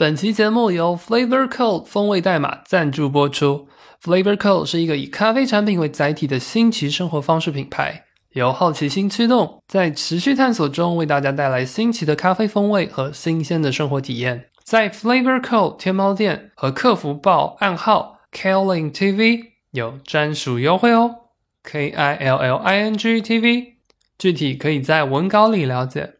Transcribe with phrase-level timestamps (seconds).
[0.00, 3.68] 本期节目由 Flavor Code 风味代码赞助播出。
[4.02, 14.46] Flavor Code 是一个以咖啡产品为载体的新奇生活方式品牌，由好奇心驱动，在持续探索中为大家带来新奇的咖啡风味和新鲜的生活体验。
[14.64, 21.14] 在 Flavor Code 天猫店和客服报暗号 Killing TV 有专属优惠哦
[21.62, 23.74] ，K I L L I N G T V，
[24.16, 26.14] 具体可以在文稿里了解。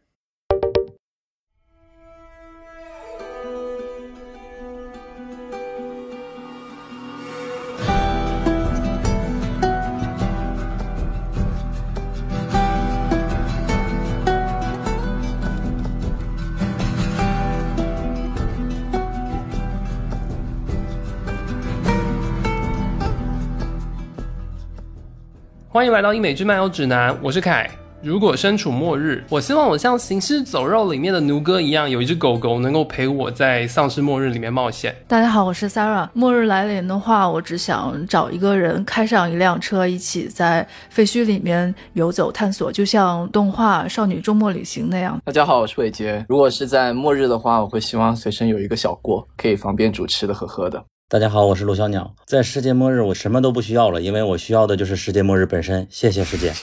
[25.81, 27.67] 欢迎来到英美剧漫游指南，我是凯。
[28.03, 34.95] 如果身处末日，我希望我像《行尸走肉》里面的奴哥一样，有一只狗狗能够陪我在丧尸末日里面冒险。
[35.07, 36.07] 大家好，我是 Sarah。
[36.13, 45.19] 末日来临的话，我只想找一个人开上一辆车，一起在废墟里面游走探索，就像动画《少女周末旅行》那样。
[45.25, 46.23] 大家好，我是伟杰。
[46.29, 50.85] 如果是在末日的话，我会希望随身有一个小锅，可以方便煮吃的和喝的。
[51.11, 52.15] 大家好，我是陆小鸟。
[52.25, 55.85] 在世界末日，我什么都不需要了，因为我需要的就是世界末日本身。
[55.89, 56.53] 谢谢世界。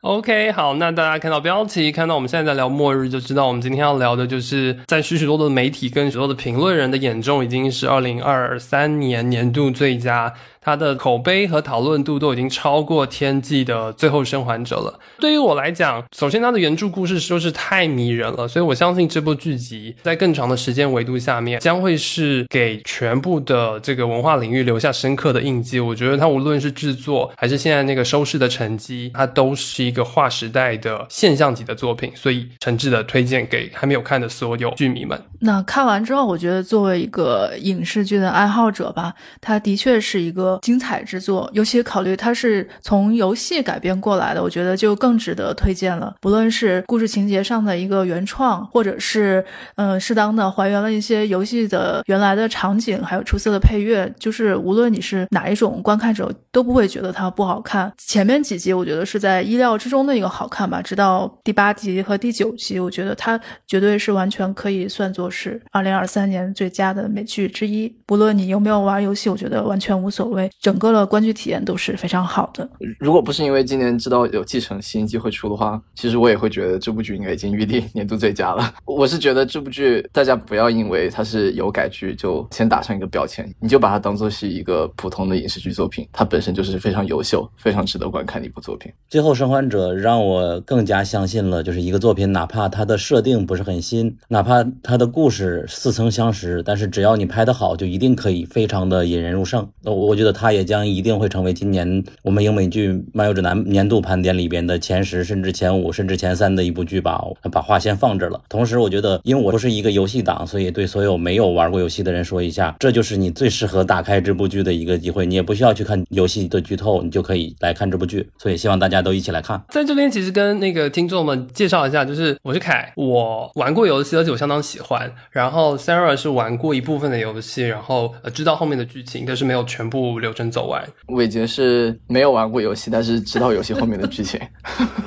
[0.00, 10.32] OK，好，那大家看到标题，看到我们现在在聊末日，就知道我们今天要聊的就是在许许多多的媒体跟许多的评论人的眼中，已经是二零二三年年度最佳。
[10.68, 15.00] 它的口碑和讨论度都已经超过《天际》的最后生还者了。
[15.18, 25.80] 对于我来讲，首先它的原著故事就是太迷人了，所以我相信这部剧集在更长的时间维度下面，将会是给全部的这个文化领域留下深刻的印记。
[25.80, 32.12] 我觉得它无论是制作还是现在那个收视的成绩，它都是一个划时代的现象级的作品。
[32.14, 35.18] 所以诚挚的推荐给还没有看的所有剧迷们。
[35.40, 40.57] 那看完之后，我觉得作为一个影视剧的爱好者吧，它的确是一个。
[40.58, 46.14] 精彩之作，尤其考虑它是从游戏改编过来的，我觉得就更值得推荐了。
[46.20, 49.44] 不论是故事情节上的一个原创，或者是
[49.76, 57.92] 嗯适当的还原了一些游戏的原来的场景，还有出色的配乐，就是无论你是哪一种观看者，都不会觉得它不好看。
[57.98, 67.88] 前面几集我觉得是在意料之中的一个好看吧，直到第八集和第九集，我觉得它绝对是完全可以算作是二零二三年最佳的美剧之一。
[68.06, 70.47] 不论你有没有玩游戏，我觉得完全无所谓。
[70.60, 72.68] 整个的观剧体验都是非常好的。
[72.98, 78.72] 如果不是因为今年知道有继承新机会出的话，其实我也会觉得这部剧应该已经预定年度最佳了。
[78.84, 88.92] 我是觉得这部剧大家不要因为它是有改剧就先打上一个标签，你就把它当做是一个普通的影视剧作品，它本身就是非常优秀、非常值得观看的一部作品。
[89.08, 99.68] 最后生还者让我更加相信了，就是一个作品，哪怕它的设定不是很新，哪怕它的故事似曾相识，但是只要你拍得好，就一定可以非常的引人入胜。
[99.82, 100.27] 那我觉得。
[100.32, 107.18] 它也将一定会成为今年我们英美剧漫游指南年度盘点里边的前十，甚至前五，甚至前三的一部剧吧。
[107.50, 108.40] 把话先放这了。
[108.48, 115.26] 同时，我觉得，因为我不是一个游戏党，所以对所有没有玩过游戏的人说一下，这就是你最适合打开这部剧的一个机会。
[115.26, 118.28] 你也不需要去看游戏的剧透，你就可以来看这部剧。
[118.38, 119.62] 所以，希望大家都一起来看。
[119.70, 125.10] 在这边，其实跟那个听众们介绍一下，就是我是凯，我玩过游戏，而且我相当喜欢。
[125.30, 130.17] 然后，Sarah 是玩过一部分的游戏，然后呃知道后面的剧情，但是没有全部。
[130.18, 134.40] 流程走完，伟杰是没有玩过游戏，但是知道游戏后面的剧情，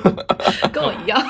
[0.72, 1.20] 跟我一样。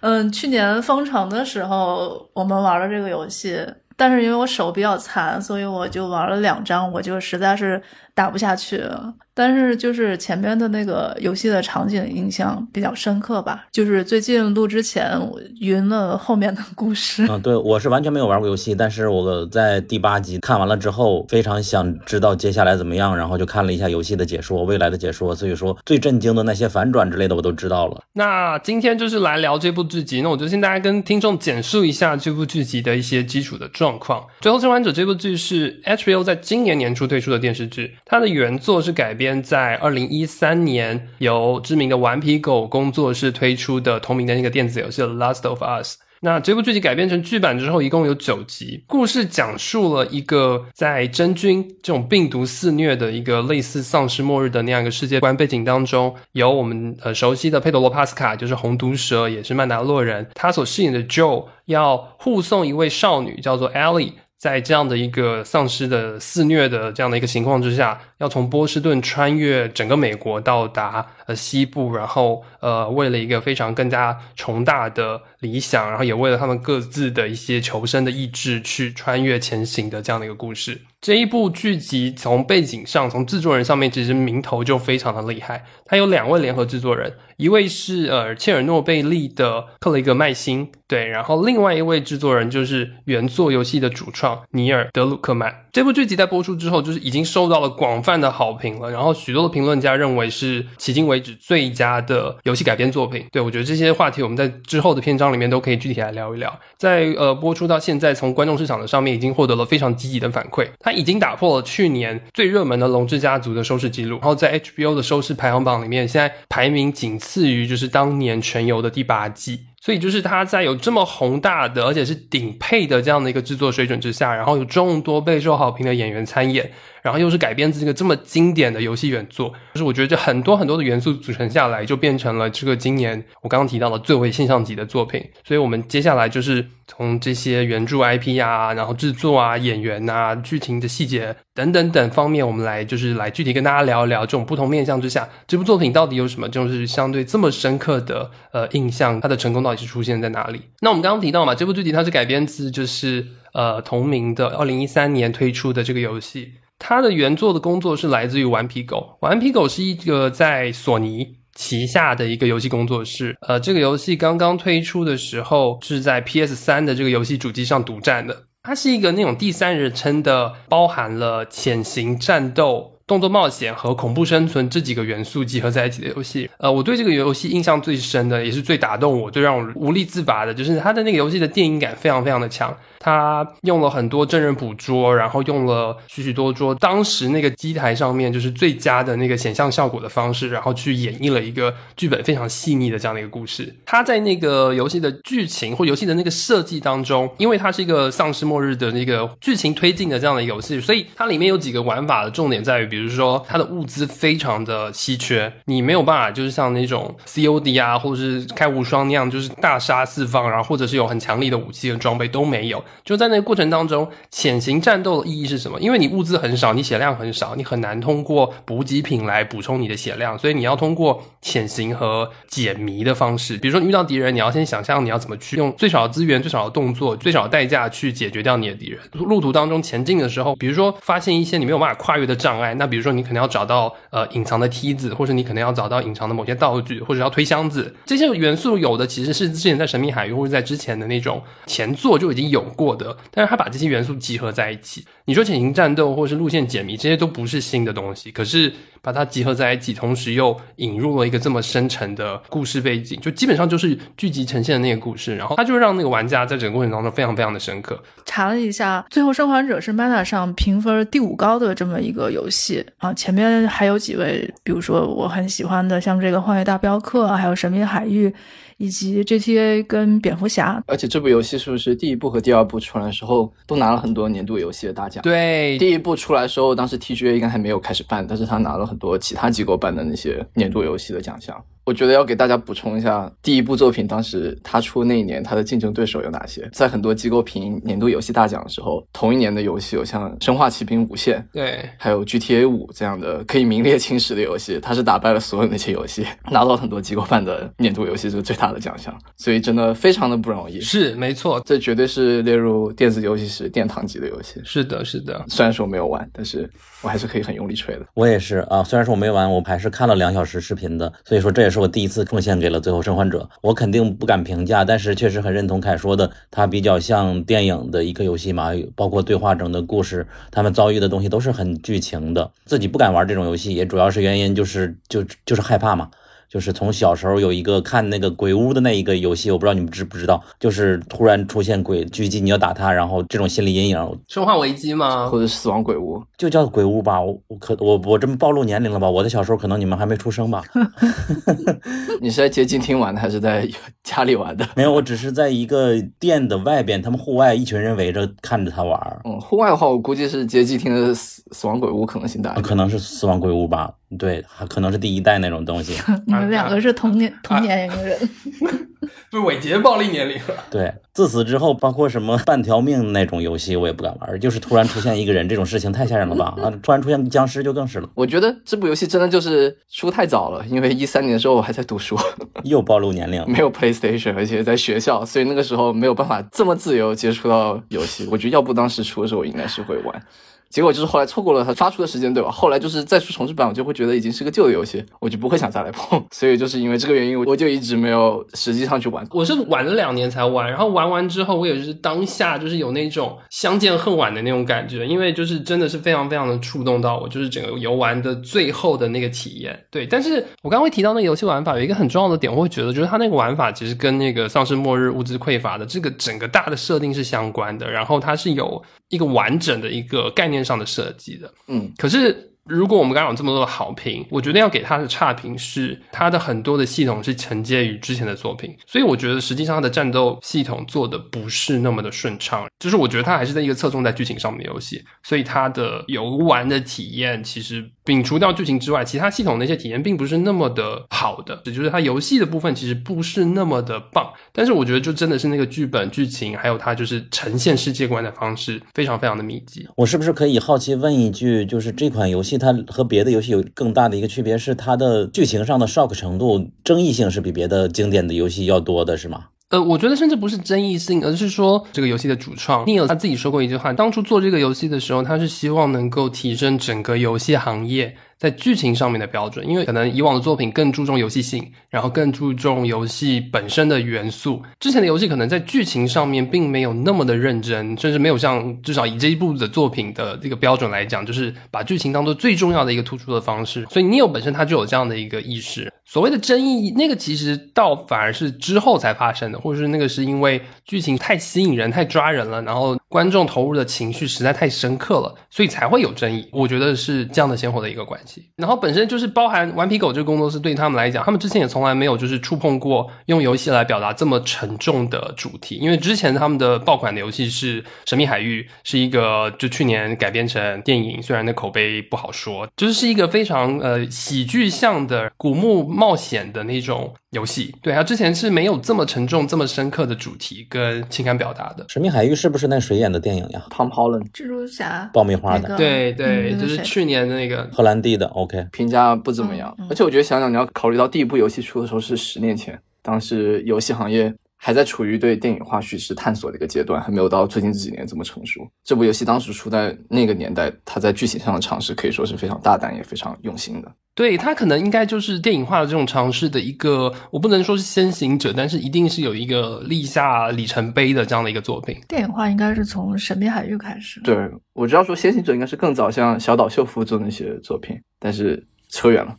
[0.00, 3.60] 嗯，去年封城的时候，我们玩了这个游戏，
[3.96, 7.82] 但是因为我手比较残，所以我就玩了两张，我就实在是
[8.16, 9.14] 打不下去了。
[9.38, 17.26] 但是就是前面的那个游戏的场景印象比较深刻吧，就是最近录之前我晕了后面的故事。
[17.28, 28.02] 嗯，对我是完全没有玩过游戏，但是我在第八集看完了之后，非常想知道接下来怎么样，然后就看了一下游戏的解说，未来的解说，所以说最震惊的那些反转之类的我都知道了。
[28.14, 34.22] 那今天就是来聊这部剧集，那我就先大家跟听众简述一下这部剧集的一些基础的状况。
[34.40, 39.42] 《最后生还者》这部剧是 HBO 在今年年初推出的电视剧，它的原作是改编。
[39.42, 45.96] 在二零一三年，由知名的顽皮狗工作室推出的同名的那个电子游戏《Last of Us》。
[46.20, 48.82] 那这部剧集改编成剧版之后，一共有九集。
[48.86, 64.12] 故事讲述了一个在真菌这种病毒肆虐的一个类似丧尸末日的那样一个世界观背景当中，由我们呃熟悉的佩德罗·帕斯卡，就是红毒蛇，也是曼达洛人，他所饰演的 Joe 要护送一位少女，叫做 Ellie。
[64.46, 80.82] 在这样的一个丧尸的肆虐的这样的一个情况之下，要从波士顿穿越整个美国到达呃西部，然后呃为了一个非常更加重大的理想，然后也为了他们各自的一些求生的意志去穿越前行的这样的一个故事。
[81.06, 85.64] 这一部剧集从背景上，从制作人上面，其实名头就非常的厉害。
[85.84, 95.54] 它有两位联合制作人，一位是呃切尔诺贝利的克雷格麦辛，对，然后另外一位制作人就是原作游戏的主创尼尔德鲁克曼。
[95.70, 98.90] 这部剧集在播出之后，就是已经受到了广泛的好评了。
[98.90, 103.24] 然后许多的评论家认为是迄今为止最佳的游戏改编作品。
[103.30, 106.58] 对我觉得这些话题我们在之后的篇章里面都可以具体来聊一聊。
[106.76, 110.66] 在呃播出到现在，从观众市场的上面已经获得了非常积极的反馈。
[110.80, 119.66] 它已经打破了去年最热门的《龙之家族》的收视记录，然后在 HBO 的收视排行榜里面，现在排名仅次于就是当年全游的第八季。
[119.82, 126.72] 所以就是它在有这么宏大的，而且是顶配的这样的一个制作水准之下，然后有众多备受好评的演员参演，
[127.06, 135.24] 然后又是改编自这个这么经典的游戏原作，就是我觉得这很多很多的元素组成下来，就变成了这个今年我刚刚提到的最为现象级的作品。
[135.46, 149.76] 所以我们接下来就是从这些原著 IP 啊，然后制作啊、演员啊、剧情的细节等等等方面，我们来就是来具体跟大家聊一聊这种不同面向之下，这部作品到底有什么就是相对这么深刻的呃印象，它的成功到底。
[149.76, 150.62] 是出现在哪里？
[150.80, 159.16] 那我们刚刚提到嘛，这部剧集它是改编自就是呃同名的二零一三年推出的这个游戏，它的原作的工作是来自于顽皮狗。
[159.20, 163.36] 顽皮狗是一个在索尼旗下的一个游戏工作室。
[163.46, 168.44] 呃，这个游戏刚刚推出的时候是在 PS 三的这个游戏主机上独占的。
[168.62, 172.92] 它是一个那种第三人称的，包含了潜行战斗。
[173.06, 182.76] 动作冒险和恐怖生存这几个元素集合在一起的游戏，呃，我对这个游戏印象最深的，也是最打动我、最让我无力自拔的，就是它的那个游戏的电影感非常非常的强。
[183.06, 193.72] 他用了很多真人捕捉，然后用了许许多多当时那个机台上面就是最佳的那个显像效果的方式，然后去演绎了一个剧本非常细腻的这样的一个故事。
[193.84, 212.82] 它在那个游戏的剧情或游戏的那个设计当中，因为它是一个丧尸末日的那个剧情推进的这样的游戏，所以它里面有几个玩法的重点在于，比如说它的物资非常的稀缺，你没有办法就是像那种 COD 啊，或者是开无双那样，就是大杀四方，然后或者是有很强力的武器和装备都没有。
[213.04, 215.80] 就在那个过程当中，潜行战斗的意义是什么？
[215.80, 223.56] 因为你物资很少，你血量很少，你很难通过补给品来补充你的血量，所以你要通过潜行和解谜的方式。
[223.56, 228.98] 比如说你遇到敌人，你要先想象你要怎么去用最少的资源、最少的动作、最少的代价去解决掉你的敌人。
[229.12, 237.94] 路途当中前进的时候，比如说发现一些你没有办法跨越的障碍，那比如说你可能要找到呃隐藏的梯子，或者你可能要找到隐藏的某些道具，或者要推箱子。
[238.04, 242.85] 这些元素有的其实是之前在神秘海域或者在之前的那种前作就已经有过。
[242.94, 245.04] 的，但是他把这些元素集合在一起。
[245.24, 248.72] 你说潜行战斗或是路线解谜，这些都不是新的东西，可是
[249.02, 258.00] 把它集合在一起，同时又引入了一个这么深沉的故事背景，就基本上就是剧集呈现的那个故事，然后它就让那个玩家在整个过程当中非常非常的深刻。
[258.24, 268.28] 查了一下，《最后生还者》是 Meta 上评分第五高的这么一个游戏啊，前面还有几位，比如说我很喜欢的，像这个《荒野大镖客》，还有《神秘海域》。
[268.78, 275.22] 以及 GTA 跟蝙蝠侠，而且这部游戏是不是第一部和第二部出来的时候都拿了很多年度游戏的大奖？
[275.22, 281.56] 对，第一部出来的时候，当时 TGA 应该还没有开始办，但是他拿了很多其他机构办的那些年度游戏的奖项。
[281.86, 286.68] 我觉得要给大家补充一下，第一部作品当时他出那一年，他的竞争对手有哪些？
[286.72, 300.80] 在很多机构评年度游戏大奖的时候，同一年的游戏有像《生化奇兵：无限》，对，还有 GTA 五这样的可以名列青史的游戏，他是打败了所有那些游戏，拿到很多机构办的年度游戏这个最大的奖项，所以真的非常的不容易。
[300.80, 304.60] 是，没错，这绝对是列入电子游戏史殿堂级的游戏。
[304.64, 305.44] 是的，是的。
[305.46, 306.68] 虽然说我没有玩，但是
[307.02, 308.04] 我还是可以很用力吹的。
[308.14, 312.56] 我也是啊，虽然说我没玩，我还是看了两小时视频的，所以说这也是是我第一次奉献。
[312.56, 322.50] 给了最后生还者，我肯定不敢评价，但是确实很认同凯说的，它比较像电影的一个游戏嘛，包括对话中的故事，他们遭遇的东西都是很剧情的。
[322.64, 326.08] 自己不敢玩这种游戏，也主要是原因就是就就是害怕嘛。
[326.48, 334.20] 就是从小时候有一个看那个鬼屋的那一个游戏，我不知道你们知不知道，就是突然出现鬼狙击，你要打他，然后这种心理阴影。
[334.28, 335.26] 生化危机吗？
[335.28, 336.22] 或者死亡鬼屋？
[336.38, 337.20] 就叫鬼屋吧。
[337.20, 339.08] 我我可我我这么暴露年龄了吧？
[339.10, 340.62] 我的小时候可能你们还没出生吧？
[342.20, 343.68] 你是在街机厅玩的还是在
[344.02, 344.66] 家里玩的？
[344.76, 349.20] 没有，我只是在一个店的外边，他们户外一群人围着看着他玩。
[349.24, 352.54] 嗯，户外的话，我估计是街机厅的死死亡鬼屋可能性大。
[352.60, 353.92] 可能是死亡鬼屋吧。
[354.18, 355.94] 对，还可能是第一代那种东西。
[356.26, 358.18] 你们两个是同年 同年龄人。
[359.28, 360.54] 不是伟杰暴力年龄了。
[360.70, 364.40] 对，自此之后，包括什么半条命那种游戏，我也不敢玩。
[364.40, 366.54] 就是突然出现一个人，这种事情太吓人了吧？
[366.62, 368.08] 啊，突然出现僵尸就更是了。
[368.14, 372.16] 我觉得这部游戏真的就是出太早了，因为一三年的时候我还在读书，
[372.62, 378.28] 又暴露年龄，没有 PlayStation，而且在学校，所以那个时候没有办法这么自由接触到游戏。
[378.30, 380.22] 我觉得要不当时出的时候，我应该是会玩。
[380.70, 382.50] 结果就是后来错过了它发出的时间，对吧？
[382.50, 386.22] 后来就是再出重置版，我就会觉得已经是个旧的游戏，我就不会想再来碰。
[386.32, 389.26] 所以就是因为这个原因，我就一直没有实际上去玩。
[389.30, 399.78] 我是玩了两年才玩，然后玩完之后，我也是当下就是有那种相见恨晚的那种感觉，因为就是真的是非常非常的触动到我，就是整个游玩的最后的那个体验。
[399.90, 411.52] 对，但是我刚刚会提到那个游戏玩法，有一个很重要的点，我会觉得就是它那个玩法其实跟那个丧尸末日物资匮乏的这个整个大的设定是相关的，然后它是有一个完整的一个概念上的设计的。
[411.68, 439.86] 嗯，可是如果我们刚刚有这么多的好评，我觉得要给它的差评是它的很多的系统是承接于之前的作品，所以我觉得实际上它的战斗系统做的不是那么的顺畅，就是我觉得它还是在一个侧重在剧情上面的游戏，所以它的游玩的体验其实摒除掉剧情之外，其他系统那些体验并不是那么的好的，也就是它游戏的部分其实不是那么的棒，但是我觉得就真的是那个剧本、剧情，还有它就是呈现世界观的方式非常非常的密集。
[439.96, 449.46] 我是不是可以好奇问一句，就是这款游戏它和别的游戏有更大的一个区别，是它的剧情上的 shock 程度、争议性是比别的经典的游戏要多的，是吗？
[449.70, 475.92] 呃，我觉得甚至不是争议性，而是说这个游戏的主创 Neil 他自己说过一句话，当初做这个游戏的时候，他是希望能够提升整个游戏行业在剧情上面的标准，因为可能以往的作品更注重游戏性，然后更注重游戏本身的元素，之前的游戏可能在剧情上面并没有那么的认真，甚至没有像至少以这一部的作品的这个标准来讲，就是把剧情当做最重要的一个突出的方式，所以 Neil 本身他就有这样的一个意识。
[476.06, 486.48] 所谓的争议，那个其实倒反而是之后才发生的，或者是那个是因为剧情太吸引人、太抓人了，然后观众投入的情绪实在太深刻了，所以才会有争议。
[486.52, 488.48] 我觉得是这样的先后的一个关系。
[488.54, 505.95] 然后本身就是包含顽皮狗这个工作室对他们来讲，他们之前也从来没有就是触碰过用游戏来表达这么沉重的主题，因为之前他们的爆款的游戏是《神秘海域》，是一个就去年改编成电影，虽然那口碑不好说，就是是一个非常呃喜剧向的古墓。
[505.96, 511.84] 冒险的那种游戏，对啊之前是没有这么沉重、这么深刻的主题跟情感表达的。
[511.88, 517.68] 神秘海域是不是那谁演的电影呀？Tom Holland 蜘蛛侠爆米花的，那个对对，就是去年的那个。
[517.72, 518.26] 荷兰弟的。
[518.26, 528.66] OK，评价不怎么样，嗯嗯而且我觉得想想你要考虑到第一部游戏出的时候是十年前，当时游戏行业还在处于对电影化叙事探索的一个阶段，还没有到最近这几年这么成熟。
[528.82, 533.92] 这部游戏当时出在那个年代，它在剧情上的尝试可以说是非常大胆也非常用心的。
[534.14, 541.98] 对它可能应该就是电影化的这种尝试的一个，我不能说是先行者，但是一定是有一个立下里程碑的这样的一个作品。
[542.08, 544.20] 电影化应该是从《神秘海域》开始。
[544.22, 549.36] 对我知道说先行者应该是更早像小岛秀夫做那些作品，但是扯远了。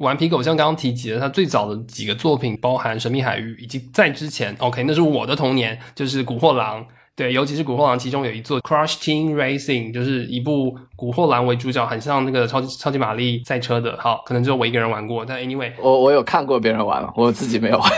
[0.00, 6.82] 顽皮狗像刚刚提及的，它最早的几个作品包含《神秘海域》，以及在之前，OK，那是我的童年，就是《古惑狼》。
[7.14, 13.96] 对，尤其是《古惑狼》，其中有一座 Crush Team Racing，就是一部古惑狼为主角，很像那个超级超级玛丽赛车的。
[13.98, 17.90] 好，可能只有我一个人玩过，但 anyway，我我有看过别人玩了，我自己没有玩。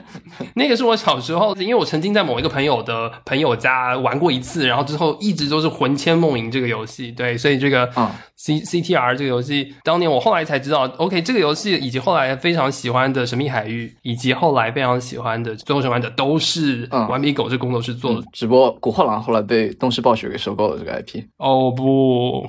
[0.54, 7.10] 那个是我小时候，因为我曾经在某一个朋友的朋友家玩过一次，然后之后一直都是魂牵梦萦这个游戏。
[7.12, 18.22] 对，所以这个嗯 C C T R 这个游戏，当年我后来才知道，OK，这个游戏以及后来非常喜欢的《神秘海域》，以及后来非常喜欢的《最后生还者》，都是嗯顽皮狗这工作室做的。
[18.32, 21.22] 只不过古惑狼后来被东视暴雪给收购了这个 IP。
[21.36, 22.48] 哦不，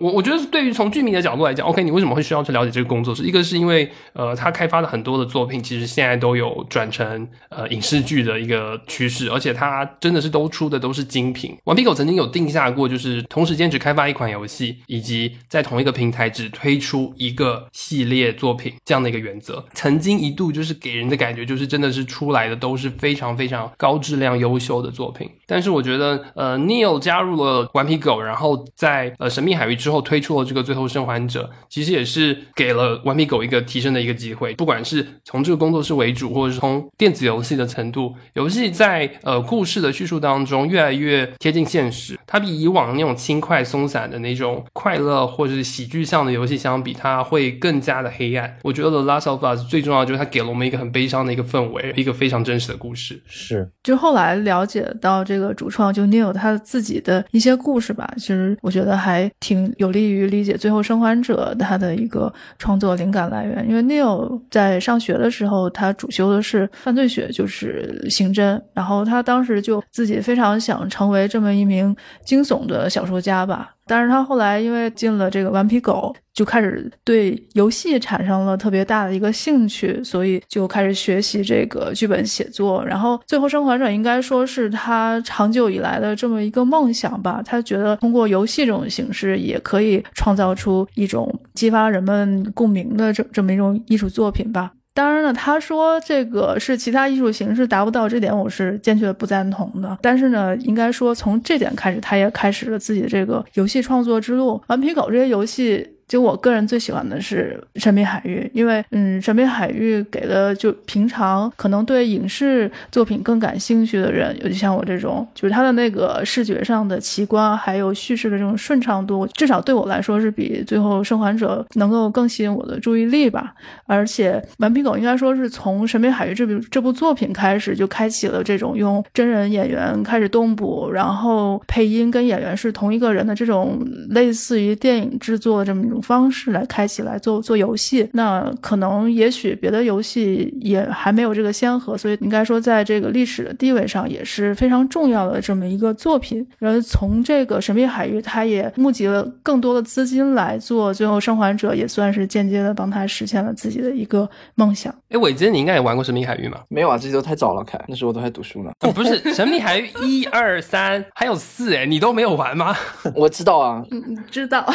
[0.00, 3.24] 我我觉得对于从剧迷的角度来讲，OK，你为什么会需要去了解这个工作室？
[3.24, 11.56] 一个是因为呃，他开发的很多的作品，其实现在都有转成呃影视剧的一个趋势，而且它真的是都出的都是精品。
[11.64, 19.64] 顽皮狗曾经有定下过，就是同时间只开发一款游戏，以及在同一个平台只推出一个系列作品这样的一个原则。
[19.74, 25.28] 曾经一度就是给人的感觉就是真的是出来的都是非常非常高质量、优秀的作品。
[25.46, 34.54] 但是我觉得呃，Neil 加入了顽皮狗，然后在呃神秘海域之后推出了这个最后生还者，其实也是给了顽皮狗一个提升的一个机会。
[34.54, 42.18] 不管是从这个工作室为主，或者是从电子游戏的程度，游戏在呃故事的叙述当中越来越贴近现实。
[42.26, 48.56] 它比以往那种轻快松散的那种快乐或者是喜剧向的游戏相比，它会更加的黑暗。
[48.62, 53.22] 我觉得《The Last of Us》最重要的就是它给了我们一个很悲伤的一个氛围，一个非常真实的故事。
[53.26, 63.66] 是就后来了解到这个主创就 Neil 他自己的一些故事吧，其实我觉得还挺有利于理解《最后生还者》他的一个创作灵感来源。
[63.68, 73.74] 因为 Neil 在上学的时候，他主修的是犯罪学，就是刑侦，然后他当时就自己非常想成为这么一名惊悚的小说家吧。
[73.88, 82.84] 但是他后来因为进了这个顽皮狗，就开始对游戏产生了特别大的一个兴趣，所以就开始学习这个剧本写作。
[82.84, 87.42] 然后《最后生还者》应该说是他长久以来的这么一个梦想吧。
[87.44, 94.72] 他觉得通过游戏这种形式，也可以创造出一种激发人们共鸣的这这么一种艺术作品吧。
[94.94, 99.96] 当然了，他说这个是其他艺术形式达不到这点，我是坚决不赞同的。
[100.02, 104.60] 但是呢，应该说从这点开始，他也开始了自己的这个游戏创作之路。
[104.66, 105.97] 顽皮狗这些游戏。
[106.08, 123.52] 就我个人最喜欢的是《神秘海域》，因为嗯，《神秘海域》给了就平常可能对影视作品更感兴趣的人，尤其像我这种，就是它的那个视觉上的奇观，还有叙事的这种顺畅度，至少对我来说是比《最后生还者》能够更吸引我的注意力吧。
[123.84, 135.97] 而且《顽皮狗》应该说是从《神秘海域》这部这部作品开始，就开启了这种用真人演员开始动捕，然后配音跟演员是同一个人的这种类似于电影制作的这么一种。
[136.00, 146.46] 方式来开启来做做游戏，那可能也许别的游戏也还没有这个先河，所以应该说在这个历史的地位上也是非常重要的这么一个作品。
[146.58, 154.94] 然后从这个神秘海域，它也募集了更多的资金来做最后生还者，也算是间接的帮他实现了自己的一个梦想。
[155.10, 156.60] 哎，伟杰，你应该也玩过神秘海域吗？
[156.68, 158.70] 没有啊，这些都太早了，开那时候我都还读书呢。
[158.80, 162.74] 哦不是神秘海域一二三还有四，哎，你都没有玩吗？
[163.14, 164.66] 我知道啊，嗯，知道。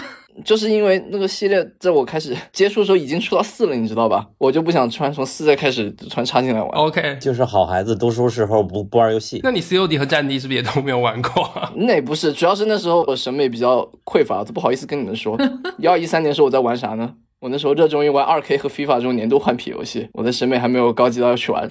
[0.44, 4.28] 就是因为那个系列在我开始 接触的时候已经出到四了，你知道吧？
[4.38, 6.70] 我就不想突然从四再开始突然插进来玩。
[6.72, 9.40] OK，就是好孩子读书时候不不玩游戏。
[9.44, 11.50] 那你 COD 和战地是不是也都没有玩过？
[11.76, 15.38] 那不是，主要是那时候我审美比较匮乏，都不好意思跟你们说。
[15.78, 17.14] 一二一三年时候我在玩啥呢？
[17.40, 21.70] 我那时候热衷于玩二 K 和 FIFA 这种年度换皮游戏，我的审美还没有高级到要去玩。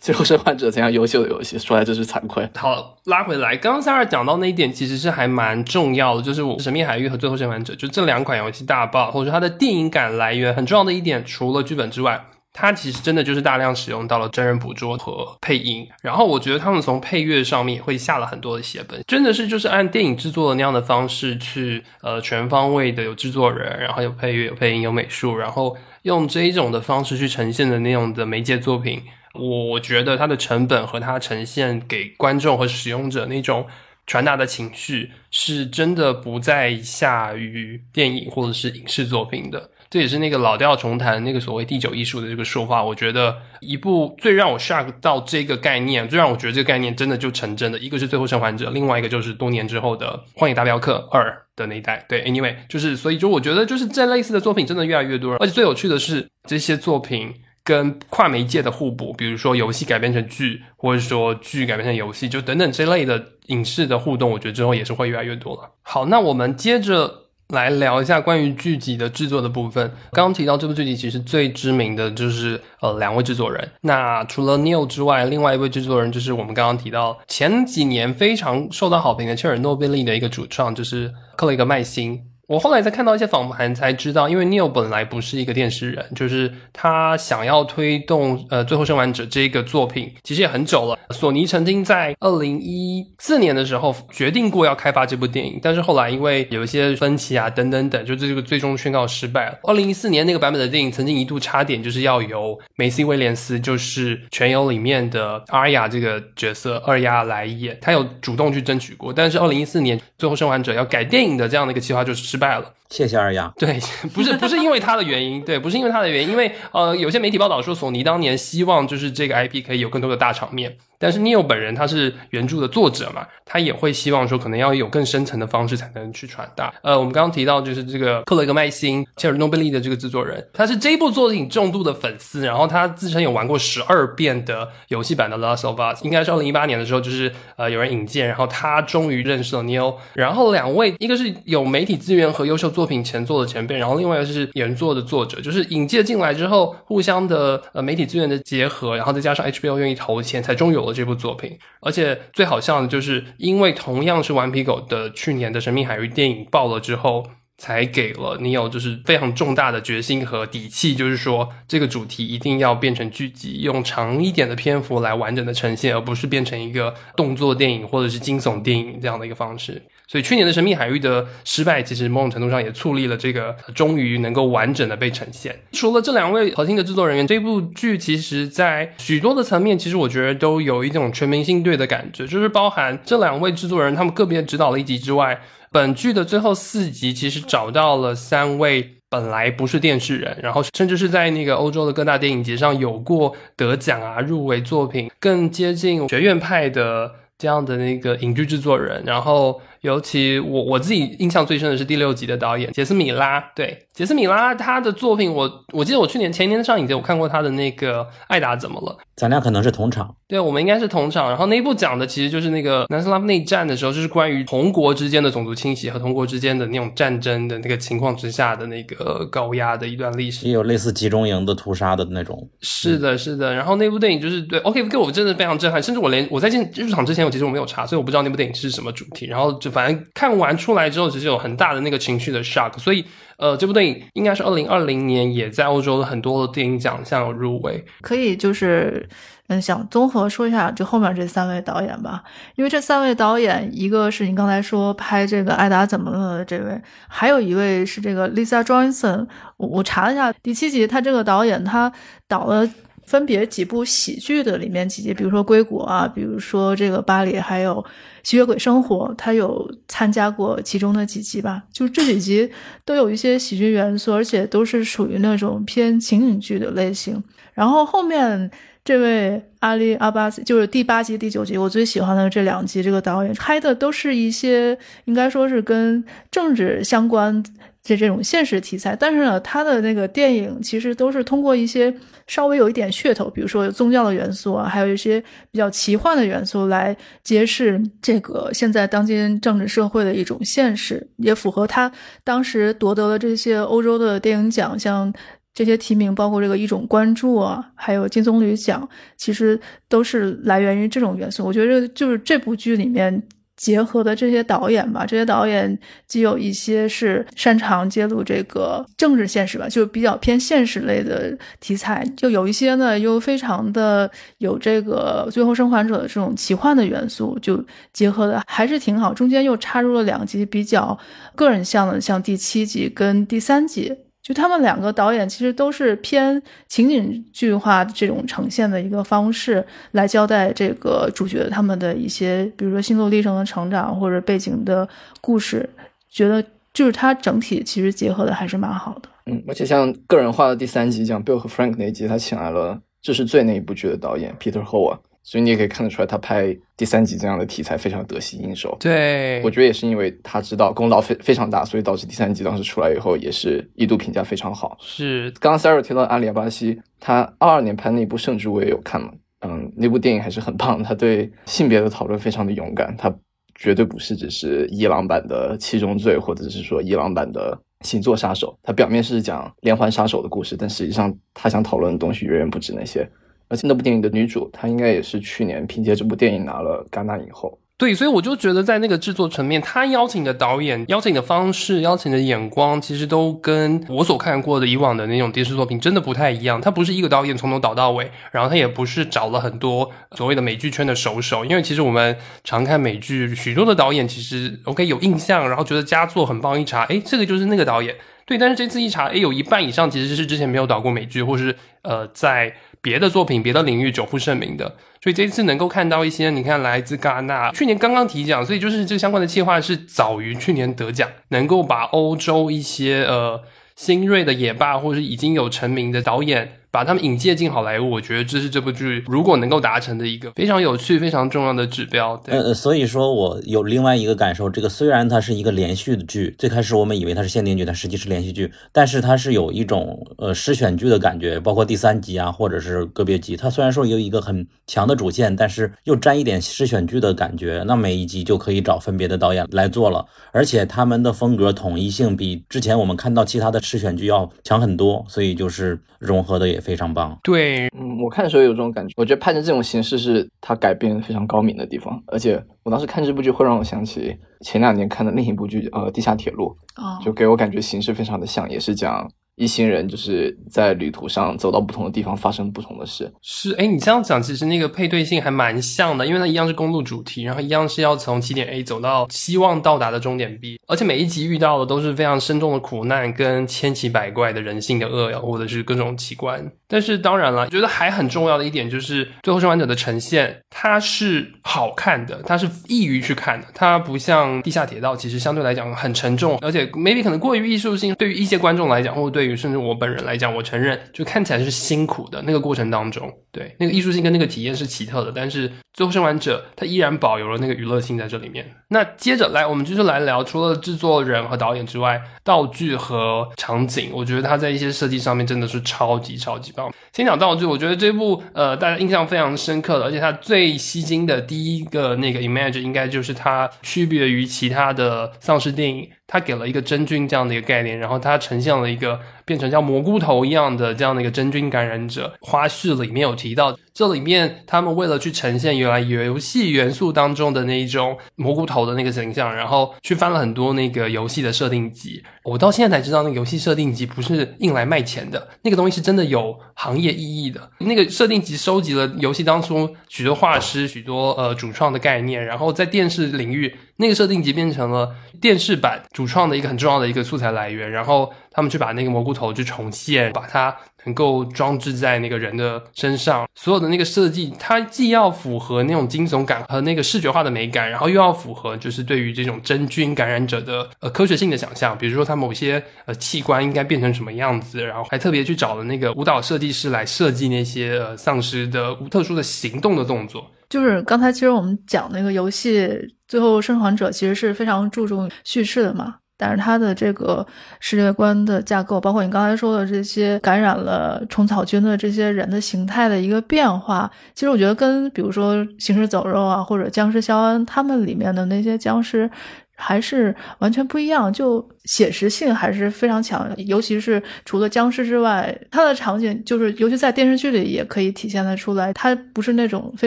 [0.00, 2.48] 最后生还者这样优秀的游戏，说来真是惭愧。
[2.54, 15.86] 好，拉回来，刚刚三二讲到那一点，其实是还蛮重要的，就是《神秘海域》和《最后生还者》就这两款游戏大爆，或者说它的电影感来源很重要的一点，除了剧本之外，它其实真的就是大量使用到了真人捕捉和配音。
[16.02, 29.02] 然后我觉得他们从配乐上面也会下了很多的血本，真的是就是按电影制作的那样的方式去，呃，全方位的有制作人，然后有配乐、有配音、有美术，然后用这一种的方式去呈现的那种的媒介作品。
[29.38, 33.66] 我觉得它的成本和它呈现给观众和使用者那种
[34.06, 39.70] 传达的情绪，是真的不再下于电影或者是影视作品的。
[39.90, 42.84] 这也是那个老调重弹那个所谓第九艺术的这个说法。
[42.84, 52.04] 我觉得一部最让我 shock 到这个概念，最让我觉得这个概念真的就成真的，一个是《最后生还者》，另外一个就是多年之后的《荒野大镖客二》的那一代。
[52.06, 57.34] 对，anyway，就是所以就我觉得就是这类似的作品真的越来越多，而且最有趣的是这些作品。
[57.68, 65.70] 跟跨媒介的互补，比如说游戏改编成剧，或者说剧改编成游戏，就等等这类的影视的互动，我觉得之后也是会越来越多了。
[65.82, 69.92] 好，那我们接着来聊一下关于剧集的制作的部分。
[70.12, 82.22] 刚刚提到这部剧集其实最知名的就是呃两位制作人，那除了 Neil 之外，另外一位制作人就是我们刚刚提到前几年非常受到好评的切尔诺贝利的一个主创，就是克雷格麦辛。
[82.48, 90.98] 我后来在看到一些访谈才知道，因为 Neil 本来不是一个电视人，就是他想要推动呃《最后生还者》这个作品，其实也很久了。
[91.10, 99.58] 索尼曾经在二零一四年的时候决定过要开发这部电影，但是后来因为有一些分歧啊等等等，就这个最终宣告失败了。
[99.64, 112.37] 二零一四年那个版本的电影曾经一度差点就是要由梅西威廉斯，就是《全游》里面的阿雅这个角色二丫来演，他有主动去争取过，但是二零一四年《最后生还者》要改电影的这样的一个计划就是。
[112.38, 113.52] 失败了，谢谢二丫。
[113.58, 113.78] 对，
[114.14, 120.76] 不是不是因为他的原因，对，不是因为他的原因，因为呃，有些媒体报道说，索尼当年希望就是这个 IP 可以有更多的大场面。
[121.00, 126.74] 但是 Neil 本人他是原著的作者嘛，他也会希望说可能要有更深层的方式才能去传达。
[126.82, 139.94] 呃，我们刚刚提到就是这个克雷格麦辛切尔诺贝利的这个制作人，他是这一部作品重度的粉丝，然后他自称有玩过十二遍的游戏版的 Last of Us，应该是二零一八年的时候，就是呃有人引荐，然后他终于认识了 Neil。
[140.14, 150.92] 然后两位一个是有媒体资源和优秀作品前作的前辈，然后另外一个是原作的作者，就是引荐进来之后，互相的呃媒体资源的结合，然后再加上 HBO 愿意投钱，才终于有。
[150.98, 157.24] 这部作品，而且最好笑的就是，因为同样是顽皮狗的去年的《神秘海域》电影爆了之后，
[157.56, 169.82] 才给了你有就是非常重大的决心和底气，就是说这个主题一定要变成剧集，用长一点的篇幅来完整的呈现，而不是变成一个动作电影或者是惊悚电影这样的一个方式。
[170.08, 175.54] 所以去年的《神秘海域》的失败，其实某种程度上也促立了这个终于能够完整的被呈现。
[175.72, 185.38] 除了这两位核心的制作人员，这部剧其实在许多的层面，其实我觉得都有一种全明星队的感觉，就是包含这两位制作人他们个别指导了一集之外。
[185.70, 199.02] 本剧的最后四集其实找到了三位本来不是电视人，然后甚至是在那个欧洲的各大电影节上有过得奖啊、入围作品，更接近学院派的这样的那个影剧制作人。
[199.04, 203.40] 然后，尤其我我自己印象最深的是第六集的导演杰斯米拉。
[203.54, 208.92] 对，杰斯米拉他的作品，我我记得我去年前年上影节我看过他的那个《艾达怎么了》。
[209.16, 211.28] 咱俩可能是同场，对，我们应该是同场。
[211.28, 222.48] 然后那一部讲的其实就是那个南斯拉夫内战的时候，就是关于同国之间的种族清洗和同国之间的那种战争的那个情况之下的那个高压的一段历史，也有类似集中营的屠杀的那种。
[222.60, 223.52] 是的，是的。
[223.52, 225.82] 然后那部电影就是对，OK，给我真的非常震撼。
[225.82, 229.26] 甚至我连我在进入场之前，我其实我没有查，所以我不知道那部电影是什么主题。
[229.26, 232.76] 然后就反正看完出来之后，其实有很大的那个情绪的 shock。
[232.78, 233.04] 所以。
[233.40, 237.84] 呃，这部电影应该是二零二零年也在欧洲的很多的电影奖项入围。
[238.00, 239.08] 可以就是，
[239.46, 242.24] 嗯，想综合说一下就后面这三位导演吧，
[242.56, 249.28] 因为这三位导演，一个是你刚才说拍这个《艾达怎么了》的这位，还有一位是这个 Lisa Johnson。
[249.56, 251.92] 我查了一下，第七集他这个导演他
[252.26, 252.68] 导了。
[253.08, 257.82] 分别几部喜剧的里面几集，比如说《硅谷》啊，比如说这个《巴黎》，还有
[258.22, 261.62] 《吸血鬼生活》，他有参加过其中的几集吧？
[261.72, 262.50] 就这几集
[262.84, 267.22] 都有一些喜剧元素，而且都是属于那种偏情景剧的类型。
[267.54, 268.50] 然后后面
[268.84, 277.42] 这位阿里阿巴斯，就是第八集、第九集，我最喜欢的这两集，这个导演拍的都是一些应该说是跟政治相关。
[277.88, 281.92] 这这种现实题材，但是呢，他的那个电影其实都是通过一些
[282.26, 285.18] 稍微有一点噱头，比如说有宗教的元素啊，还有一些
[285.50, 291.90] 比较奇幻的元素来揭示这个现在当今政治社会的一种现实，也符合他
[292.22, 295.10] 当时夺得了这些欧洲的电影奖项
[295.54, 301.42] 这些提名，包括这个一种关注啊，还有金棕榈奖，其实都是来源于这种元素。
[301.42, 303.22] 我觉得就是这部剧里面。
[303.58, 319.12] 结合的这些导演吧，这些导演既有一些是擅长揭露这个政治现实吧，就比较偏现实类的题材；就有一些呢，又非常的有这个《最后生还者》的这种奇幻的元素，就结合的还是挺好。
[319.12, 320.96] 中间又插入了两集比较
[321.34, 324.07] 个人向的，像第七集跟第三集。
[324.28, 334.86] 就他们两个导演其实都是偏情景剧化这种呈现的一个方式来交代这个主角他们的一些，比如说心路历程的成长或者背景的
[335.22, 335.66] 故事，
[336.10, 339.08] 觉得就是它整体其实结合的还是蛮好的。
[339.24, 344.98] 嗯，而且像个人化的第三集讲 Bill 和 Frank 那一集，他请来了《这是最》那一部剧的导演 Peter h o 啊。
[345.28, 348.74] 所以你也可以看得出来，他拍第三集这样的题材非常得心应手。
[348.80, 354.74] 对，我觉得也是因为他知道功劳非非常大，所以导致第三集当时出来以后也是一度评价非常好。
[354.80, 359.12] 是，刚刚 Sarah 提到阿里亚巴西，他二二年拍那部《圣之》，我也有看嘛。
[359.40, 360.82] 嗯，那部电影还是很棒。
[360.82, 363.14] 他对性别的讨论非常的勇敢，他
[363.54, 367.54] 绝对不是只是伊朗版的《七宗罪》，或者是说伊朗版的
[367.86, 368.46] 《星座杀手》。
[368.62, 373.06] 他表面是讲连环杀手的故事，但实际上他想讨论的东西远远不止那些。
[373.48, 377.58] 而且那部电影的女主，她应该也是去年凭借这部电影拿了戛纳影后。
[377.78, 386.60] 对，所以我就觉得在那个制作层面，他邀请的导演、邀请的方式、邀请的眼光，其实都跟我所看过的以往的那种电视作品真的不太一样。
[386.60, 391.44] 他不是一个导演从头导到尾，然后他也不是找了很多所谓的美剧圈的熟手。
[391.44, 397.94] 因为其实我们常看美剧，许多的导演其实 OK 有印象，然后觉得佳作很棒，一查，哎，这个就是那个导演。
[398.26, 402.52] 对，但是这次一查，哎，有一半以上其实是之前没有导过美剧，或是呃在。
[402.88, 404.64] 别的作品、别的领域久负盛名的，
[405.02, 413.42] 所以这次能够看到一些，你看来自戛纳，去年刚刚提奖，所以就是这相关的计划是早于去年得奖，能够把欧洲一些呃
[413.76, 416.57] 新锐的也罢或者已经有成名的导演。
[416.70, 422.20] 把他们引介进好莱坞，我觉得这是这部剧如果能够达成的一个非常有趣、非常重要的指标。
[422.26, 437.64] 呃，所以说我有另外一个感受，这个虽然它是一个连续的剧，最开始我们以为它是限定剧，它实际是连续剧，但是它是有一种呃诗选剧的感觉，包括第三集啊，或者是个别集，它虽然说有一个很强的主线，但是又沾一点诗选剧的感觉。
[437.66, 446.57] 那每一集就可以找分别的导演来做了，而且他们的风格统一性比之前我们看到其他的诗选剧要强很多，所以就是融合的也。
[446.58, 447.16] 也非常棒。
[447.22, 463.10] 对，嗯，我看的时候有这种感觉，我觉得拍成这种形式是它改编非常高明的地方，而且我当时看这部剧会让我想起前两年看的另一部剧，呃，《地下铁路》，哦，就给我感觉形式非常的像，也是讲一行人就是在旅途上走到不同的地方，发生不同的事。
[463.22, 476.50] 是，哎，你这样讲，其实那个配对性还蛮像的，因为它一样是公路主题，然后一样是要从起点 A 走到希望到达的终点 B，而且每一集遇到的都是非常深重的苦难跟千奇百怪的人性的恶呀，或者是各种奇观。
[476.68, 498.46] 但是当然了，觉得还很重要的一点就是《最后生还者》的呈现，它是好看的，它是易于去看的，它不像《地下铁道》，其实相对来讲很沉重，而且 maybe 可能过于艺术性，对于一些观众来讲，或者对于甚至我本人来讲，我承认就看起来是辛苦的那个过程当中，对那个艺术性跟那个体验是奇特的，但是《最后生还者》它依然保有了那个娱乐性在这里面。
[498.68, 506.52] 那接着来，我们就是来聊，除了制作人和导演之外，道具和场景，我觉得它在一些设计上面真的是超级超级
[506.92, 515.88] 先讲道具，我觉得这部呃大家印象非常深刻的，而且它最吸睛的第一个那个 image 应该就是它区别于其他的丧尸电影。
[516.08, 522.12] 它给了一个真菌这样的一个概念，然后它呈现了一个变成像蘑菇头一样的这样的一个真菌感染者。
[522.20, 532.02] 花絮里面有提到，这里面他们为了去呈现原来游戏元素当中的那一种蘑菇头的那个形象，然后去翻了很多那个游戏的设定集。
[532.24, 537.50] 我到现在才知道，那个游戏设定集不是硬来卖钱的，那个东西是真的有行业意义的。
[537.58, 545.82] 那个设定集收集了游戏当初许多画师、许多呃主创的概念，然后在电视领域，那个设定集变成了电视版。
[545.92, 570.30] 主创的一个很重要的一个素材来源，然后他们去把那个蘑菇头去重现，把它能够装置在那个人的身上，所有的那个设计，它既要符合那种惊悚感和那个视觉化的美感，然后又要符合就是对于这种真菌感染者的呃科学性的想象，比如说它某些呃器官应该变成什么样子，然后还特别去找了那个舞蹈设计师来设计那些呃丧尸的特殊的行动的动作。
[570.48, 572.60] 就是刚才其实我们讲那个游戏
[573.06, 575.96] 《最后生还者》，其实是非常注重叙事的嘛。
[576.16, 577.24] 但是它的这个
[577.60, 589.08] 世界观的架构，包括你刚才说的这些感染了虫草菌的这些人的形态的一个变化，其实我觉得跟比如说《行尸走肉》啊，或者《僵尸肖恩》他们里面的那些僵尸
[589.54, 591.48] 还是完全不一样，就。
[591.68, 598.72] 写实性还是非常强，尤其是除了僵尸之外，它的场景就是，尤其在电视剧里也可以体现得出来。
[598.72, 599.86] 它不是那种非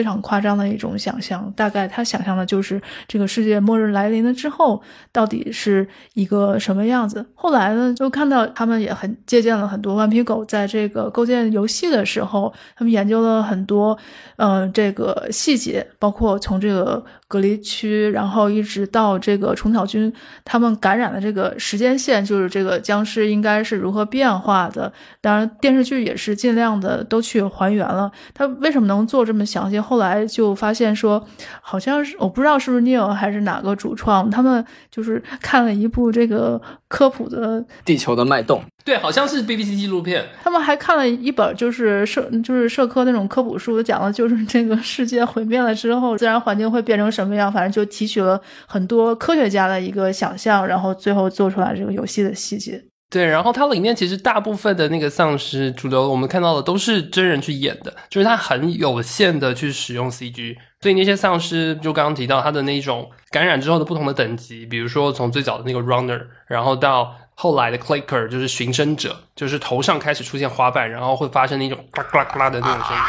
[0.00, 7.26] 常夸张的一种想象，大概他想象的就是这个世界末日来临了之后到底是一个什么样子。
[7.34, 13.98] 后来呢，就看到他们也很借鉴了很多顽皮狗在这个构建游戏的时候，他们研究了很多，
[14.36, 20.12] 嗯，这个细节，包括从这个隔离区，然后一直到这个虫草菌
[20.44, 21.52] 他们感染的这个。
[21.72, 28.12] 时间线就是这个僵尸应该是如何变化的，当然电视剧也是尽量的都去还原了。
[28.34, 29.80] 他为什么能做这么详细？
[29.80, 31.26] 后来就发现说，
[31.62, 36.60] 好像是我不知道是不是 Neil 还是哪个主创，他们就是看了一部这个
[36.92, 38.60] 科普的《地球的脉动》。
[38.84, 40.22] 对，好像是 BBC 纪录片。
[40.44, 47.50] 他们还看了一本，就是社就是社科那种科普书，讲的就是这个世界毁灭了之后，自然环境会变成什么样。
[47.50, 52.84] 反正就提取了很多科学家的一个想象，然后最后做出来这个游戏的细节。
[53.08, 60.56] 对，然后它里面其实大部分的那个丧尸，主流我们看到的都是真人去演的，就是它很有限的去使用 CG。
[60.82, 67.14] 所以那些丧尸，就刚刚提到它的那种感染之后的不同的等级，比如说从最早的那个 Runner，然后到。
[67.34, 73.02] 后来的 clicker 就是寻声者，就是头上开始出现花瓣，然后会发生那种嘎啦嘎啦的那种声音。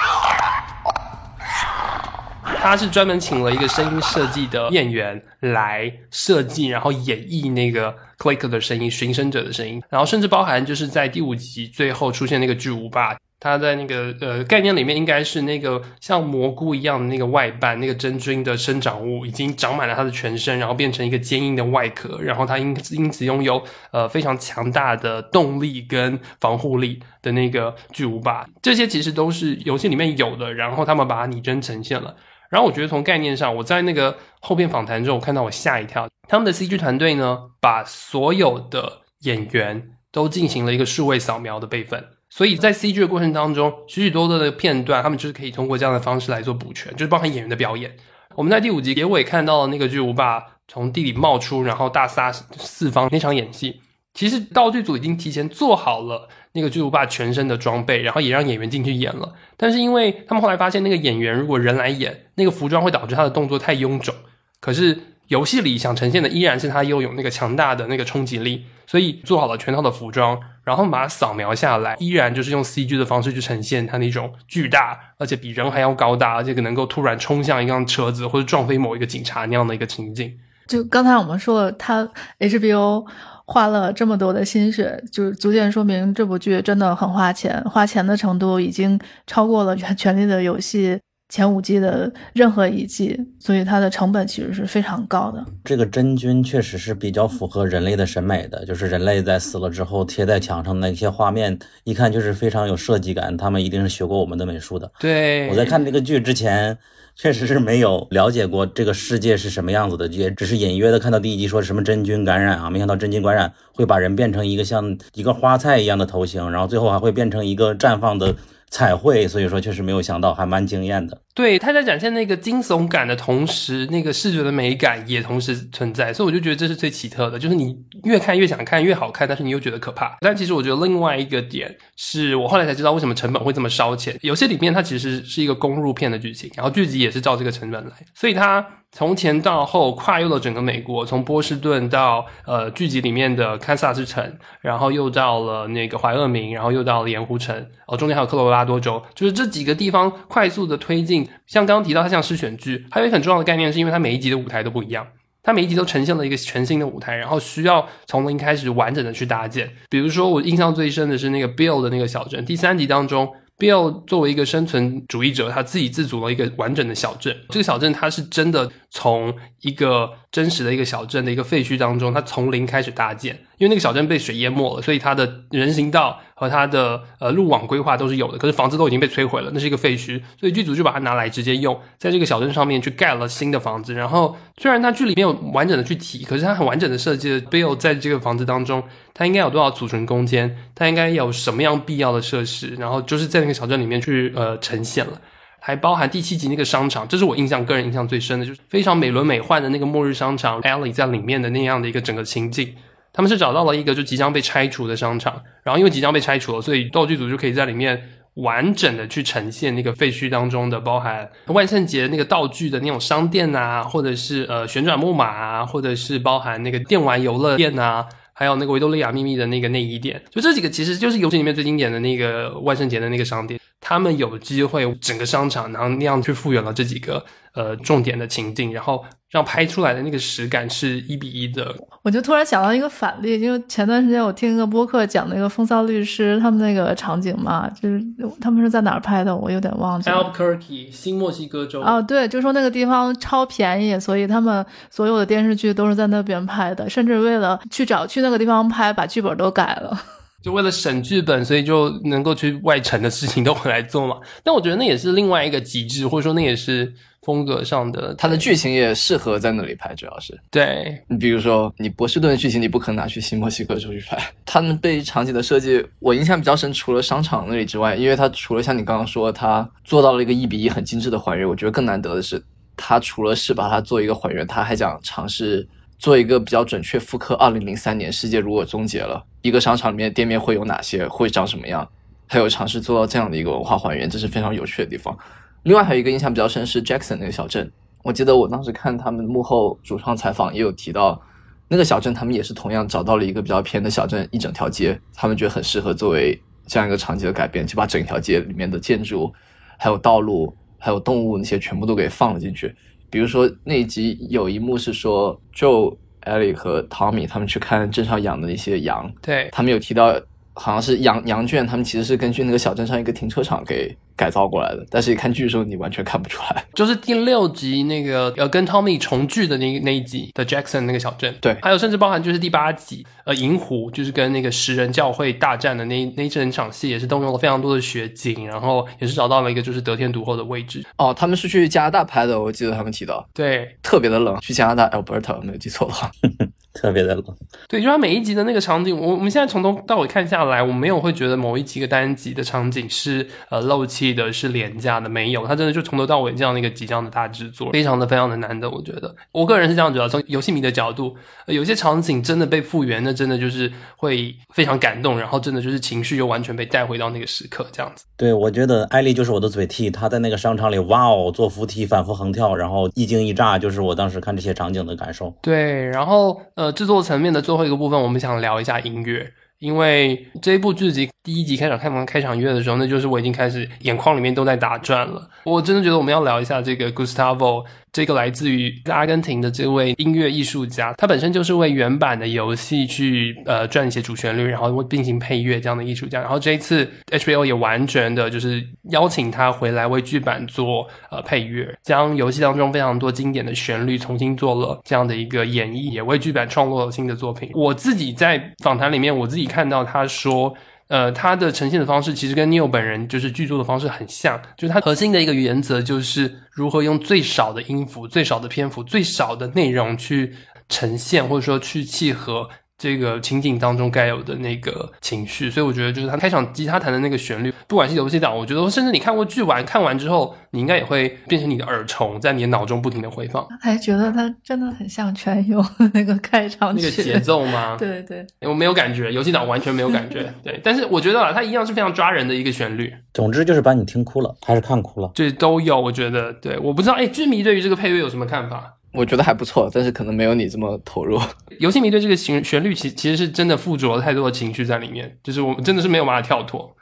[2.61, 13.15] 他是专门请了一个声音设计的演员来设计，然后演绎那个 clicker 的声音，寻声者的声音，然后甚至包含就是在第五集最后出现那个巨无霸。
[13.43, 32.15] 它在那个呃概念里面，应该是那个像蘑菇一样的那个外瓣，那个真菌的生长物已经长满了它的全身，然后变成一个坚硬的外壳，然后它因因此拥有呃非常强大的动力跟防护力的那个巨无霸，这些其实都是游戏里面有的，然后他们把它拟真呈现了。
[32.49, 42.05] 然后我觉得从概念上，我在那个后边访谈中，我看到我吓一跳，他们的 CG 团队呢，把所有的演员都进行了一个数位扫描的备份。
[42.35, 47.95] 所以在 CG 的过程当中，许许多多的片段，他们就是可以通过这样的方式来做补全，就是包含演员的表演。
[48.33, 53.81] 我们在第五集结尾看到了那个巨无霸从地里冒出，然后大杀四方那场演戏，
[54.15, 59.35] 其实道具组已经提前做好了那个巨无霸全身的装备，然后也让演员进去演了。
[59.55, 64.15] 但是因为他们后来发现，那个演员如果人来演，那个服装会导致他的动作太臃肿。
[64.59, 80.33] 可是游戏里想呈现的依然是他拥有那个强大的那个冲击力，所以做好了全套的服装，然后把它扫描下来，依然就是用 CG 的方式去呈现它那种巨大，而且比人还要高大，而且能够突然冲向一辆车子或者撞飞某一个警察那样的一个情景。
[80.67, 82.07] 就刚才我们说了，他
[82.39, 83.05] HBO
[83.45, 88.97] 花了这么多的心血，就足见说明这部剧真的很花钱，花钱的程度已经
[89.27, 90.93] 超过了《权权力的游戏》
[91.33, 95.43] 前五季的任何一季，所以它的成本其实是非常高的。
[95.63, 103.35] 这个真菌确实是比较符合人类的审美的，就是人类在死了之后贴在墙上那些画面，一看就是非常有设计感。
[103.35, 104.91] 他们一定是学过我们的美术的。
[104.99, 106.77] 对，我在看这个剧之前。
[107.15, 118.35] 确实是没有了解过这个世界是什么样子的，也只是隐约的看到第一集说什么真菌感染啊，没想到真菌感染会把人变成一个像一个花菜一样的头型，然后最后还会变成一个绽放的。
[118.71, 121.15] 彩绘，所以说确实没有想到，还蛮惊艳的。
[121.33, 130.15] 对，他在展现那个惊悚感的同时，那个视觉的美感也同时存在，所以我就觉得这是最奇特的，就是你越看越想看，越好看，但是你又觉得可怕。
[130.21, 134.15] 但其实我觉得另外一个点是我后来才知道为什么成本会这么烧钱。
[134.21, 138.65] 有些里面它其实是一个公路片的剧情，然后剧集也是照这个成本来，所以它。
[138.95, 147.55] 从前到后跨越了整个美国，从波士顿到呃剧集里面的堪萨斯城，然后又到了那个怀俄明，然后又到了盐湖城，
[147.87, 151.22] 哦，中间还有科罗拉多州，就是这几个地方快速的推进。
[151.47, 155.07] 像刚刚提到，它像是选剧，还有一个很重要的概念，是因为它每一集的舞台都不一样，
[155.41, 159.71] 它每一集都呈现了一个全新的舞台，然后需要从零开始完整的去搭建。
[159.89, 163.33] 比如说，我印象最深的是那个 Bill 的那个小镇，第三集当中。
[163.55, 167.37] Bill 作为一个生存主义者，他自己自组了一个完整的小镇。
[167.49, 169.31] 这个小镇，它是真的从
[169.61, 173.35] 一个真实的一个小镇的一个废墟当中，它从零开始搭建。
[173.59, 183.93] 因为那个小镇被水淹没了，所以它的人行道和它的呃路网规划都是有的，可是房子都已经被摧毁了，那是一个废墟，所以剧组就把它拿来直接用，在这个小镇上面去盖了新的房子。
[183.93, 195.21] 然后虽然它剧里没有完整的去提，可是它很完整的设计了 Bill 在这个房子当中，它应该有多少储存空间，它应该有什么样必要的设施，然后就是在那个小镇里面去呃呈现了，
[195.59, 202.75] 还包含第七集那个商场，这是我印象个人印象最深的，就是非常美轮美奂的那个末日商场，Ellie 在里面的那样的一个整个情景。
[203.13, 223.59] 他们是找到了一个就即将被拆除的商场，然后因为即将被拆除了，所以道具组就可以在里面完整的去呈现那个废墟当中的包含万圣节那个道具的那种商店啊，或者是呃旋转木马啊，或者是包含那个电玩游乐店啊，还有那个维多利亚秘密的那个内衣店，就这几个其实就是游戏里面最经典的那个万圣节的那个商店。
[223.79, 227.23] 他们有机会整个商场，然后那样去复原了这几个
[227.53, 231.73] 呃重点的情境，然后让拍出来的那个实感是一比一的。
[232.03, 237.99] 我就突然想到一个反例，因为前段时间我听一个播客讲那个《风骚律师》他们那个场景嘛，就是
[238.39, 240.17] 他们是在哪儿拍的，我有点忘记了。
[240.17, 241.81] Albuquerque，新墨西哥州。
[241.81, 249.99] 哦，对，就说那个地方超便宜，所以他们所有的电视剧都是在那边拍的，甚至为了去找去那个地方拍，把剧本都改了。
[250.43, 254.17] 就为了省剧本，所以就能够去外城的事情都回来做嘛。
[254.43, 258.13] 但我觉得那也是另外一个极致，或者说那也是风格上的。
[258.15, 260.39] 它的剧情也适合在那里拍，主要是。
[260.51, 264.17] 对你比如说，你波士顿的剧情你不可能拿去新墨西哥州去拍。
[264.45, 272.43] 他们对场景的设计，我印象比较深，除了商场那里之外，因为它除了像你刚刚说，它做到了一个一比一很精致的还原，我觉得更难得的是，
[272.77, 275.67] 它除了是把它做一个还原，它还想尝试。
[275.99, 281.87] 做一个比较准确复刻，二零零三年世界如果终结了，一个商场里面的店面会有哪些，会长什么样？
[282.27, 285.17] 还有尝试做到这样的一个文化还原，这是非常有趣的地方。
[285.63, 287.71] 另外还有一个印象比较深是 Jackson 那个小镇，
[288.03, 291.21] 我记得我当时看他们幕后主创采访也有提到，
[291.69, 299.33] 那个小镇他们也是同样找到了一个比较偏的小镇，一整条街，他们觉得很适合作为这样一个场景的改变，就把整条街里面的建筑、
[299.77, 302.75] 还有道路、还有动物那些全部都给放了进去。
[303.09, 310.13] 比如说那一集有一幕是说，Joe、Ellie 和 Tommy 他们去看镇上养的那些羊，对他们有提到。
[310.55, 314.85] 好像是羊羊圈，他们其实是根据那个小镇上一个停车场给改造过来的。
[314.89, 316.65] 但是一看剧的时候，你完全看不出来。
[316.73, 330.85] 就是第六集那个呃跟 Tommy 重聚的那那一集的 Jackson 那个小镇，对，还有甚至包含就是第八集呃银湖，就是跟那个食人教会大战的那那整场戏，也是动用了非常多的雪景，然后也是找到了一个就是得天独厚的位置。
[330.97, 336.11] 哦，他们是去加拿大拍的，我记得他们提到，对，特别的冷，去加拿大 Alberta 没有记错的话。
[336.73, 337.23] 特别的冷。
[337.67, 358.05] 对，就它每一集的那个场景，我我们现在从头到尾看下来，我没有会觉得某一集个单集的场景是呃漏气的，是廉价的，没有，它真的就从头到尾这样的一个即将的大制作，非常的非常的难得，我觉得，我个人是这样觉得，从游戏迷的角度，呃有些场景真的被复原，那真的就是会非常感动，然后真的就是情绪又完全被带回到那个时刻，这样子。
[358.15, 365.33] 对，我觉得艾丽就是我的嘴替，她在那个商场里，哇哦，坐扶梯反复横跳，然后一惊一乍，就是我当时看这些场景的感受。
[365.41, 375.29] 对，然后呃，呃制作层面的最后一个部分，我们想聊一下音乐，因为这一部剧集第一集开场开门开场乐的时候，那就是我已经开始眼眶里面都在打转了。
[375.43, 386.19] 我真的觉得我们要聊一下这个 Gustavo，这个来自于阿根廷的这位音乐艺术家，他本身就是为原版的游戏去呃撰写主旋律，然后进行配乐这样的艺术家。
[386.19, 397.51] 然后这一次 HBO 也完全的就是邀请他回来为剧版做呃配乐，将游戏当中非常多经典的旋律重新做了这样的一个演绎，也为剧版创作了新的作品。
[397.53, 400.51] 我自己在访谈里面，我自己看到他说。
[400.93, 410.35] 呃，它的呈现的方式其实跟 Neil 本人就是剧作的方式很像，就是它核心的一个原则就是如何用最少的音符、最少的篇幅、最少的内容去
[410.69, 412.47] 呈现，或者说去契合
[412.83, 415.49] 这个情景当中该有的那个情绪。
[415.49, 423.47] 所以我觉得，就是他开场吉他弹的那个旋律，不管是游戏党，我觉得甚至你看过剧完看完之后，你应该也会变成你的耳虫，在你的脑中不停的回放。
[423.61, 425.63] 还觉得他真的很像全游
[425.93, 427.77] 那个开场曲，那个节奏吗？
[427.79, 430.33] 对对，我没有感觉，游戏党完全没有感觉。
[430.43, 432.93] 对，但是我觉得啊，它一样是非常抓人的一个旋律。
[433.13, 435.79] 总之就是把你听哭了，还是看哭了，这都有。
[435.79, 438.75] 我觉得，对，我不知道，哎，剧迷对于这个配乐有什么看法？
[438.93, 441.19] 我觉得还不错，但是可能没有你这么投入。
[441.59, 446.75] 游戏迷对这个旋旋律其其实是真的附着了太多的情绪在里面，就是我们真的是没有办法跳脱。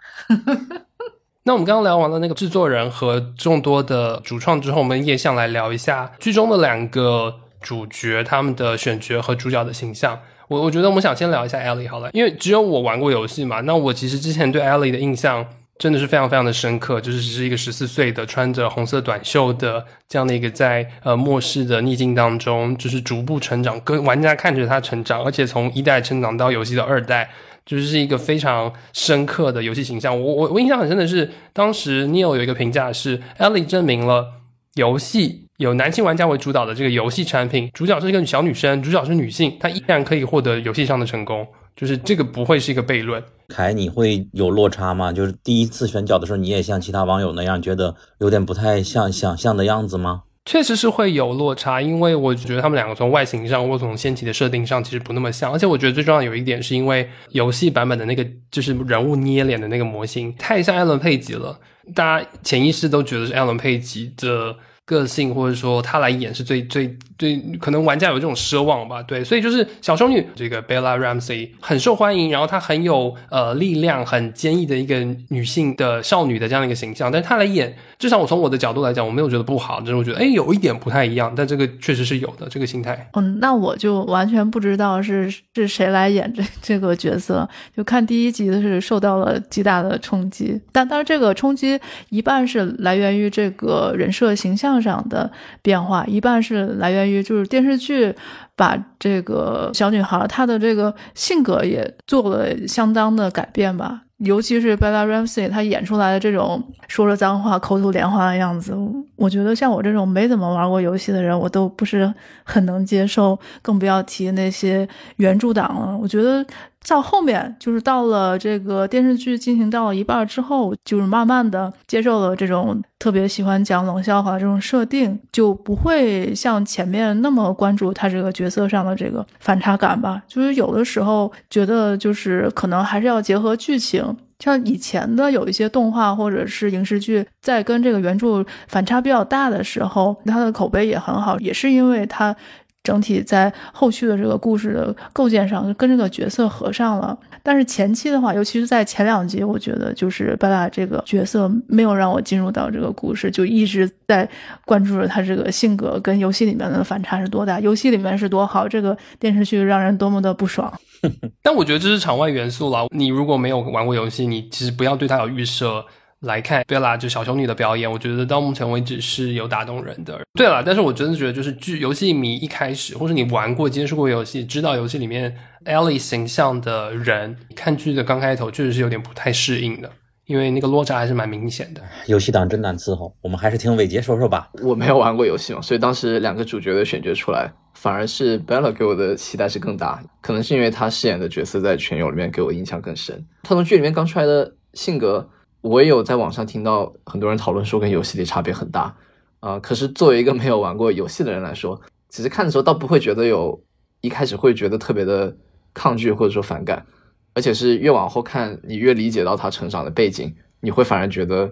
[1.43, 10.19] 那我们刚刚聊完了那个制作人和众多的主创之后，我们也想来聊一下剧中的两个主角他们的选角和主角的形象。
[10.47, 15.45] 我我觉得我们想先聊一下 Ellie 好了，因为只有我玩过游戏嘛，那我其实之前对 Ellie 的印象。
[15.81, 27.27] 真的是非常非常的深刻，就是只是一个十四岁的穿着红色短袖的这样的一个在呃末世的逆境当中，就是逐步成长，跟玩家看着他成长，而且从一代成长到游戏的二代，
[27.65, 30.15] 就是是一个非常深刻的游戏形象。
[30.15, 34.27] 我我我印象很深的是，当时 Neil 有一个评价是，Ellie 证明了
[34.75, 41.47] 游戏有男性玩家为主导的这个游戏产品，主角是一个小女生，主角是女性，她依然可以获得游戏上的成功。
[41.75, 43.23] 就是这个不会是一个悖论。
[43.47, 45.11] 凯，你会有落差吗？
[45.11, 50.23] 就是第一次选角的时候，你也像其他网友那样觉得有点不太像想象的样子吗？
[50.45, 61.59] 确实是会有落差，因为我觉得他们两个从外形上或从先期的设定上其实不那么像，而且我觉得最重要有一点是因为游戏版本的那个就是人物捏脸的那个模型太像艾伦佩吉了，
[61.93, 64.55] 大家潜意识都觉得是艾伦佩吉的
[64.91, 66.95] 个性或者说他来演是最最。
[67.21, 69.03] 最，可能玩家有这种奢望吧。
[69.03, 74.97] 对，所以就是小丑女这个 Bella Ramsey 很受欢迎，然后她很有呃力量、很坚毅的一个
[75.29, 77.11] 女性的少女的这样的一个形象。
[77.11, 81.31] 但是她来演，至少我从我的角度来讲，我没有觉得不好，就是我觉得哎有一点不太一样。
[81.35, 83.07] 但这个确实是有的这个心态。
[83.13, 87.47] 嗯，那我就完全不知道是是谁来演这这个角色。
[87.77, 91.79] 就看第一集的是受到了极大的冲击，但当然这个冲击
[92.09, 97.21] 一半是来源于这个人设形象上的变化，一半是来源于。
[97.21, 98.13] 就是电视剧
[98.55, 108.75] 把这个小女孩她的这个性格也做了相当的改变吧，尤其是 Bella Ramsey 她演出来的这种说着脏话、口吐莲花的样子，
[109.15, 112.11] 我觉得像我这种没怎么玩过游戏的人，我都不是
[112.43, 115.95] 很能接受，更不要提那些原著党了。
[115.95, 116.45] 我觉得。
[116.87, 130.21] 到后面就是到了这个电视剧进行到了一半之后，就是慢慢的接受了这种特别喜欢讲冷笑话这种设定，就不会像前面那么关注他这个角色上的这个反差感吧。
[130.27, 142.35] 就是有的时候觉得就是可能还是要结合剧情，像以前的有一些动画或者是影视剧，在跟这个原著反差比较大的时候，它的口碑也很好，也是因为它。
[142.83, 154.27] 整体在后续的这个故事的构建上跟这个角色合上了，但是前期的话，尤其是在前两集，我觉得就是贝拉这个角色没有让我进入到这个故事，就一直在
[154.65, 160.73] 关注着他这个性格跟游戏里面的反差是多大，游戏里面是多好，这个电视剧让人多么的不爽。
[161.43, 165.85] 但我觉得这是场外元素了，你如果没有玩过游戏，你其实不要对他有预设。
[166.21, 170.19] 来看贝拉就小熊女的表演，我觉得到目前为止是有打动人的。
[170.33, 179.91] 对了，但是我真的觉得，就是剧游戏迷一开始，或者你玩过、接触过游戏，知道游戏里面 Ellie 形象的人，看剧的刚开头确实是有点不太适应的，
[180.25, 181.81] 因为那个落差还是蛮明显的。
[182.05, 184.51] 游戏党真难伺候，我们还是听伟杰说说吧。
[184.61, 193.25] 我没有玩过游戏嘛，所以当时两个主角的选角出来，反而是 Bella 给我的期待是更大，可能是因为他饰演的角色在全游里面给我印象更深。
[193.41, 195.27] 他从剧里面刚出来的性格，
[195.61, 198.95] 我也有在网上听到很多人讨论说跟游戏里差别很大
[199.39, 203.59] 啊、可是作为一个没有玩过游戏的人来说，其实看的时候倒不会觉得有
[204.01, 205.35] 一开始会觉得特别的
[205.73, 206.85] 抗拒或者说反感，
[207.33, 211.51] 而且是越往后看，你越理解到他成长的背景，你会反而觉得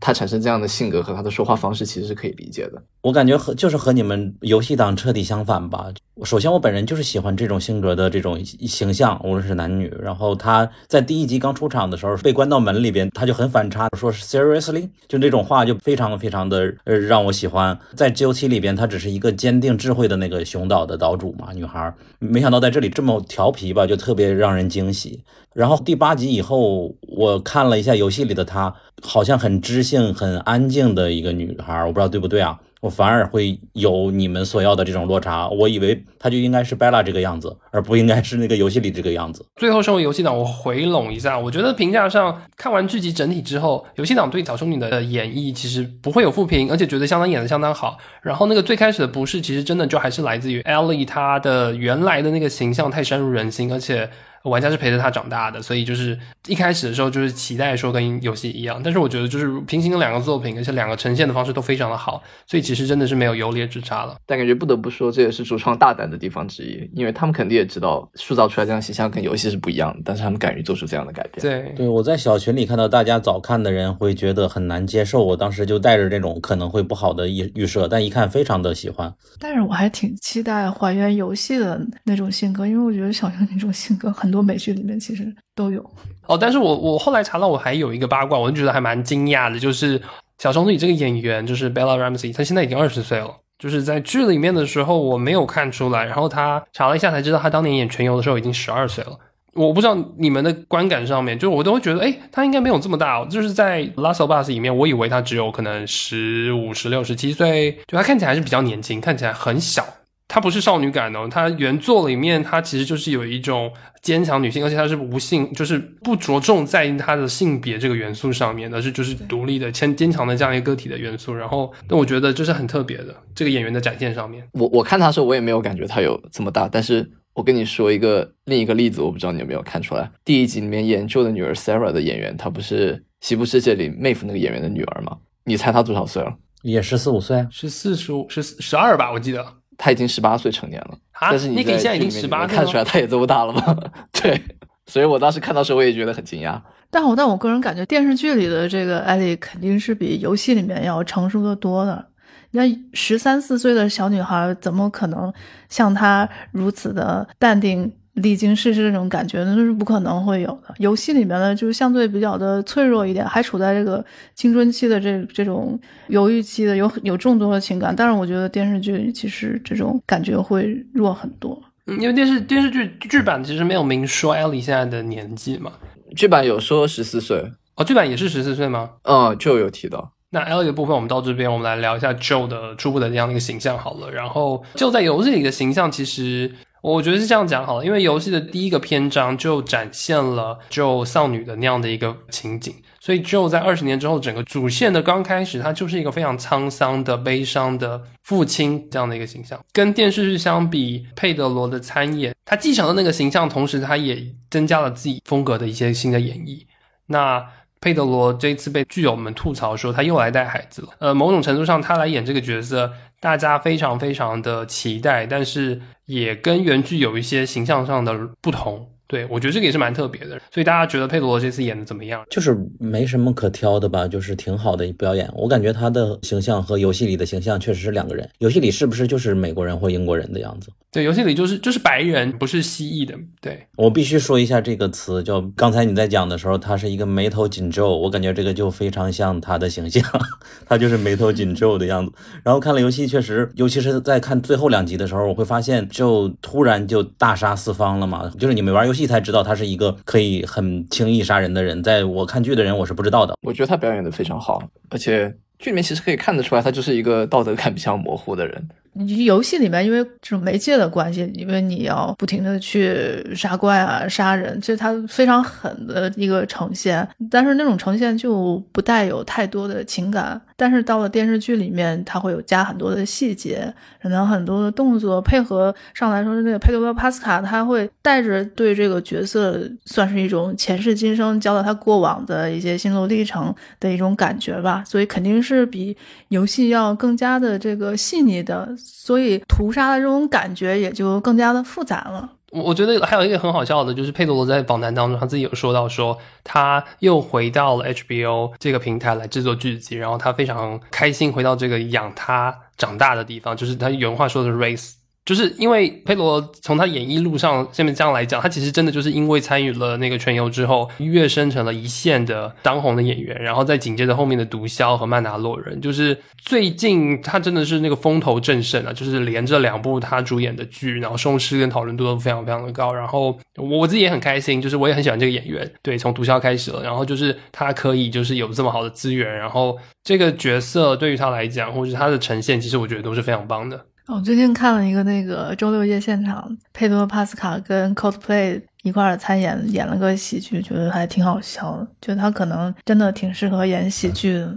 [0.00, 2.82] 他产生这样的性格和他的说话方式其实是可以理解的。
[3.08, 5.86] 我感觉和就是和你们游戏党彻底相反吧。
[6.24, 9.90] 首先，我本人就是喜欢这种性格的这种形象，无论是男女。
[10.02, 17.78] 然后他在第一集刚出场的时候被关到门里边，他就很反差，说 seriously，就这种话就非常非常的呃让我喜欢。
[17.94, 21.94] 在 G O 七里边，她只是一个坚定智慧的那个熊岛的岛主嘛，女孩。
[22.18, 25.22] 没想到在这里这么调皮吧，就特别让人惊喜。
[25.54, 32.58] 然后第八集以后，我看了一下游戏里的她，好像很知性、很安静的一个女孩，我不知道对不对啊？
[32.80, 39.44] 我反而会有你们所要的这种落差，我以为她就应该是 Bella 这个样子，而不应该是那个游戏里这个样子。
[39.56, 47.98] 最后，身为游戏党，我回拢一下，我觉得评价上看完剧集整体之后，游戏党对小修女的演绎其实不会有负评，而且觉得相当演得相当好。
[48.22, 54.08] 然后那个最开始的不适，其实真的就还是来自于 Ellie 她的原来的那个形象太深入人心，而且。
[54.48, 64.16] 玩家是陪着他长大的，所以就是一开始的时候就是期待说跟游戏一样，但是我觉得就是平行的两个作品，而且两个呈现的方式都非常的好，所以其实真的是没有优劣之差了。
[64.26, 71.40] 但感觉不得不说，这也是主创大胆的地方之一，因为他们肯定也知道塑造出来这样形象跟游戏是不一样的，但是他们敢于做出这样的改变。
[71.40, 79.12] 对，对，我在小群里看到大家早看的人会觉得很难接受，我当时就带着这种可能会不好的预预设，但一看非常的喜欢。
[79.38, 85.84] 但是我还挺期待还原游戏的那种性格，因为我觉得小熊那种性格很多美剧里面其实都有。
[86.26, 90.00] 哦，但是我我后来查到，我还有一个八卦，我就觉得还蛮惊讶的，就是
[90.38, 93.34] 小熊女这个演员，就是 Bella Ramsey，她现在已经二十岁了。
[93.58, 99.18] 就是在剧里面的时候，我没有看出来，然后她查了一下才知道，她当年演全游的时候已经十二岁了。
[99.54, 103.24] 我不知道你们的观感上面，就我都会觉得，哎，他应该没有这么大。
[103.24, 109.84] 就是在《Last of Us》里面，我以为他只有可能十五、十六、十七岁，就他看起来还是比较年轻，看起来很小。
[110.28, 113.72] 她不是少女感哦，她原作里面她其实就是有一种
[114.02, 121.34] 坚强女性，而且她是无性，就是不着重在意她的性别这个元素上面，而是就是独立的、坚坚强的这样一个个体的元素。
[121.34, 124.46] 然后，那我觉得这是很特别的，这个演员的展现上面。
[124.52, 130.10] 我我看他的时候，我也没有感觉他有这么大，但是我跟你说一个另一个例子，我不知道你有没有看出来。
[130.26, 135.16] 第一集里面演 Joe 的女儿 Sarah 的演员，她不是《西部世界》里 Maeve 那个演员的女儿吗？
[135.44, 136.34] 你猜她多少岁了？
[136.62, 139.12] 也十四五岁十，四十五，是十二吧？
[139.12, 139.46] 我记得
[139.78, 140.98] 她已经十八岁成年了。
[141.12, 143.76] 啊，但是你那个现在已经十八，看出来她也这么大了吗？
[144.12, 144.38] 对，
[144.86, 146.60] 所以我当时看到时候我也觉得很惊讶。
[146.90, 152.06] 但我但我个人感觉电视剧里的这个艾莉肯定是比游戏里面要成熟的多的。
[152.50, 155.30] 你看十三四岁的小女孩，怎么可能
[155.68, 159.54] 像她如此的淡定、历经世事这种感觉呢？
[159.56, 160.74] 那是不可能会有的。
[160.78, 164.04] 游戏里面呢，就是相对比较的脆弱一点，还处在这个
[164.34, 167.94] 青春期的这这种犹豫期的，有有众多的情感。
[167.96, 171.60] 但是我觉得电视剧其实这种感觉会弱很多。
[171.86, 175.72] 嗯，因为电视电视剧剧版其实没有明说艾莉现在的年纪嘛。
[176.16, 178.90] 剧版有说十四岁，哦，剧版也是十四岁吗？
[179.02, 180.12] 嗯，就有提到。
[180.30, 184.10] 那 Ellie 的部分我们到这边，我们来聊一下 Joe 的初步的这样的一个形象好了。
[184.10, 199.58] 然后 Joe 在游戏里的形象，其实我觉得是这样讲好了，因为游戏的第一个篇章就展现了 Joe 丧女的那样的一个情景，所以 Joe 在二十年之后，整个主线的刚开始，他就是一个非常沧桑的、悲伤的父亲这样的一个形象。
[199.72, 206.64] 跟电视剧相比，佩德罗的参演，他继承了那个形象，同时他也增加了自己风格的一些新的演绎。
[207.06, 207.44] 那
[207.80, 218.97] 佩德罗这次被剧友们吐槽说他又来带孩子了，呃，某种程度上他来演这个角色，大家非常非常的期待，但是也跟原剧有一些形象上的不同。
[219.08, 222.22] 对我觉得这个也是蛮特别的，所以大家觉得佩德罗这次演的怎么样？
[222.30, 225.28] 就是没什么可挑的吧，就是挺好的表演。
[225.34, 228.28] 我感觉他的形象和游戏里的形象确实是两个人。
[228.38, 230.70] 游戏里是不是就是美国人或英国人的样子？
[230.90, 233.14] 对，游戏里就是就是白人，不是蜥蜴的。
[233.40, 240.02] 对我必须说一下这个词，叫刚才你在讲的时候，他是一个眉头紧皱，我感觉这个就非常像他的形象，
[240.66, 242.12] 他就是眉头紧皱的样子。
[242.42, 248.30] 然后看了游戏，确实，尤其是在看最后两集的时候，我会发现就突然就大杀四方了嘛。
[248.38, 253.34] 就是你们玩游戏戏才知道他是一个可以很轻易杀人的人，在我看剧的人我是不知道的。
[253.42, 258.68] 我觉得他表演的非常好，而且剧里面其实可以看得出来，他就是一个道德感比较模糊的人。
[259.06, 267.06] 游戏里面因为这种媒介的关系，因为你要不停的去杀怪啊、杀人，这是它非常狠的一个呈现。
[267.30, 270.40] 但是那种呈现就不带有太多的情感。
[270.60, 273.72] 但是到了电视剧里面，它会有加很多的细节，
[274.02, 284.82] 可能很多的动作配合上来说，那个佩德罗·帕斯卡他会带着对这个角色算是一种前世今生，交代他过往的一些心路历程的一种感觉吧。
[284.84, 285.96] 所以肯定是比
[286.30, 292.30] 游戏要更加的这个细腻的，所以屠杀的这种感觉也就更加的复杂了。
[292.50, 304.92] 我我觉得还有一个很好笑的，就是佩德罗在访谈当中，他自己有说到说，他又回到了 HBO 这个平台来制作剧集，然后他非常开心回到这个养他长大的地方，就是他原话说的 race。
[305.28, 333.84] 就是因为佩罗从他演艺路上下面这样来讲，他其实真的就是因为参与了那个全游之后，跃升成了一线的当红的演员，然后再紧接着后面的毒枭和曼达洛人，就是最近他真的是那个风头正盛啊，就是连着两部他主演的剧，然后收视跟讨论度都非常非常的高，然后我自己也很开心，就是我也很喜欢这个演员，对，从毒枭开始了，然后就是他可以就是有这么好的资源，然后这个角色对于他来讲，或者他的呈现，其实我觉得都是非常棒的。
[334.10, 341.86] 我最近看了一个那个周六夜现场，佩多帕斯卡跟 Coldplay 一块儿参演，演了个喜剧，觉得还挺好笑的。
[342.00, 344.56] 觉得他可能真的挺适合演喜剧的。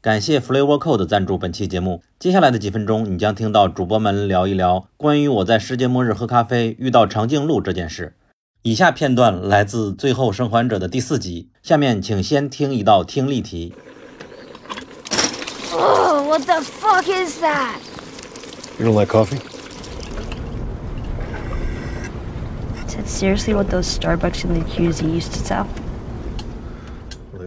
[0.00, 2.02] 感谢 Flavor Code 赞助本期节目。
[2.18, 8.16] 接下来的几分钟，你将听到主播们聊一聊关于我在世界末日喝咖啡遇到长颈鹿这件事。
[8.62, 11.50] 以下片段来自《最后生还者》的第四集。
[11.62, 13.74] 下面请先听一道听力题。
[16.32, 17.78] Oh, what the fuck is that?
[18.78, 19.36] You don't like coffee?
[22.86, 25.66] Is that seriously what those Starbucks in the QZ used to sell?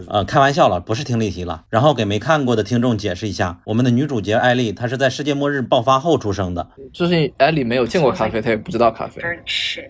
[0.07, 1.63] 呃，开玩笑了，不是听力题了。
[1.71, 9.19] 然后给没看过的听众解释一下，我们的女主角艾丽，她是在世界末日爆发后出生的，就是艾丽没有见过咖啡，她也不知道咖啡。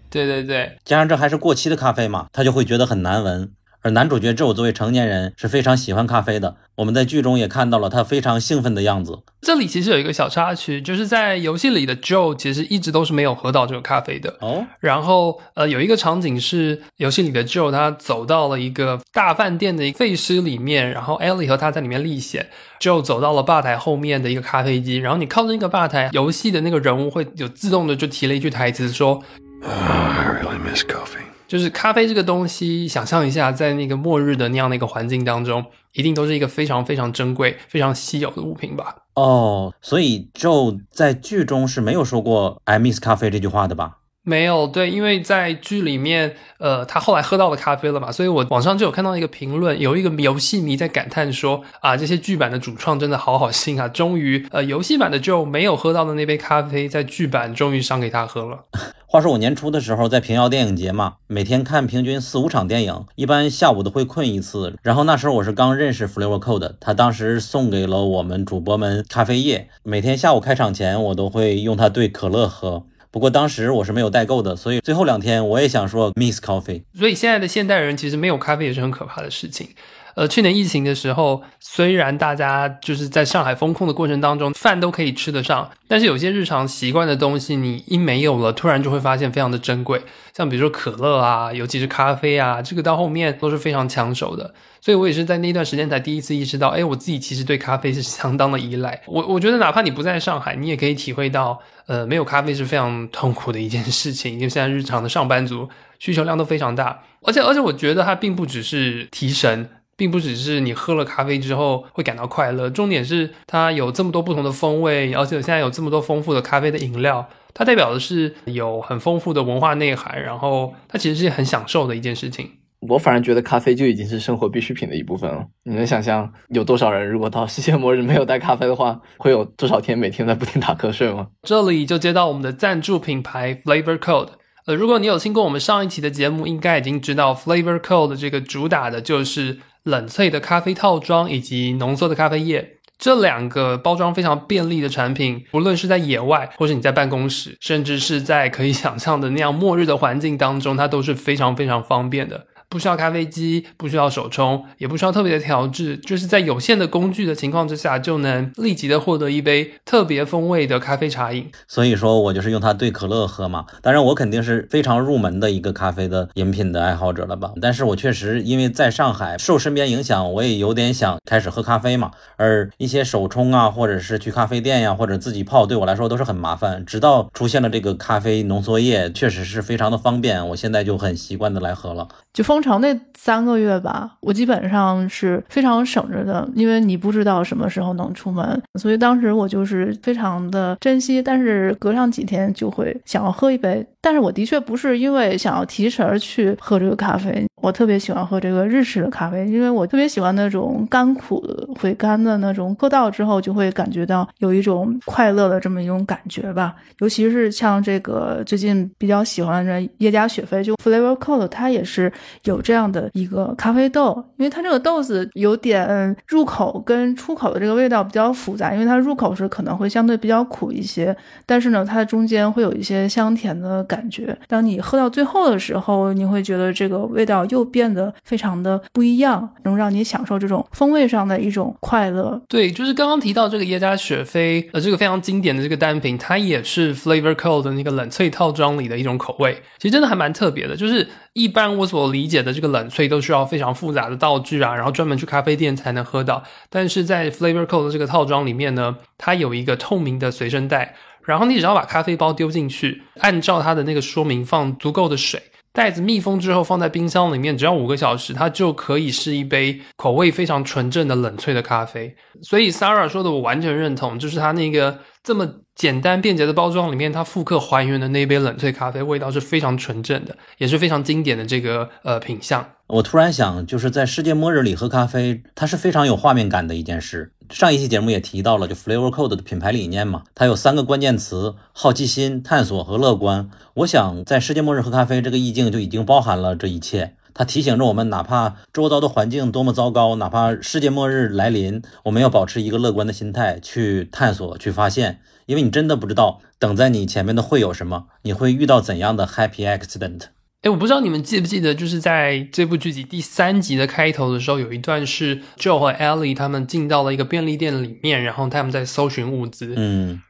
[0.09, 3.51] 对对对，加上这还是过期的咖啡嘛，她就会觉得很难闻。
[3.85, 9.19] 而男主角 Joe 作为成年人是非常喜欢咖啡的，我们在剧中也看到了他非常兴奋的样子。
[9.43, 14.35] 这里其实有一个小插曲，就是在游戏里的 Joe 其实一直都是没有喝到这个咖啡的。
[14.41, 22.49] 哦，然后，呃，有一个场景是游戏里的 Joe 他走到了一个大饭店的一个废墟里面，然后 Ellie 和他在里面历险。
[22.81, 29.21] Joe 走到了吧台后面的一个咖啡机，然后你靠近那个吧台，游戏的那个人物会有自动的就提了一句台词说
[29.61, 43.99] Oh, I really miss coffee.：“ 就是咖啡这个东西，想象一下，在那个末日的那样的一个环境当中，一定都是一个非常非常珍贵、非常稀有的物品吧。”哦，所以 Joe 在剧中是没有说过 “I miss 咖啡”这句话的吧？
[44.25, 58.65] 没有对，因为在剧里面，呃，他后来喝到了咖啡了嘛，所以我网上就有看到一个评论，有一个游戏迷在感叹说啊，这些剧版的主创真的好好心啊，终于，呃，游戏版的 Joe 没有喝到的那杯咖啡，在剧版终于赏给他喝了。
[59.07, 64.75] 话说我年初的时候在平遥电影节嘛，每天看平均四五场电影，一般下午都会困一次。
[64.81, 72.83] 然后那时候我是刚认识 Flavor Code，他当时送给了我们主播们咖啡液，每天下午开场前我都会用它兑可乐喝。
[73.15, 76.83] 不过当时我是没有代购的，所以最后两天我也想说 miss coffee。
[76.93, 79.69] 所以现在的现代人其实没有咖啡也是很可怕的事情。
[80.15, 90.01] 呃，去年疫情的时候，虽然大家就是在上海封控的过程当中，饭都可以吃得上，但是有些日常习惯的东西，你一没有了，突然就会发现非常的珍贵。
[90.33, 94.53] 像比如说可乐啊，尤其是咖啡啊，这个到后面都是非常抢手的。
[94.79, 99.01] 所以我也是在那段时间才第一次意识到，哎，我自己其实对咖啡是相当的依赖。
[99.07, 105.67] 我我觉得哪怕你不在上海，你也可以体会到，呃，没有咖啡是非常痛苦的一件事情，因为现在日常的上班族
[105.99, 109.69] 需求量都非常大，而且而且我觉得它并不只是提神。
[109.97, 122.49] 并不只是你喝了咖啡之后会感到快乐，重点是它有这么多不同的风味，而且现在有这么多丰富的咖啡的饮料，它代表的是有很丰富的文化内涵，然后它其实是很享受的一件事情。
[122.87, 125.43] 我反而觉得咖啡就已经是生活必需品的一部分了。
[125.63, 131.29] 你能想象有多少人如果到世界末日没有带咖啡的话，会有多少天每天在不停打瞌睡吗？
[131.43, 134.29] 这里就接到我们的赞助品牌 Flavor Code。
[134.67, 142.73] 呃，如果你有听过我们上一期的节目，应该已经知道 Flavor Code 这个主打的就是冷萃的咖啡套装以及浓缩的咖啡液。
[142.97, 152.47] 这两个包装非常便利的产品，不论是在野外，或是你在办公室，甚至是在可以想象的那样末日的环境当中，它都是非常非常方便的。
[152.69, 161.49] 不需要咖啡机，不需要手冲，也不需要特别的调制，就是在有限的工具的情况之下，就能立即的获得一杯特别风味的咖啡茶饮。
[161.67, 163.65] 所以说我就是用它兑可乐喝嘛。
[163.81, 167.51] 当然，我肯定是非常入门的一个咖啡的饮品的爱好者了吧。
[167.61, 172.11] 但是我确实因为在上海受身边影响，我也有点想开始喝咖啡嘛。
[172.35, 176.85] 而一些手冲啊，或者是去咖啡店呀，或者自己泡，对我来说都是很麻烦。
[176.85, 182.07] 直到出现了这个咖啡浓缩液，确实是非常的方便，我现在就很习惯的来喝了。
[182.33, 191.21] 就封城那三个月吧，我基本上是非常省着的，因为你不知道什么时候能出门，所以当时我就是非常的珍惜。
[191.21, 201.45] 但是隔上几天就会想要喝一杯，但是我的确不是因为想要提神儿去喝这个咖啡，我特别喜欢喝这个日式的咖啡，因为我特别喜欢那种甘苦
[201.77, 206.73] 回甘的那种，喝到之后就会感觉到有一种快乐的这么一种感觉吧。
[206.99, 212.09] 尤其是像这个最近比较喜欢的耶加雪菲，就 Flavor Code，它也是。
[212.45, 221.15] 有这样的一个咖啡豆，因为它这个豆子有点入口跟出口的这个味道比较复杂，因为它入口是可能会相对比较苦一些，
[221.45, 224.37] 但是呢，它的中间会有一些香甜的感觉。
[224.47, 232.41] 当你喝到最后的时候，你会觉得这个味道又变得非常的不一样，能让你享受这种风味上的一种快乐。
[232.47, 241.07] 对，就是刚刚提到这个耶加雪菲，呃，这个非常经典的这个单品，它也是 Flavor Code 的那个冷萃套装里的一种口味，其实真的还蛮特别的，就是。
[241.35, 246.41] 一般我所理解的这个冷萃都需要非常复杂的道具啊，然后专门去咖啡店才能喝到。
[246.69, 255.41] 但是在 Flavor Code 的这个套装里面呢，它有一个透明的随身袋，然后你只要把咖啡包丢进去，按照它的那个说明放足够的水，
[255.75, 262.15] 袋子密封之后放在冰箱里面，只要五个小时，它就可以是一杯口味非常纯正的冷萃的咖啡。
[262.41, 264.97] 所以 Sarah 说的我完全认同，就是它那个。
[265.25, 272.63] 这么简单便捷的包装里面，它复刻还原的那杯冷萃咖啡味道是非常纯正的，也是非常经典的这个呃品相。
[272.87, 277.31] 我突然想，就是在世界末日里喝咖啡，它是非常有画面感的一件事。
[277.49, 283.49] 上一期节目也提到了，就 Flavor Code 的品牌理念嘛，它有三个关键词：好奇心、探索和乐观。
[283.73, 287.15] 我想在世界末日喝咖啡这个意境就已经包含了这一切。
[287.33, 300.25] 它提醒着我们，哪怕周遭的环境多么糟糕，哪怕世界末日来临，我们要保持一个乐观的心态去探索、去发现，因为你真的不知道等在你前面的会有什么，你会遇到怎样的 happy accident。
[300.65, 309.75] 哎，我不知道你们记不记得，就是在这部剧集第三集的开头的时候，有一段是 Joe 和 Ellie 他们进到了一个便利店里面，然后他们在搜寻物资。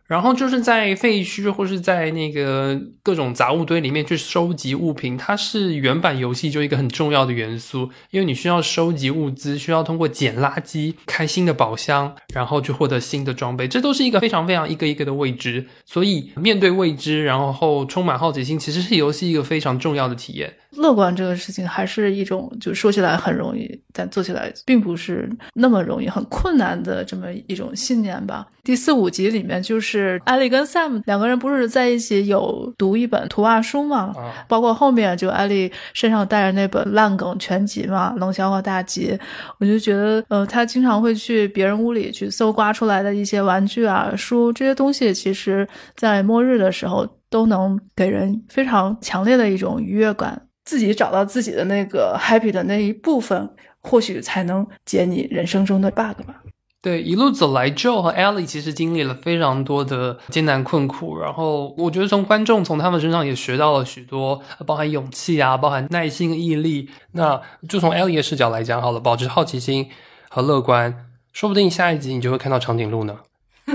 [0.08, 15.66] 然后就是在废墟或是在那个各种杂物堆里面去收集物品，它是原版游戏就一个很重要的元素，因为你需要收集物资，需要通过捡垃圾开新的宝箱，然后去获得新的装备，这都是一个非常非常一个一个的未知。
[15.86, 20.54] 所以面对未知，然后充满好奇心，其实是游戏一个非常重要的体验。
[20.76, 28.46] 乐观这个事情还是一种，就说起来很容易，但做起来并不是那么容易，很困难的这么一种信念吧。
[28.64, 34.12] 第四五集里面，就是艾丽跟 Sam 两个人不是在一起有读一本图画书嘛？
[34.48, 39.12] 包括后面就艾丽身上带着那本烂梗全集嘛，《冷笑话大集》，
[39.60, 50.48] 我就觉得，呃，他经常会去别人屋里去搜刮出来的一些玩具啊、书这些东西，其实在末日的时候都能给人非常强烈的一种愉悦感。
[50.66, 53.50] 自己找到自己的那个 happy 的那一部分，
[53.82, 56.42] 或许才能解你人生中的 bug 吧。
[56.82, 66.90] 对，一路走来，Joe 和 Ellie 其实经历了非常多的艰难困苦，然后我觉得从观众从他们身上也学到了许多，包含勇气啊，包含耐心、毅力。
[67.12, 69.90] 那就从 Ellie 的视角来讲好了，保持好奇心
[70.30, 73.18] 和乐观，说不定下一集你就会看到长颈鹿呢。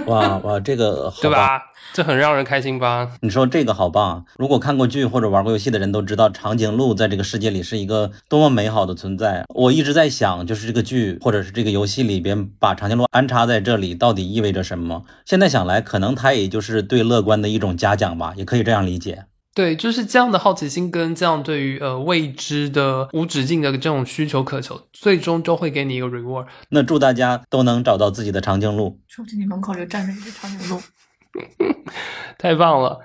[0.06, 1.60] 哇哇，这个对吧？
[1.92, 3.08] 这很让人开心吧？
[3.20, 4.24] 你说这个好棒！
[4.36, 9.44] 如果看过剧或者玩过游戏的人都知道，长颈鹿在这个世界里是一个多么美好的存在。
[9.54, 15.04] 我一直在想，就是这个剧或者是这个游戏里边把长颈鹿安插在这里，到底意味着什么？
[15.24, 19.24] 现在想来，可能它也就是对乐观的一种嘉奖吧，也可以这样理解。
[19.60, 26.46] 对，就是这样的好奇心跟这样对于呃未知的无止境的这种需求渴求，最终都会给你一个 reward。
[26.70, 28.98] 那祝大家都能找到自己的长颈鹿。
[29.06, 30.80] 说不定你门口就站着一只长颈鹿。
[32.40, 33.00] 太棒了！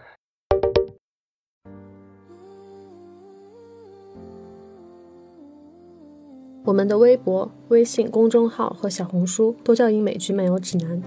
[6.63, 11.03] 我们的微博、微信公众号和小红书都叫英美剧漫游指南。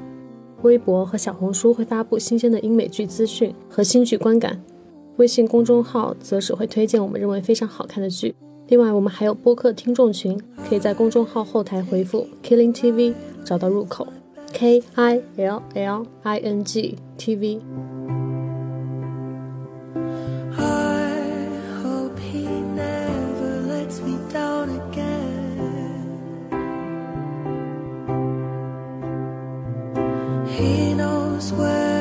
[0.60, 4.62] 微博和小红书会发布新鲜的英美剧资讯和新剧观感。
[5.18, 8.34] 微信公众号则只会推荐我们认为非常好看的剧。
[8.68, 13.14] 另外，我们还有播客听众群，可以在公众号后台回复 “Killing TV”
[13.44, 14.06] 找到入口
[14.52, 17.60] ，K I L L I N G T V。
[30.58, 31.97] He knows where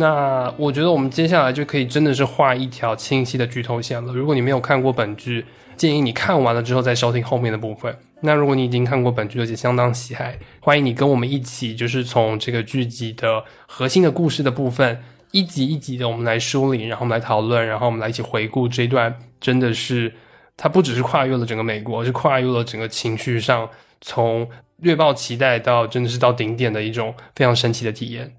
[0.00, 4.14] 那我觉得我们接下来就可以真的是画一条清晰的剧透线了。
[4.14, 5.44] 如果你没有看过本剧，
[5.76, 7.94] 建议你看完了之后再收听后面的部分。
[8.22, 20.14] 那如果你已经看过本剧，而且相当喜爱，欢迎你跟我们一起，就是从这个剧集的核心的故事的部分，一集一集的我们来梳理，然后我们来讨论，然后我们来一起回顾这一段，真的是
[20.56, 23.68] 它不只是跨越了整个美国，而是跨越了整个情绪上，
[24.00, 24.48] 从
[24.78, 28.32] 略抱期待到真的是到顶点的一种非常神奇的体验。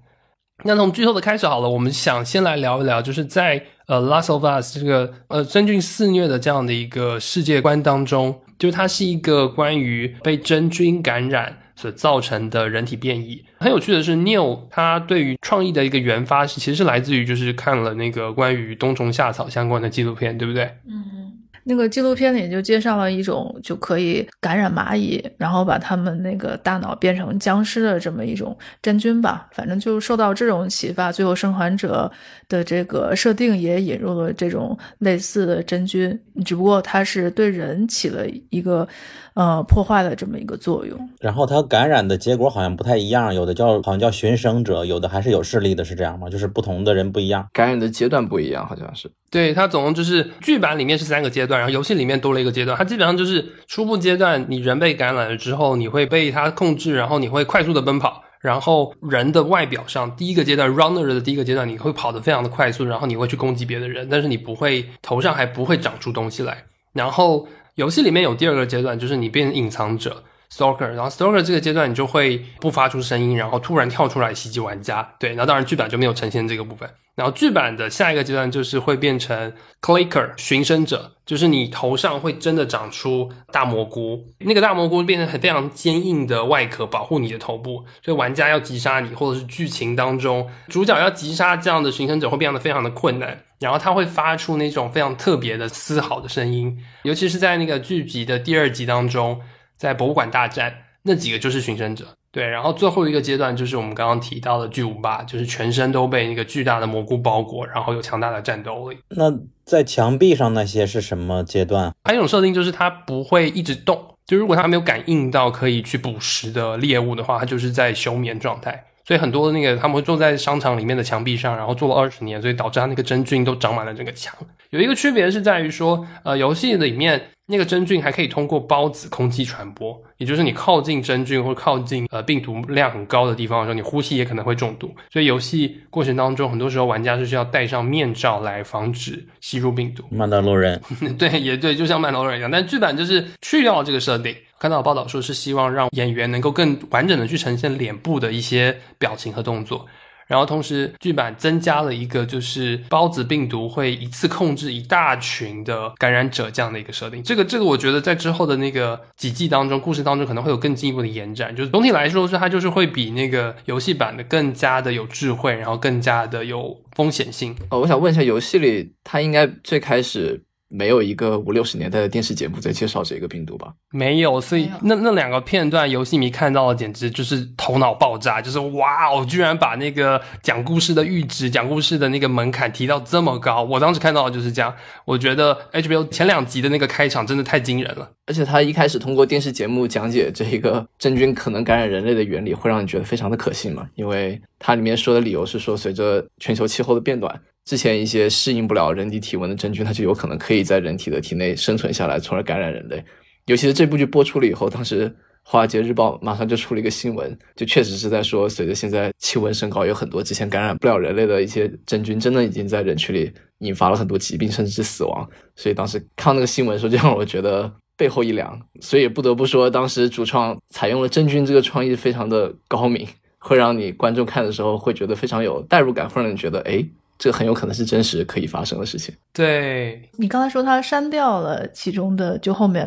[0.64, 13.44] 那从剧透的开始好了，我们想先来聊一聊，就是在呃《Last of Us》这个呃真菌肆虐的这样的一个世界观当中，就是它是一个关于被真菌感染所造成的人体变异。
[13.58, 20.64] 很有趣的是，Neil 他对于创意的一个原发是其实是来自于就是看了那个关于冬虫夏草相关的纪录片，对不对？
[20.86, 21.31] 嗯
[21.64, 29.48] 那个纪录片里就介绍了一种就可以感染蚂蚁，然后把它们那个大脑变成僵尸的这么一种真菌吧。
[29.52, 32.10] 反正就受到这种启发，最后生还者
[32.48, 38.86] 的这个设定也引入了这种类似的真菌，只不过它是对人起了一个
[39.34, 40.98] 呃破坏的这么一个作用。
[41.20, 46.28] 然后它感染的结果好像不太一样，有的叫好像叫寻生者，有的还是有视力的，是这样吗？
[46.28, 47.46] 就是不同的人不一样。
[47.52, 49.10] 感染的阶段不一样，好像是。
[49.30, 52.76] 对，它总共就是剧版里面是三个阶段，然后游戏里面多了一个阶段。
[52.76, 58.22] 它基本上就是初步阶段，你人被感染了之后，你会被它控制，然后你会快速的奔跑。
[58.40, 66.64] 然后人的外表上，第一个阶段 runner 的第一个阶段，你会跑得非常的快速，然后你会去攻击别的人，但是你不会头上还不会长出东西来。
[66.92, 75.14] 然后游戏里面有第二个阶段，就是你变隐藏者 stalker，然后 stalker 这个阶段你就会不发出声音，然后突然跳出来袭击玩家。
[75.18, 76.88] 对，那当然剧版就没有呈现这个部分。
[77.14, 79.52] 然后剧版的下一个阶段就是会变成
[79.82, 93.42] clicker 寻生者，就是你头上会真的长出大蘑菇，那个大蘑菇变成很非常坚硬的外壳保护你的头部，所以玩家要击杀你，或者是剧情当中主角要击杀这样的寻生者会变得非常的困难。
[93.62, 99.40] 然后它会发出那种非常特别的嘶吼的声音，尤其是在那个剧集的第二集当中，
[99.76, 102.06] 在博物馆大战那几个就是寻生者。
[102.30, 108.96] 对，然后最后一个阶段就是我们刚刚提到的巨无霸，就是全身都被那个巨大的蘑菇包裹，然后有强大的战斗力。
[109.10, 109.30] 那
[109.66, 111.92] 在墙壁上那些是什么阶段？
[112.04, 118.86] 还有一种设定就是它不会一直动，就如果它没有感应到可以去捕食的猎物的话，它就是在休眠状态。
[119.04, 124.34] 所以很多的那个他们会坐在商场里面的墙壁上，然后坐了二十年，所以导致他那个真菌都长满了整个墙。
[124.70, 134.94] 有一个区别是在于说，呃，游戏里面那个真菌还可以通过孢子空气传播，也就是你靠近真菌或靠近呃病毒量很高的地方的时候，你呼吸也可能会中毒。
[135.12, 140.04] 所以游戏过程当中，很多时候玩家是需要戴上面罩来防止吸入病毒。
[140.10, 140.80] 曼达洛人，
[141.18, 144.34] 对，也对，就像曼达洛人一样，但剧版就是去掉了这个设定。
[144.62, 149.84] 看到报道说是希望让演员能够更完整的去呈现脸部的一些表情和动作，
[150.28, 157.20] 然后同时剧版增加了一个就是孢子病毒会一次控制一大群的感染者这样的一个设定。
[157.24, 161.56] 这个这个我觉得在之后的那个几季当中，故事当中可能会有更进一步的延展。
[161.56, 167.52] 就是总体来说是它就是会比那个游戏版的更加的有智慧，然后更加的有风险性。
[167.70, 170.44] 哦，我想问一下，游戏里它应该最开始
[170.74, 173.74] 没有一个五六十年代的电视节目在介绍这个病毒吧？
[173.90, 183.62] 没有，所以那那两个片段，游戏迷看到了，简直就是头脑爆炸，就是哇哦，居然把那个讲故事的阈值、讲故事的那个门槛提到这么高。
[183.62, 188.10] 我当时看到的就是这样，我觉得 HBO 前两集的那个开场真的太惊人了。
[188.24, 193.86] 而且他一开始通过电视节目讲解这一个真菌可能感染人类的原理，会让你觉得非常的可信嘛？
[193.96, 203.04] 因为它里面说的理由是说，随着全球气候的变暖，之前一些适应不了人体体温的真菌，它就有可能可以在人体的体内生存下来，从而感染人类。
[203.46, 215.28] 尤其是这部剧播出了以后，当时华尔街日报马上就出了一个新闻，就确实是在说，随着现在气温升高，有很多之前感染不了人类的一些真菌，真的已经在人群里引发了很多疾病，甚至是死亡。
[215.56, 218.60] 所以当时看那个新闻的时候，就让我觉得背后一凉。
[218.80, 223.06] 所以也不得不说，当时主创采用了真菌这个创意非常的高明，
[223.38, 226.84] 会让你观众看的时候会觉得非常有代入感，会让你觉得，哎，
[227.22, 229.14] 这很有可能是真实可以发生的事情。
[229.32, 232.84] 对，你刚才说他删掉了其中的就后面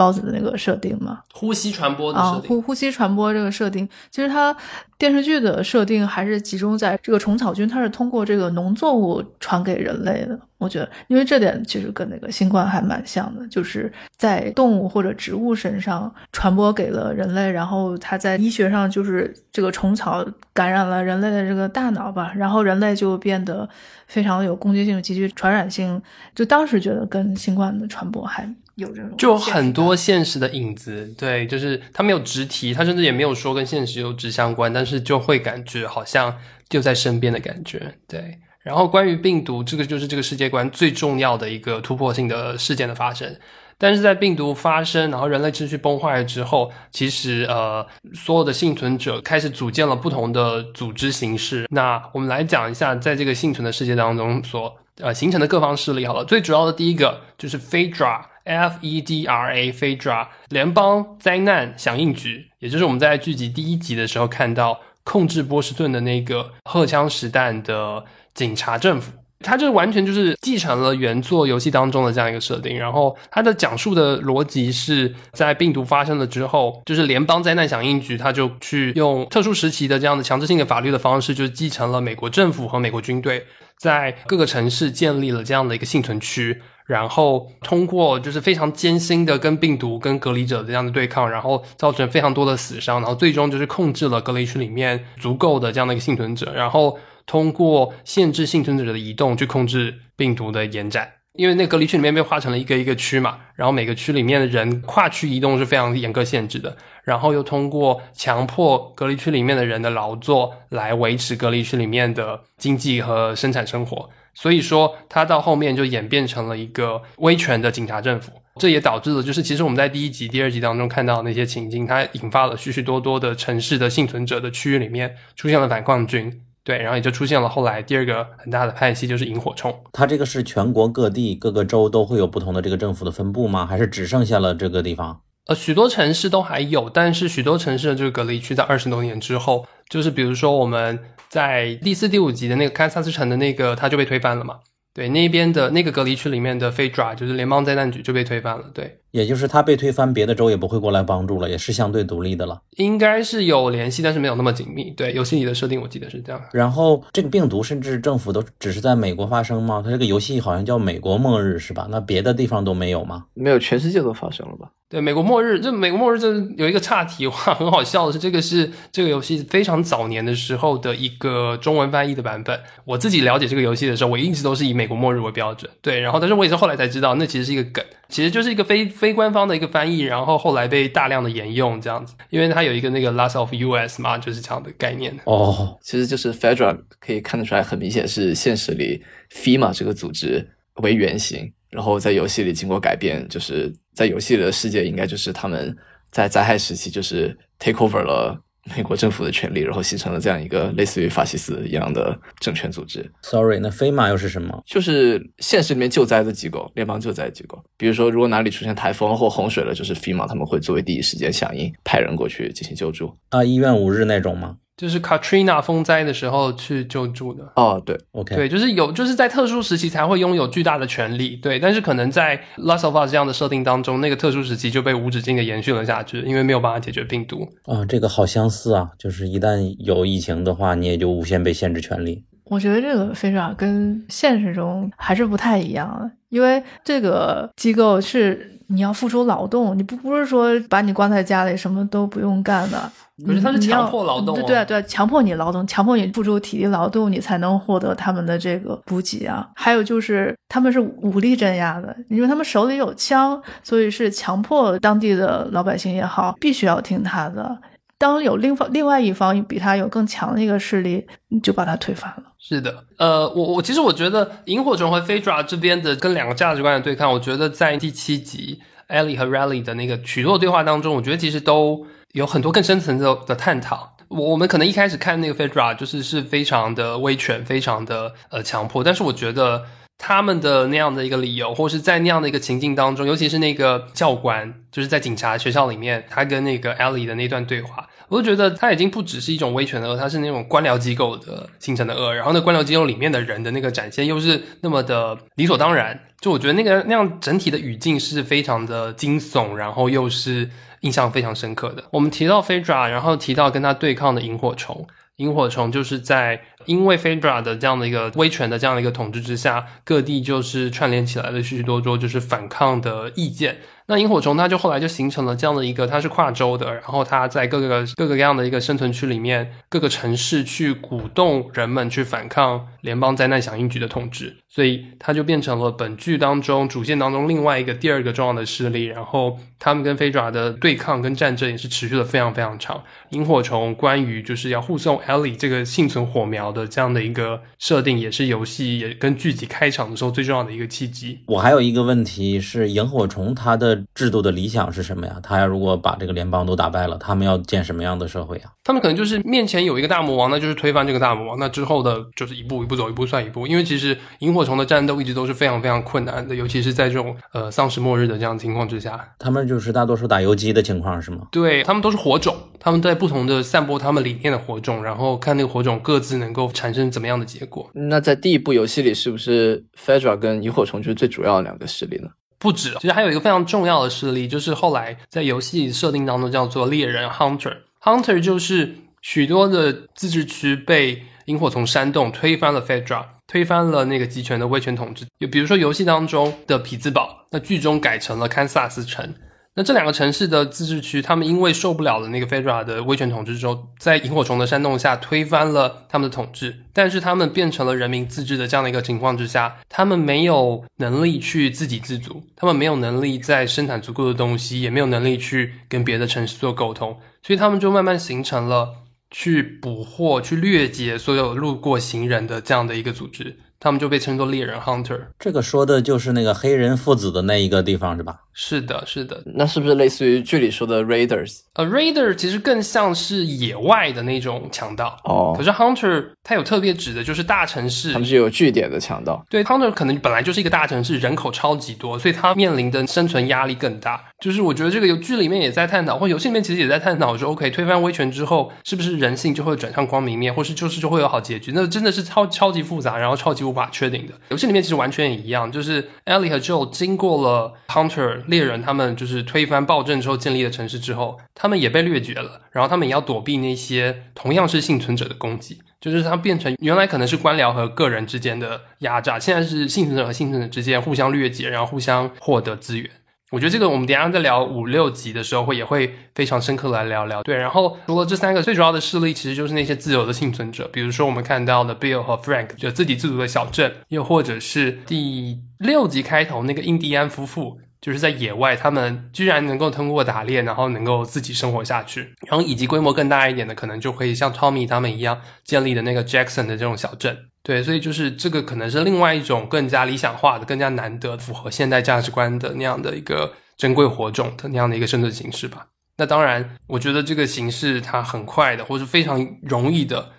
[0.00, 1.20] 包子的那个设定吗？
[1.34, 2.48] 呼吸传播的啊，设定。
[2.48, 4.56] 呼呼吸传播这个设定，其实它
[4.96, 10.40] 电视剧的设定还是集中在这个虫草菌，它是通过这个农作物传给人类的。
[10.56, 20.24] 我觉得，因为这点其实跟那个新冠还蛮像的，就是在动物或者植物身上传播给了人类，然后它在医学上就是这个虫草
[20.54, 23.68] 感染了人类的这个大脑吧，然后人类就变得
[24.06, 26.00] 非常有攻击性、极具传染性。
[26.34, 28.46] 就当时觉得跟新冠的传播还
[28.80, 36.36] 有这种就有很多现实的影子，对，就是他没有直提，他甚至也没有说跟现实有直相关，但是就会感觉好像
[36.68, 38.38] 就在身边的感觉，对。
[38.62, 43.34] 然后关于病毒，这个就是这个世界观最重要的一个突破性的事件的发生。
[43.78, 51.66] 但是在病毒发生，然后人类秩序崩坏了之后，其实呃，所有的幸存者开始组建了不同的组织形式。
[51.70, 56.04] 那我们来讲一下，在这个幸存的世界当中所呃形成的各方势力。
[56.04, 58.20] 好了，最主要的第一个就是 FEDRA。
[58.44, 69.12] F E D R A FEDRA 联邦灾难响应局，也就是我们在剧集第一集的时候看到控制波士顿的那个荷枪实弹的警察政府。
[69.42, 83.46] 它这完全就是继承了原作游戏当中的这样一个设定，然后它的讲述的逻辑是在病毒发生了之后，就是联邦灾难响应局，它就去用特殊时期的这样的强制性的法律的方式，就继承了美国政府和美国军队
[83.78, 86.60] 在各个城市建立了这样的一个幸存区，
[86.90, 101.08] 然后通过就是非常艰辛的跟病毒、跟隔离者这样的对抗，然后造成非常多的死伤，然后最终就是控制了隔离区里面足够的这样的一个幸存者，然后通过限制幸存者的移动去控制病毒的延展。
[101.34, 114.10] 因为那隔离区里面被划成了一个一个区嘛，然后每个区里面的人跨区移动是非常严格限制的，然后又通过强迫隔离区里面的人的劳作来维持隔离区里面的经济和生产生活。
[114.34, 129.74] 所以说，它到后面就演变成了一个威权的警察政府，这也导致了就是其实我们在第一集、第二集当中看到的那些情境，它引发了许许多多的城市的幸存者的区域里面出现了反抗军，对，然后也就出现了后来第二个很大的派系就是萤火虫。
[129.92, 133.66] 它这个是全国各地各个州都会有不同的这个政府的分布吗？
[133.66, 135.20] 还是只剩下了这个地方？
[135.46, 144.60] 呃，许多城市都还有，但是许多城市的这个隔离区在二十多年之后，就是比如说我们在第四、第五集的那个堪萨斯城的那个，它就被推翻了嘛。
[144.94, 148.70] 对，那边的那个隔离区里面的费加就是联邦灾难局就被推翻了。
[148.72, 152.60] 对，也就是他被推翻，别的州也不会过来帮助了，也是相对独立的了。
[152.76, 154.90] 应该是有联系，但是没有那么紧密。
[154.90, 156.40] 对，游戏里的设定我记得是这样。
[156.52, 159.82] 然后这个病毒甚至政府都只是在美国发生吗？
[159.84, 161.86] 它这个游戏好像叫《美国末日》是吧？
[161.90, 163.24] 那别的地方都没有吗？
[163.34, 164.70] 没有，全世界都发生了吧？
[164.88, 172.58] 对，美国末日，这美国末日这有一个岔题话，很好笑的是，这个是这个游戏非常早年的时候的一个中文翻译的版本。
[172.84, 175.70] 我自己了解这个游戏的时候，我一直都是以美国末日为标准。
[175.80, 185.16] 对，然后但是我也是后来才知道，那其实是一个梗，其实就是一个非非官方的一个翻译，然后后来被大量的沿用这样子，因为它有一个那个 Last of US 嘛，就是这样的概念。
[185.24, 189.02] 哦，其实就是 Fedra 可以看得出来，很明显是现实里
[189.32, 190.46] FEMA 这个组织
[190.82, 195.74] 为原型，然后在游戏里经过改变，就是在游戏里的世界应该就是他们
[196.10, 198.36] 在灾害时期就是 take over 了
[198.76, 203.10] 美国政府的权利，然后形成了这样一个类似于法西斯一样的政权组织。
[203.22, 204.62] Sorry，那飞马又是什么？
[204.66, 207.62] 就是现实里面救灾的机构，联邦救灾机构。
[207.76, 213.16] 比如说，如果哪里出现台风或洪水了，就是 FEMA 他们会作为第一时间响应，派人过去进行救助。
[213.30, 217.44] 啊，医院五日那种吗就是 Katrina 风灾的时候去救助的。
[217.54, 221.58] 哦，对，？OK，对，就是有，就是在特殊时期才会拥有巨大的权利，对。
[221.58, 227.46] 但是可能在 Last of Us 这样的设定当中，那个特殊时期就被无止境的延续了下去，因为没有办法解决病毒。
[227.66, 232.24] 啊，这个好相似啊，就是一旦有疫情的话，你也就无限被限制权利。
[232.46, 242.90] 我觉得这个非常跟现实中还是不太一样的，因为这个机构是你要付出劳动，你不不是说把你关在家里什么都不用干的。
[243.26, 249.48] 可是他是强迫劳动哦对对啊对啊，强迫你劳动，强迫你付出体力劳动，你才能获得他们的这个补给啊。
[249.54, 257.58] 还有就是他们是武力镇压的，因为他们手里有枪，所以是强迫当地的老百姓也好，必须要听他的。
[257.98, 262.22] 当有另方另外一方比他有更强的一个势力，你就把他推翻了。
[262.38, 268.58] 是的，呃，我我其实我觉得萤火虫和飞爪这边的跟两个价值观的对抗，我觉得在第七集
[268.88, 273.96] Ellie 和 Riley 的那个许多对话当中，我觉得其实都有很多更深层次的的探讨。
[274.08, 279.62] 我我们可能一开始看那个 Fedra 就是是非常的威权，非常的呃强迫，但是我觉得
[279.98, 295.96] 他们的那样的一个理由，或是在那样的一个情境当中，尤其是那个教官，就是在警察学校里面，他跟那个 Ellie 的那段对话，我就觉得他已经不只是一种威权的恶，他是那种官僚机构的形成的恶，然后那官僚机构里面的人的那个展现，又是那么的理所当然。
[296.20, 300.50] 就我觉得那个那样整体的语境是非常的惊悚，然后又是
[300.80, 301.84] 印象非常深刻的。
[301.90, 304.86] 我们提到 Phaedra，然后提到跟他对抗的萤火虫。
[305.16, 313.58] 萤火虫就是在因为 Phaedra 的这样的一个威权的这样的一个统治之下，各地就是串联起来了许许多多就是反抗的意见。
[313.84, 328.84] 那萤火虫它就后来就形成了这样的一个，它是跨州的，然后它在各个各个各样的一个生存区里面，各个城市去鼓动人们去反抗联邦灾难响应局的统治，所以它就变成了本剧当中主线当中另外一个第二个重要的势力。
[328.86, 332.82] 然后他们跟飞爪的对抗跟战争也是持续的非常非常长。
[333.10, 341.20] 萤火虫关于就是要护送 Ellie 这个幸存火苗的这样的一个设定，也是游戏也跟剧集开场的时候最重要的一个契机。
[341.26, 345.20] 我还有一个问题是，萤火虫它的制度的理想是什么呀？
[345.22, 348.50] 他要如果把这个联邦都打败了，他们要建什么样的社会啊？
[348.64, 353.46] 他们可能就是面前有一个大魔王，那就是推翻这个大魔王，那之后的就是一步一步走，一步算一步。
[353.46, 359.12] 因为其实萤火虫的战斗一直都是非常非常困难的，尤其是在这种呃丧尸末日的这样情况之下。
[359.18, 361.26] 他们就是大多数打游击的情况是吗？
[361.32, 367.68] 对他们都是火种，他们在不同的散播他们理念的火种，然后看那个火种各自能够产生怎么样的结果。
[367.74, 372.08] 那在第一部游戏里，是不是 Fedra 跟萤火虫就是最主要的两个势力呢？
[372.38, 377.54] 不止，其实还有一个非常重要的势力，就是后来在游戏设定当中叫做猎人 Hunter。
[377.82, 385.06] Hunter 就是许多的自治区被萤火虫煽动，推翻了 Fedra，推翻了那个集权的威权统治。
[385.18, 389.14] 就比如说游戏当中的匹兹堡，那剧中改成了堪萨斯城。
[389.54, 408.68] 那这两个城市的自治区，他们因为受不了了那个 Fedra 的威权统治之后，在萤火虫的煽动下推翻了他们的统治，但是他们变成了人民自治的这样的一个情况之下，他们没有能力去自给自足，他们没有能力在生产足够的东西，也没有能力去跟别的城市做沟通，所以他们就慢慢形成了
[409.10, 415.00] 去捕获、去掠劫所有路过行人的这样的一个组织，他们就被称作猎人 Hunter。
[415.18, 418.20] 这个说的就是那个黑人父子的那一个地方是吧？
[418.32, 421.40] 是的，是的，那是不是类似于剧里说的 Raiders？
[421.54, 429.24] 呃，Raider 其实更像是野外的那种强盗，哦可是 Hunter 它有特别指的就是大城市他，们是有据点的强盗。
[429.28, 434.02] 对 Hunter 可能本来就是一个大城市，人口超级多，所以它面临的生存压力更大。
[434.20, 441.52] 就是我觉得这个游剧里面也在探讨，或游戏里面其实也在探讨说，OK 推翻威权之后，是不是人性就会转向光明面，或是就是就会有好结局？
[441.54, 444.12] 那真的是超超级复杂，然后超级无法确定的。
[444.28, 455.60] 游戏里面其实完全也一样，就是 Ellie 和 Joe 经过了 Hunter 猎人他们就是推翻暴政之后建立的城市之后，他们也被掠夺了，然后他们也要躲避那些同样是幸存者的攻击。
[455.80, 462.90] 就是它变成原来可能是官僚和个人之间的压榨，现在是幸存者和幸存者之间互相掠劫，然后互相获得资源。
[463.30, 467.22] 我觉得这个我们等下在聊五六集的时候会也会非常深刻来聊聊。
[467.22, 477.58] 对，然后除了这三个最主要的势力，其实就是那些自由的幸存者，比如说我们看到的 Bill 和 Frank 就自给自足的小镇，又或者是第六集开头那个印第安夫妇。
[477.80, 482.14] 就是在野外，他们居然能够通过打猎，然后能够自己生活下去。
[482.26, 487.16] 然后以及规模更大一点的，可能就可以像 Tommy 他们一样建立的那个 Jackson 的这种小镇。
[487.42, 495.68] 对，所以就是这个可能是另外一种更加理想化的、更加难得、符合现代价值观的那样的一个珍贵火种的那样的一个生存形式吧。
[495.96, 500.10] 那当然，我觉得这个形式它很快的，或是非常容易的，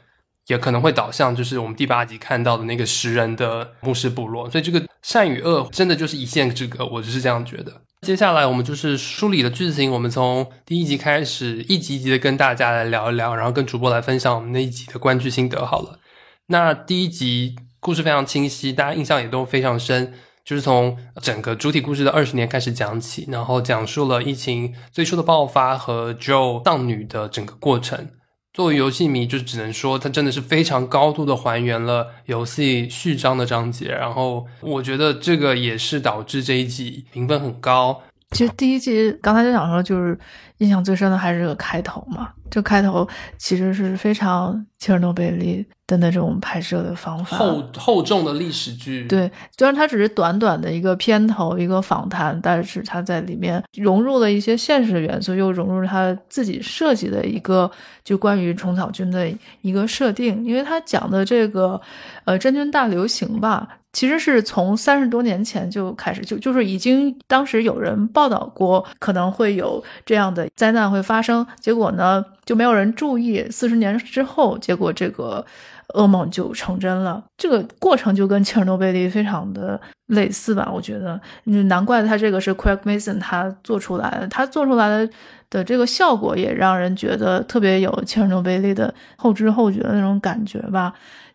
[0.51, 4.49] 也可能会导向就是我们第八集看到的那个食人的牧师部落。
[4.49, 7.81] 所以这个善与恶真的就是一线之隔，我就是这样觉得。
[8.05, 15.99] 接下来我们就是梳理的剧情，我们从第一集开始，一集一集的跟大家来聊一聊，然后跟主播来分享我们那一集的观剧心得好了。
[16.47, 28.09] 那第一集故事非常清晰，大家印象也都非常深，就是从整个主体故事的二十年开始讲起，然后讲述了疫情最初的爆发和 Joe 丧女的整个过程。
[28.53, 38.01] 作为游戏迷，就只能说它真的是非常高度的还原了游戏序章的章节，然后我觉得这个也是导致这一季评分很高。
[38.31, 40.17] 其实第一季刚才就想说，就是
[40.61, 42.29] 印象最深的还是这个开头嘛。
[42.49, 43.07] 这开头
[43.37, 49.07] 其实是非常切尔诺贝利的那种拍摄的方法，厚厚重的历史剧。
[49.07, 57.71] 对，虽然它只是短短的一个片头、一个访谈，但是它在里面融入了一些现实的元素，又融入了他自己设计的一个
[58.03, 59.31] 就关于虫草菌的
[59.61, 60.43] 一个设定。
[60.43, 61.79] 因为他讲的这个
[62.25, 75.45] 呃真菌大流行吧，其实是从三十多年前就开始，就就是已经当时有人报道过可能会有这样的灾难会发生，结果呢就没有人注意，四十年之后，结果这个。
[75.93, 80.71] 噩梦就成真了，这个过程就跟切尔诺贝利非常的类似吧？
[80.73, 85.13] 我觉得，嗯，难怪他这个是 Craig Mason 他做出来的，他做出来的
[85.49, 90.93] 的这个效果也让人觉得特别有切尔诺贝利的后知后觉的那种感觉吧。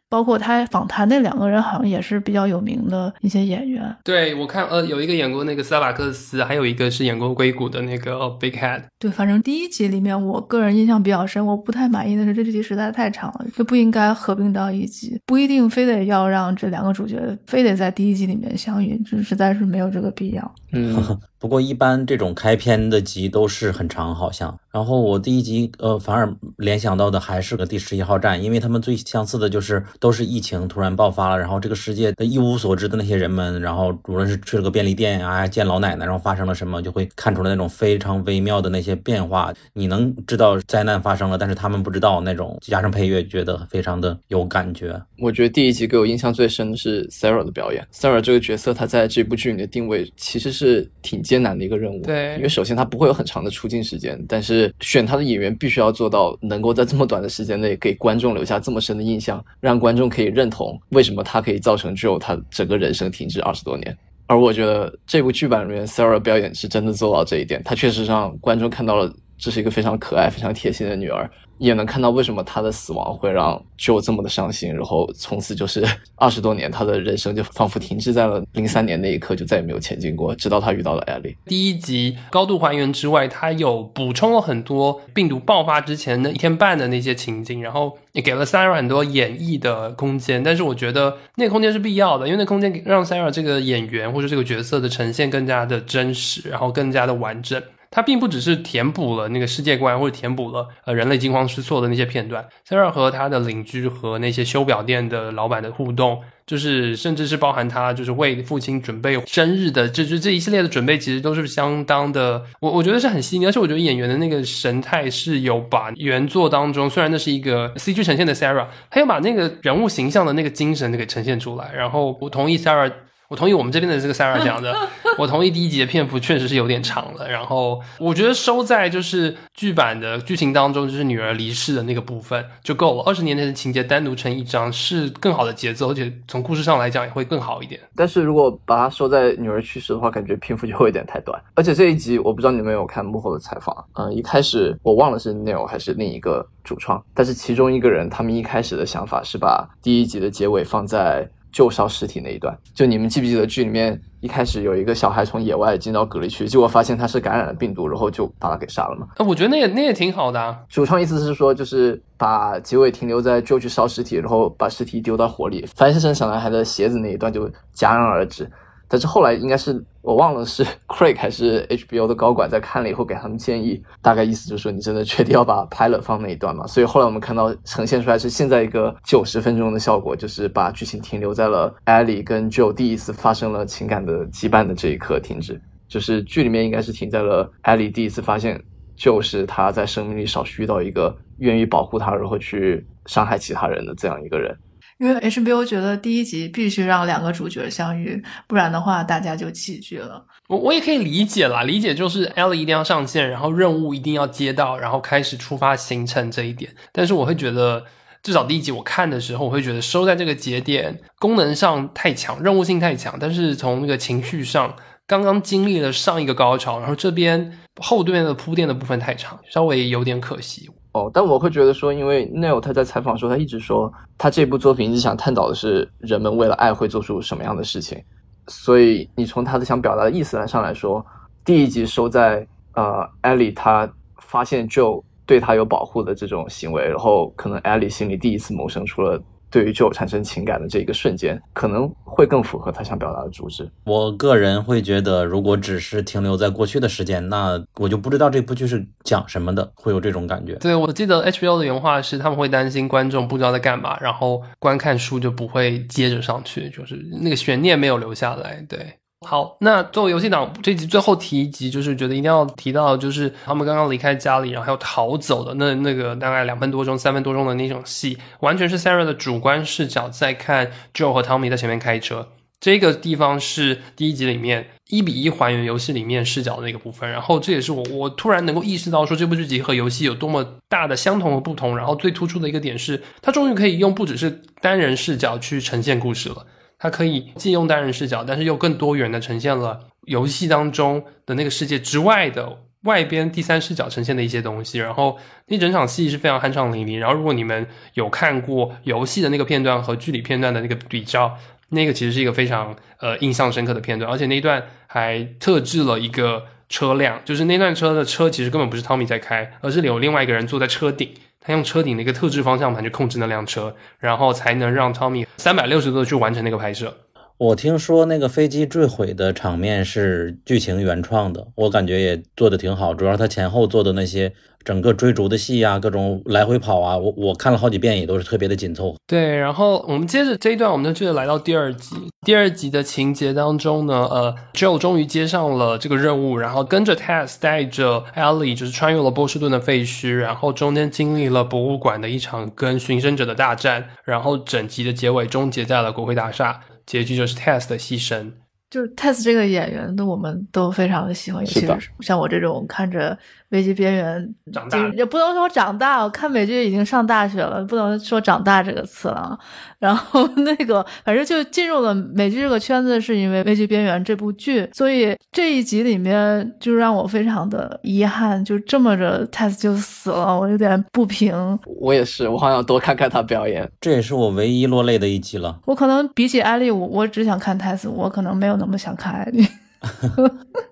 [0.09, 3.97] 包括他访谈那两个人，好像也是比较有名的一些演员。
[4.05, 8.83] 对我看，呃，有一个演过那个斯拉瓦克斯，还有一个是演过硅谷的那个 Big Head。
[8.99, 11.45] 对，反正第一集里面，我个人印象比较深。
[11.45, 20.55] 我不太满意的是这集实在太长了，就不应该合并到一集，不一定非得要让这两个主角非得在第一集里面相遇，这实在是没有这个必要。
[20.73, 20.95] 嗯，
[21.39, 24.59] 不过一般这种开篇的集都是很长，好像。
[24.73, 39.53] 然后我第一集呃，反而联想到的还是个第十一号站，因为他们最相似的就是都是疫情突然爆发了，然后这个世界的一无所知的那些人们，然后无论是去了个便利店啊，见老奶奶，然后发生了什么，就会看出来那种非常微妙的那些变化。
[39.73, 45.01] 你能知道灾难发生了，但是他们不知道那种，加上配乐，觉得非常的有感觉。
[45.19, 47.87] 我觉得第一集给我印象最深的是 Sarah 的表演。
[47.93, 52.01] Sarah 这个角色，她在这部剧里的定位其实是挺艰难的一个任务。
[52.03, 63.97] 对因为首先他不会有很长的出镜时间，但是选他的演员必须要做到能够在这么短的时间内给观众留下这么深的印象，让观众可以认同为什么他可以造成只有他整个人生停滞二十多年。
[64.29, 75.85] 而我觉得这部剧版里面 Sarah 表演是真的做到这一点，他确实让观众看到了这是一个非常可爱、非常贴心的女儿，也能看到为什么她的死亡会让 Joe 这么的伤心，然后从此就是
[76.17, 81.37] 二十多年，他的人生就仿佛停滞在了零三年那一刻，就再也没有前进过，直到他遇到了 Ellie。
[81.45, 90.43] 第一集高度还原之外，它有补充了很多病毒爆发之前的一天半的那些情景，然后也给了 Sarah 很多演绎的空间。
[90.43, 97.63] 但是我觉得那空间是必要的，因为那空间让 Sarah 这个演员或者这个角色的呈现更加的真实，然后更加的完整。
[97.97, 102.47] 它并不只是填补了那个世界观，或者填补了呃人类惊慌失措的那些片段。
[102.69, 121.73] Sarah 和他的邻居和那些修表店的老板的互动，就是甚至是包含他就是为父亲准备生日的，这这这一系列的准备，其实都是相当的，我我觉得是很细腻，而且我觉得演员的那个神态是有把原作当中，虽然那是一个 CG 呈现的 Sarah，他要把那个人物形象的那个精神给呈现出来。
[121.75, 122.93] 然后我同意 Sarah。
[123.29, 124.75] 我同意我们这边的这个 Sarah 讲的，
[125.19, 127.29] 我同意第一集的篇幅确实是有点长了。
[127.29, 133.03] 然后我觉得收在就是剧版的剧情当中，就是女儿离世的那个部分就够了。
[133.05, 137.81] 二十年前的情节单独成一章是更好的节奏，而且从故事上来讲也会更好一点。
[137.97, 141.41] 但是如果把它收在女儿去世的话，感觉篇幅就会有点太短。
[141.55, 151.29] 而且这一集我不知道你们有没有看幕后的采访，嗯、一开始我忘了是 Neil 还是另一个主创，但是其中一个人他们一开始的想法是把第一集的结尾放在。
[151.57, 159.07] 救烧尸体那一段，就你们记不记得剧里面一开始有一个小孩从野外进到隔离区，结果发现他是感染了病毒，然后就把他给杀了嘛？
[159.17, 160.55] 啊我觉得那也那也挺好的啊。
[160.69, 168.47] 主创意思是说，就是把结尾停留在就去烧尸体，然后把尸体丢到火里，翻身小男孩的鞋子那一段就戛然而止。
[168.87, 176.65] 但是后来应该是我忘了是 Craig 还是 HBO 的高管在看了以后给他们建议，大概意思就是说你真的确定要把 pilot 放那一段吗？
[176.65, 188.63] 所以后来我们看到呈现出来是现在一个九十分钟的效果，就是把剧情停留在了 Ellie 跟 Joe 第一次发生了情感的羁绊的这一刻停止，就是剧里面应该是停在了 Ellie 第一次发现
[188.97, 194.57] Joe 是他在生命里少遇到一个愿意保护他，然后去伤害其他人的这样一个人。
[194.99, 200.25] 因为 HBO 觉得第一集必须让两个主角相遇，不然的话大家就弃剧了。
[200.49, 206.75] 我我也可以理解啦，理解就是 L 一定要上线，然后任务一定要接到，然后开始出发行程这一点。
[206.93, 207.85] 但是我会觉得，
[208.23, 214.75] 至少第一集我看的时候，我会觉得收在这个节点功能上太强，任务性太强，但是从那个情绪上，
[215.07, 220.71] 刚刚经历了上一个高潮，然后这边后对面的铺垫的部分太长，稍微有点可惜。
[220.97, 228.03] 哦，但我会觉得说，因为 Neil 他在采访的时候，他一直说他这部作品一直想探讨的是人们为了爱会做出什么样的事情，
[228.49, 231.05] 所以你从他的想表达的意思来上来说，
[231.45, 233.87] 第一集收在呃 Ellie 他
[234.23, 239.23] 发现 Joe 对他有保护的这种行为，然后可能 Ellie 心里第一次萌生出了
[239.57, 243.67] 对于 Joe 产生情感的这一个瞬间，可能会更符合他想表达的主旨。
[243.85, 250.57] 我个人会觉得，如果只是停留在过去的时间，那我就不知道这部剧是讲什么的，会有这种感觉。
[250.57, 258.63] 对，我记得 HBO 的原话是，他们会担心观众不知道在干嘛，然后观看书就不会接着上去，就是那个悬念没有留下来。
[258.69, 258.79] 对，
[259.25, 272.29] 好，那作为游戏党这集最后提一集，就是觉得一定要提到，就是他们刚刚离开家里，然后要逃走的那那个大概两分多钟、三分多钟的那种戏，完全是 Sarah 的主观视角在看 Joe 和 Tommy 在前面开车。
[272.59, 286.47] 这个地方是第一集里面一比一还原游戏里面视角的一个部分，然后这也是我我突然能够意识到说这部剧集和游戏有多么大的相同和不同，然后最突出的一个点是，它终于可以用不只是单人视角去呈现故事了，
[286.79, 301.37] 它可以既用单人视角，但是又更多元的呈现了游戏当中的那个世界之外的外边第三视角呈现的一些东西，然后那整场戏是非常酣畅淋漓，然后如果你们有看过游戏的那个片段和剧里片段的那个比较。
[301.71, 311.13] 那个其实是一个非常呃印象深刻的片段，而且那段还特制了一个车辆，就是那段车的车其实根本不是 Tommy 在开，而是有另外一个人坐在车顶，
[311.47, 316.93] 他用车顶的一个特制方向盘去控制那辆车，然后才能让 Tommy 三百六十度去完成那个拍摄。
[317.39, 324.33] 我听说那个飞机坠毁的场面是剧情原创的，我感觉也做的挺好，主要他前后做的那些
[324.67, 328.97] 整个追逐的戏啊，各种来回跑啊，我我看了好几遍，也都是特别的紧凑。
[329.07, 331.95] 对，然后我们接着这一段，我们就接着来到第二集。
[332.27, 348.33] 第二集的情节当中呢，呃，Joe 终于接上了这个任务，然后跟着 Tess 带着 Ellie，就是穿越了波士顿的废墟，然后中间经历了博物馆的一场跟寻生者的大战，然后整集的结尾终结在了国会大厦，结局就是 Tess 的牺牲。
[348.69, 351.69] 就是 Tess 这个演员的，我们都非常的喜欢，尤其是
[352.01, 353.13] 像我这种看着
[353.51, 359.39] 《危机边缘》长大也不能说长大，我看美剧已经上大学了，不能说长大这个词了啊。
[359.79, 371.59] 然后 那个，反正就进入了美剧这个圈子，是因为《危机边缘》这部剧，所以这一集里面就让我非常的遗憾，就这么着 Tess 就死了，我有点不平。
[371.81, 373.71] 我也是，我好想多看看他表演。
[373.81, 375.61] 这也是我唯一落泪的一集了。
[375.67, 379.47] 我可能比起艾丽，我我只想看 Tess，我可能没有那么想看艾丽。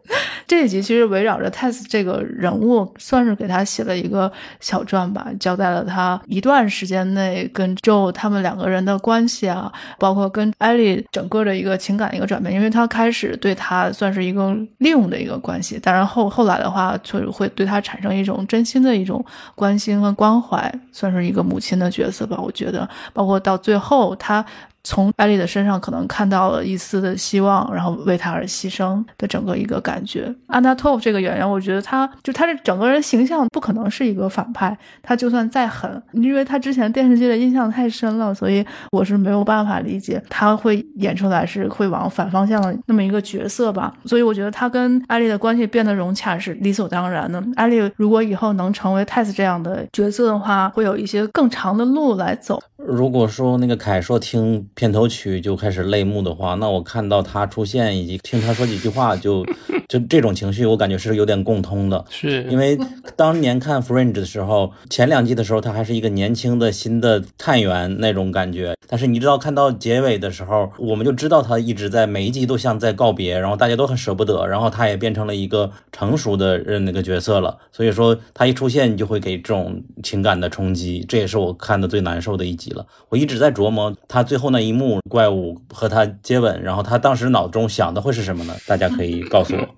[0.47, 4.31] 这一集其实围绕着泰斯这个人物，算是给他写了一个
[4.61, 24.45] 小传吧，交代了他一段时间内跟 Joe 他们两个人的关系啊，包括跟艾丽整个的一个情感一个转变，因为他开始对他算是一个利用的一个关系，当然后后来的话，就是会对他产生一种真心的一种关心和关怀，算是一个母亲的角色吧，我觉得，包括到最后他。
[24.85, 30.33] 从艾丽的身上可能看到了一丝的希望，然后为她而牺牲的整个一个感觉。
[30.47, 43.93] 安娜托夫这个演员，我觉得他就他这整个人形象不可能是一个反派，他就算再狠，因为他之前电视剧的印象太深了，所以我是没有办法理解他会演出来是会往反方向的那么一个角色吧。
[44.05, 47.43] 所以我觉得他跟艾丽的关系变得融洽是理所当然的。
[47.57, 52.63] 艾丽如果以后能成为泰斯这样的角色的话，会有一些更长的路来走。
[52.77, 59.45] 如果说那个凯硕听片头曲就开始泪目的话，那我看到他出现以及听他说几句话就，
[59.89, 62.05] 就这种情绪，我感觉是有点共通的。
[62.11, 62.79] 是因为
[63.17, 68.75] 当年看 Fringe 的时候，前两季的时候，他还是一个年轻的新的探员那种感觉。
[68.89, 77.59] 但是你知道，看到结尾的时候，我们就知道他一直在每一集都像在告别，然后大家都很舍不得，然后他也变成了一个成熟的人那个角色了。
[77.73, 82.85] 所以说他一出现，你就会给这种情感的冲击，这也是我看的最难受的一集了。
[83.09, 88.55] 我一直在琢磨他最后那一幕，怪物和他接吻，然后他当时脑中想的会是什么呢？
[88.67, 89.69] 大家可以告诉我。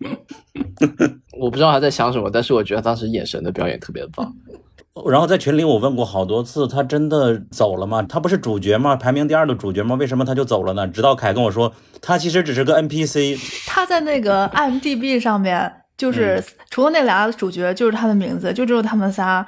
[1.38, 4.32] 我不知道他在想什么，但是我觉得当时眼神的表演特别棒。
[5.10, 8.02] 然后在群里我问过好多次，他真的走了吗？
[8.02, 8.96] 他不是主角吗？
[8.96, 9.94] 排名第二的主角吗？
[9.96, 10.88] 为什么他就走了呢？
[10.88, 13.38] 直到凯跟我说，他其实只是个 NPC。
[13.66, 19.46] 他在那个 IMDB 上面，就是、除了那俩主角，就是他的名字，就只有他们仨。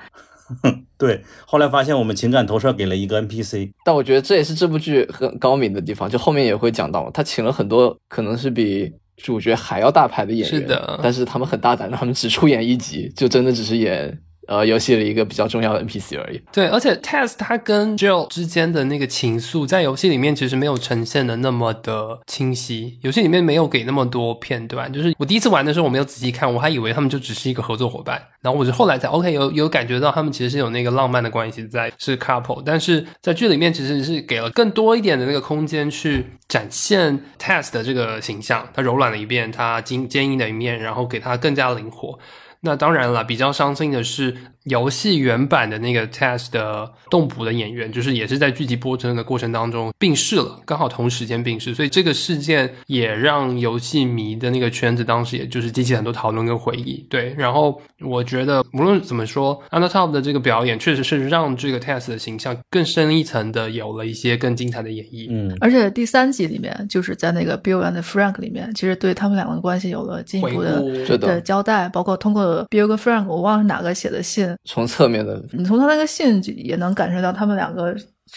[0.99, 3.71] 对，后来发现我们情感投射给了一个 NPC。
[3.85, 14.19] 但我觉得这也是这部剧很高明的地方，就后面也会讲到，他请了很多可能是比主角还要大牌的演员，是的但是他们很大胆，他们只出演一集，就真的只是演
[14.49, 16.43] 呃游戏里一个比较重要的 NPC 而已。
[16.51, 24.93] 对，而且 Tess 他跟 Jill 之间的那个情愫，在游戏里面其实没有呈现的那么的清晰，游戏里面没有给那么多片段。
[24.93, 32.63] 就是我第一次玩的时候，我没有仔细看，我还以为他们就只是一个合作伙伴，然后我是后来才 OK 有有感觉到他们其实是有那个浪漫的关系在，是 couple。
[32.65, 42.19] 但是在剧里面其实是给了更多一点的那个空间去展现 Tess 的这个形象，他柔软的一面，他坚坚硬的一面，然后给他更加灵活。
[42.61, 44.37] 那当然了，比较伤心的是，
[44.69, 57.07] 游戏原版的那个 Test 的动捕的演员，就是也是在剧集播出的过程当中病逝了，刚好同时间病逝，所以这个事件也让游戏迷的那个圈子当时也就是激起很多讨论跟回忆。
[57.09, 65.29] 对，然后我觉得无论怎么说 u n d e r t o p 的这个表演确实是让这个 Test 的形象更深一层的有了一些更精彩的演绎。
[65.31, 77.97] 嗯，而且第三集里面，就是在那个 Bill and Frank 里面，其实对他们两个的关系有了进一步的的的交代，包括通过 Bill 跟 Frank，我忘了是哪个写的信，从侧面的你从他那个信就也能感受到他们两个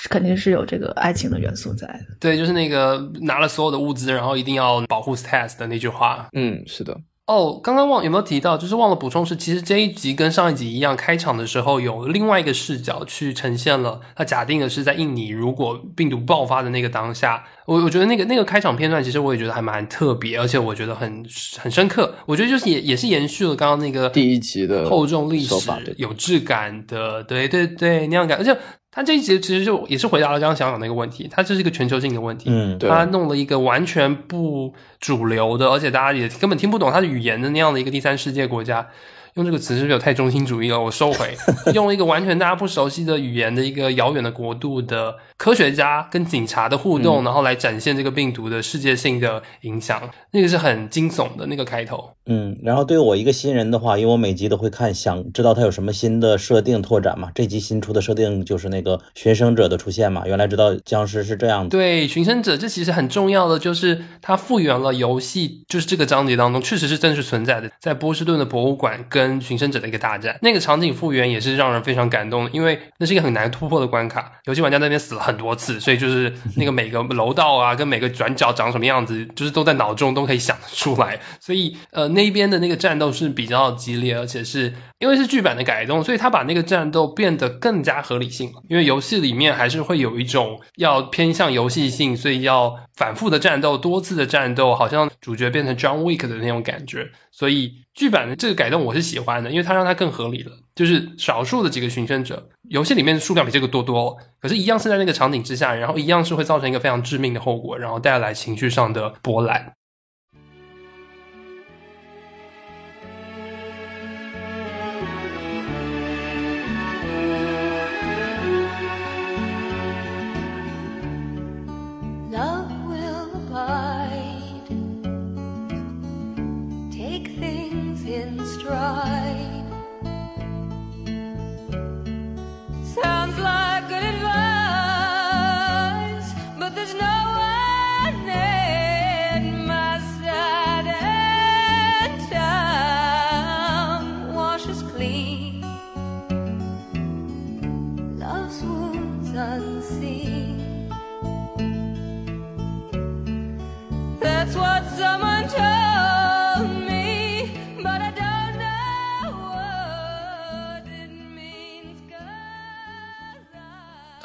[0.09, 2.15] 肯定是有这个爱情的元素在的。
[2.19, 6.29] 对，就是那个拿了所有的物资，然后一定要保护 Test 的那句话。
[6.31, 6.97] 嗯，是的，
[7.31, 21.25] 哦，刚刚忘有没有提到，就是忘了补充是，其实这一集跟上一集一样，开场的时候有另外一个视角去呈现了，它假定的是在印尼如果病毒爆发的那个当下，我我觉得那个那个开场片段，其实我也觉得还蛮特别，而且我觉得很
[21.57, 25.55] 很深刻，我觉得就是也也是延续了刚刚那个第一集的厚重历史
[25.95, 28.53] 有质感的，对对对那样感，而且
[28.91, 38.87] 他这一集其实就也是回答了刚刚想讲的一个问题，他这是一个全球性的问题，嗯对他弄了一个完全不主流的，而且大家也根本听不懂他的语言的那样的一个第三世界国家。
[39.35, 40.79] 用这个词是不是有太中心主义了？
[40.79, 41.35] 我收回。
[41.73, 52.11] 用了一个完全大家不熟悉的语言的一个遥远的国度的科学家跟警察的互动，然后来展现这个病毒的世界性的影响，那个是很惊悚的那个开头。
[52.25, 57.29] 嗯，然后对于我一个新人的话，因为我每集都会看，想知道它有什么新的设定拓展嘛。
[57.33, 61.69] 这集新出的设定就是那个寻生者的出现嘛，原来知道僵尸是这样的。
[61.69, 88.51] 对，寻生者这其实很重要的就是它复原了游戏，就是这个章节当中确实是真实存在的，在波士顿的博物馆跟跟寻生者的一个大战，那个场景复原也是让人非常感动的，因为那是一个很难突破的关卡，游戏玩家那边死了很多次，所以就是那个每个楼道啊，跟每个转角长什么样子，就是都在脑中都可以想得出来，所以呃那边的那个战斗是比较激烈，而且是因为是剧版的改动，所以他把那个战斗变得更加合理性。
[88.67, 97.09] 因为游戏里面还是会有一种要偏向游戏性，所以要反复的战斗、多次的战斗，好像主角变成 John Wick 的那种感觉。
[97.31, 100.51] 所以剧版的这个改动我是喜欢的，因为它让它更合理了。
[100.75, 109.73] 就是少数的几个寻生者，游戏里面的数量比这个多多，可是，一样是在那个场景之下，然后一样是会造成一个非常致命的后果，然后带来情绪上的波澜。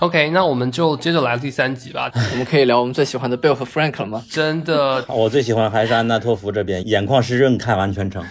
[0.01, 2.13] OK，那我们就接着来第三集吧。
[2.33, 4.23] 我们可以聊我们最喜欢的 Bill 和 Frank 了吗？
[4.31, 8.23] 真的我最喜欢还是安娜托夫这边，眼眶湿润看完全程。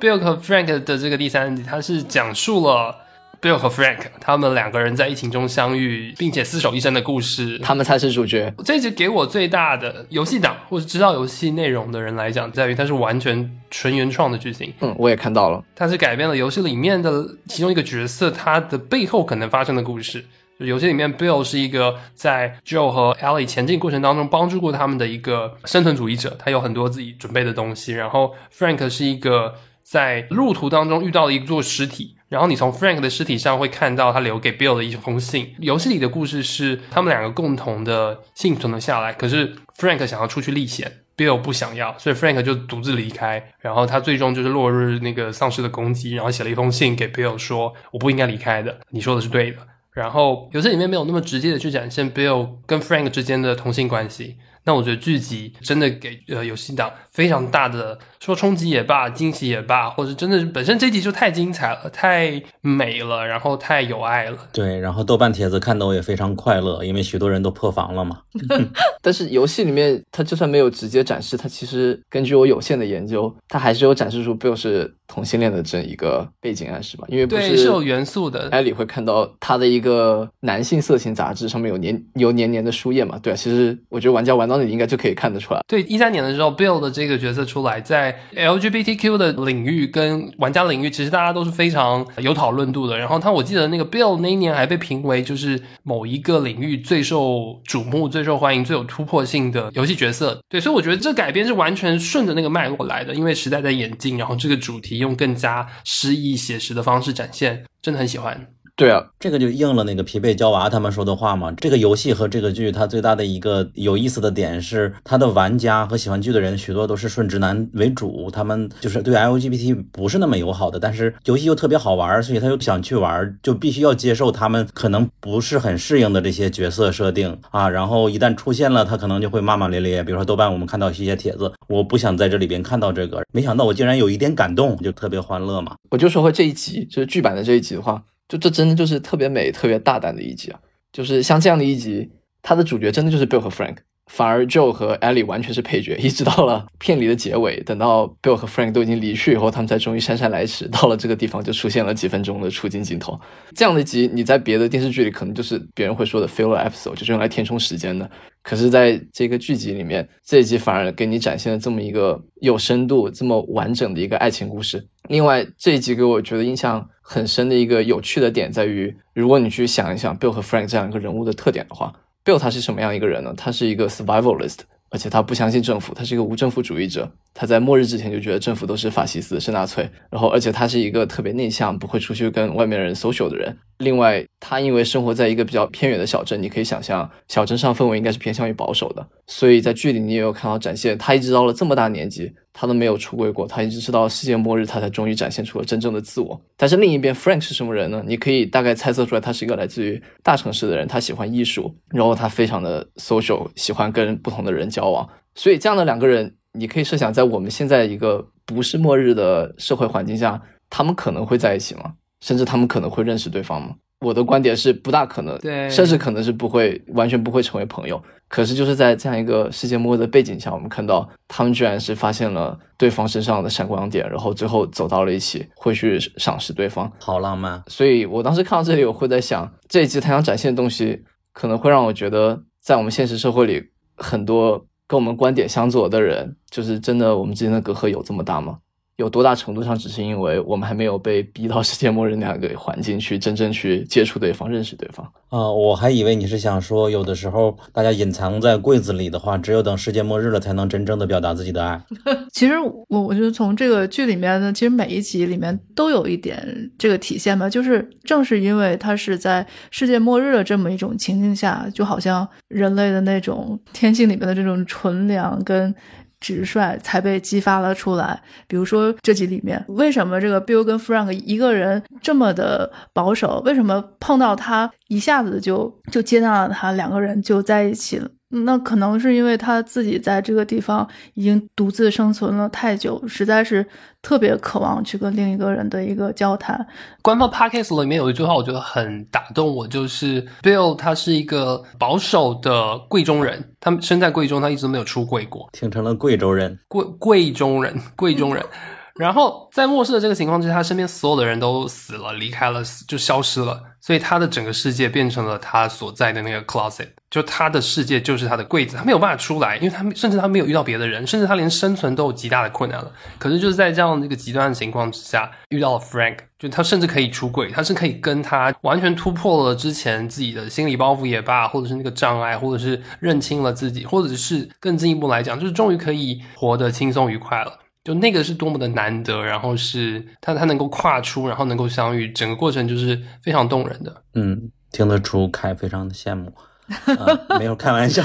[0.00, 2.92] Bill 和 Frank 的这个第三集，它是讲述了
[3.40, 7.56] Bill 和 Frank 他们两个人在疫情中相遇，并且厮守一生的故事。
[7.60, 8.52] 他们才是主角。
[8.64, 15.62] 这一集给我最大的游戏党或者知道游戏内容的人来讲，在于它是完全纯原创的剧情，嗯，我也看到了。
[15.76, 20.24] 它是改编了游戏里面的其中一个角色他的背后可能发生的故事。
[20.64, 27.92] 游戏里面，Bill 是一个在 Joe 和 Ellie 前进过程当中帮助过他们的一个生存主义者，他有很多自己准备的东西。
[27.92, 35.54] 然后 Frank 是一个在路途当中遇到了一座尸体，然后你从 Frank 的尸体上会看到他留给 Bill 的一封信。
[35.58, 40.98] 游戏里的故事是他们两个共同的幸存了下来，可是 Frank 想要出去历险。
[41.14, 43.50] Bill 不想要，所以 Frank 就独自离开。
[43.60, 49.58] 然后他最终就是落入那个丧尸的攻击，然后写了一封信给 Bill 说：“我不应该离开的，你说的是对的。”
[49.92, 54.36] 然后游戏里面没有那么直接的去展现 Bill 跟 Frank 之间的同性关系。
[54.64, 64.38] 那我觉得剧集真的给呃游戏党非常大的说冲击也罢，惊喜也罢，或者真的是本身这集就太精彩了，太美了，然后太有爱了。
[64.52, 68.20] 对，然后豆瓣帖子看的我也非常快乐，因为许多人都破防了嘛。
[69.02, 77.04] 但是游戏里面，它就算没有直接展示，它其实根据我有限的研究，它还是有展示出 Bill 是同性恋的这一个背景暗示吧？
[77.08, 78.48] 因为不对，是是有元素的。
[78.50, 83.18] 艾里会看到他的一个男性色情杂志上面有年有年年的书页嘛？
[83.20, 85.60] 对啊，其实我觉得玩家玩到到那里应该就可以看得出来。
[85.66, 92.96] 对，一三年的时候，Bill 的这这个角色出来，在 LGBTQ 的领域跟玩家领域，其实大家都是非常有讨论度的。
[92.96, 100.40] 然后他，我记得那个 Bill 那一年还被评为就是某一个领域最受瞩目、最受欢迎、最有突破性的游戏角色。
[100.48, 108.46] 对，所以我觉得这改编是完全顺着那个脉络来的，因为时代在演进，然后这个主题用更加诗意写实的方式展现，真的很喜欢。
[108.74, 111.52] 对啊，这个就应了那个疲惫娇娃他们说的话嘛。
[111.52, 127.68] 这个游戏和这个剧，它最大的一个有意思的点是，它的玩家和喜欢剧的人许多都是顺直男为主，他们就是对 LGBT 不是那么友好的，但是游戏又特别好玩，所以他又想去玩，就必须要接受他们可能不是很适应的这些角色设定啊。
[127.68, 130.02] 然后一旦出现了，他可能就会骂骂咧咧。
[130.02, 135.76] 比如说豆瓣，我们看到一些帖子，我不想在这里边看到这个，没想到我竟然有一点感动，就特别欢乐嘛。
[135.90, 138.02] 我就说回这一集，就是剧版的这一集的话，
[138.32, 140.58] 就这真的就是特别美、特别大胆的一集啊！
[140.90, 142.10] 就是像这样的一集，
[142.40, 143.76] 它的主角真的就是 Bill 和 Frank，
[144.06, 153.20] 反而 Joe 和 Ellie 完全是配角，一直到了片里的结尾，等到 Bill 和 Frank 都已经离去以后，他们才终于姗姗来迟，到了这个地方就出现了几分钟的出镜镜头。
[153.54, 158.10] 这样的集，你在别的电视剧里可能就是别人会说的 filler episode，就是用来填充时间的。
[158.42, 164.84] 可是，在这个剧集里面，这一集反而给你展现了这么一个有深度、这么完整的一个爱情故事。
[165.08, 171.92] 另外，这一集给我觉得印象很深的一个有趣的点在于，如果你去想一想 Bill 和 Frank 这样一个人物的特点的话
[172.24, 173.34] ，Bill 他是什么样一个人呢？
[173.36, 177.12] 他是一个 survivalist，而且他不相信政府，他是一个无政府主义者。
[177.34, 183.54] 他在末日之前就觉得政府都是法西斯、是纳粹，然后而且他是一个特别内向、不会出去跟外面人 social 的人。
[183.82, 196.40] 另外，他因为生活在一个比较偏远的小镇，你可以想象小镇上氛围应该是偏向于保守的，所以在剧里你也有看到展现，他一直到了这么大年纪，他都没有出柜过，他一直是到世界末日，他才终于展现出了真正的自我。
[196.56, 198.02] 但是另一边，Frank 是什么人呢？
[198.06, 205.08] 你可以大概猜测出来，他是一个来自于大城市的人，他喜欢艺术，然后他非常的 social，喜欢跟不同的人交往。
[205.34, 211.94] 所以这样的两个人，你可以设想，在我们现在一个不是末日的社会环境下，他们可能会在一起吗？
[212.22, 213.74] 甚至他们可能会认识对方吗？
[214.00, 218.02] 我的观点是不大可能，对甚至可能是不会，完全不会成为朋友。
[218.26, 226.90] 可是就是在这样一个世界末日的背景下，我们看到他们居然是发现了对方身上的闪光点，然后最后走到了一起，会去赏识对方。
[226.98, 233.62] 好浪漫，所以我当时看到这里，我会在想，这一集他想展现的东西，可能会让我觉得，在我们现实社会里，
[233.96, 238.58] 很多跟我们观点相左的人，就是真的我们之间的隔阂有这么大吗？
[239.02, 245.04] 有多大程度上只是因为我们还没有被逼到世界末日那样一个环境去真正去接触对方、认识对方？
[245.28, 251.82] 啊、我还以为你是想说，有的时候大家隐藏在柜子里的话，只有等世界末日了，才能真正的表达自己的爱。
[252.32, 265.74] 其实我我觉得从这个剧里面呢，其实每一集里面都有一点这个体现吧，就是正是因为它是在世界末日的这么一种情境下，就好像人类的那种天性里面的这种纯良跟。
[266.22, 268.22] 直率才被激发了出来。
[268.46, 273.42] 比如说这集里面，为什么这个 Bill 跟 Frank 一个人这么的保守？
[273.44, 278.08] 为什么碰到他一下子就就接纳了他，两个人就在一起了？
[278.34, 283.64] 那可能是因为他自己在这个地方已经独自生存了太久，实在是
[284.00, 286.66] 特别渴望去跟另一个人的一个交谈。
[287.02, 298.42] 官方 podcast 里面有一句话，我觉得很打动我，就是 Bill 他是一个保守的贵州人，他身在贵州，他一直都没有出贵过，听成了贵州人，贵贵州人，贵州人。
[298.94, 312.92] 然后在末世的这个情况之下，他身边所有的人都死了，离开了，就消失了，所以他的整个世界变成了他所在的那个 closet，就他的世界就是他的柜子，他没有办法出来，因为他甚至他没有遇到别的人，甚至他连生存都有极大的困难了。
[313.18, 327.58] 可是就是在这样的一个极端的情况之下，遇到了 Frank，就他甚至可以出柜，他是可以跟他完全突破了之前自己的心理包袱也罢，或者是那个障碍，或者是认清了自己，或者是更进一步来讲，就是终于可以活得轻松愉快了。
[327.84, 334.02] 就那个是多么的难得，然后是他他能够跨出，然后能够相遇，整个过程就是非常动人的。
[334.14, 336.32] 嗯，听得出凯非常的羡慕。
[336.68, 338.02] 啊，没有开玩笑。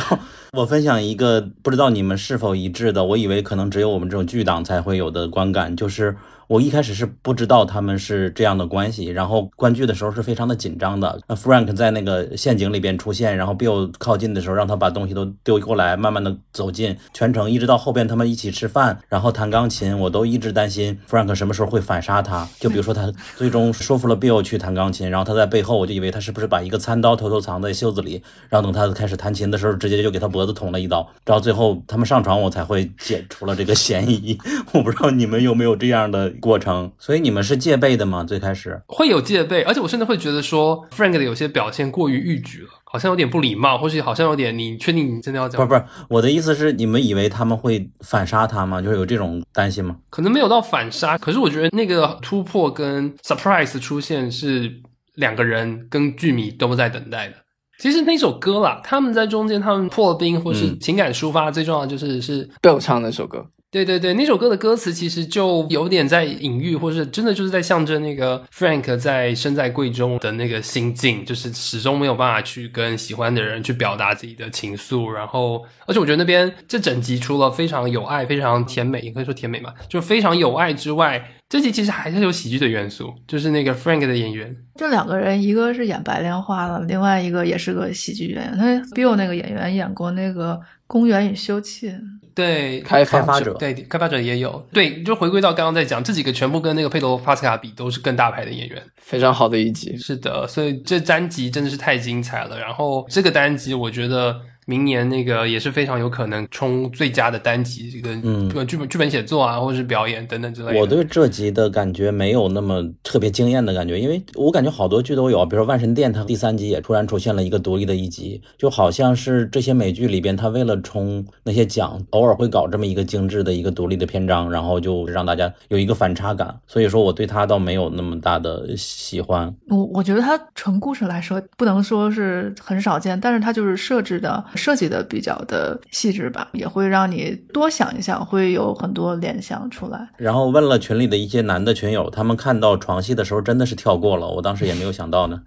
[0.54, 6.16] 我分享一个不知道你们是否一致的，我以为可能只有我们这种剧党才会有的观感，就是
[6.48, 11.20] 我一开始是不知道他们是这样的关系，然后观剧的时候是非常的紧张的。
[11.28, 22.48] 那 Frank 在那个陷阱里边出现，然后 Bill 靠近的时候，让他把东西都丢过来，慢慢的走近，全程一直到后边他们一起吃饭，然后弹钢琴，我都一直担心 Frank 什么时候会反杀他。
[22.58, 34.38] 就比如说他最终说服了 Bill 去弹钢琴，然后他在背后，我就以为他是不是把一个餐刀偷偷藏在袖子里，然后等他开始弹琴的时候，直接就给他脖子捅了一刀，然后最后他们上床，我才会解除了这个嫌疑。
[34.72, 38.24] 我不知道你们有没有这样的过程，所以你们是戒备的吗？
[38.24, 42.70] 最开始会有戒备，而且我甚至会觉得说，Frank 的有些表现过于逾矩了。
[42.90, 45.58] 好像有点不礼貌，或许好像有点你确定你真的要讲？
[45.58, 48.82] 不是不是，我的意思是，你们以为他们会反杀他吗？
[48.82, 49.98] 就是有这种担心吗？
[50.10, 54.72] 可能没有到反杀，可是我觉得那个突破跟 surprise 出现是
[55.16, 57.34] 两个人跟剧迷都在等待的。
[57.80, 75.10] 其实那首歌啦，他们在中间他们破冰或是嗯情感抒发，最重要的就是是被我唱那首歌，对对对，那首歌的歌词其实就有点在隐喻，或是真的就是在象征那个 Frank 在身在贵中的那个心境，就是始终没有办法去跟喜欢的人去表达自己的情愫。
[75.10, 84.54] 然后，而且我觉得那边这整集除了非常有爱、非常甜美，也可以说甜美嘛，就非常有爱之外，这集其实还是有喜剧的元素，就是那个 Frank 的演员。
[84.76, 88.58] 这两个人，一个是演白莲花的，另外一个也是个喜剧演员。
[88.58, 90.54] 他 Bill 那个演员演过那个
[90.88, 91.90] 《公园与休憩》，
[92.36, 94.68] 对，开开发者对，开发者也有。
[94.74, 98.84] 对，就回归到刚刚在讲，这几个全部跟那个佩德罗帕斯卡比都是更大牌的演员。
[98.98, 99.96] 非常好的一集。
[99.98, 102.60] 是的，所以这单集真的是太精彩了。
[102.60, 104.36] 然后这个单集，我觉得
[104.70, 110.80] 明年那个也是非常有可能冲最佳的单集，这个嗯这个剧本剧本写作啊，或者是表演等等之类的。
[110.80, 126.54] 我对这集的感觉没有那么特别惊艳的感觉，因为我感觉好多剧都有，比如说《万神殿》，它第三集也突然出现了一个独立的一集，就好像是这些美剧里边，它为了冲那些奖，偶尔会搞这么一个精致的一个独立的篇章，然后就让大家有一个反差感。
[126.68, 129.56] 所以说我对它倒没有那么大的喜欢。
[129.70, 140.10] 我我觉得它纯故事来说，不能说是很少见，但是它就是设置的设计的比较的细致吧，也会让你多想一想，会有很多联想出来。
[140.18, 145.42] 然后问了群里的一些男的群友，他们看到床戏的时候真的是跳过了，我当时也没有想到呢。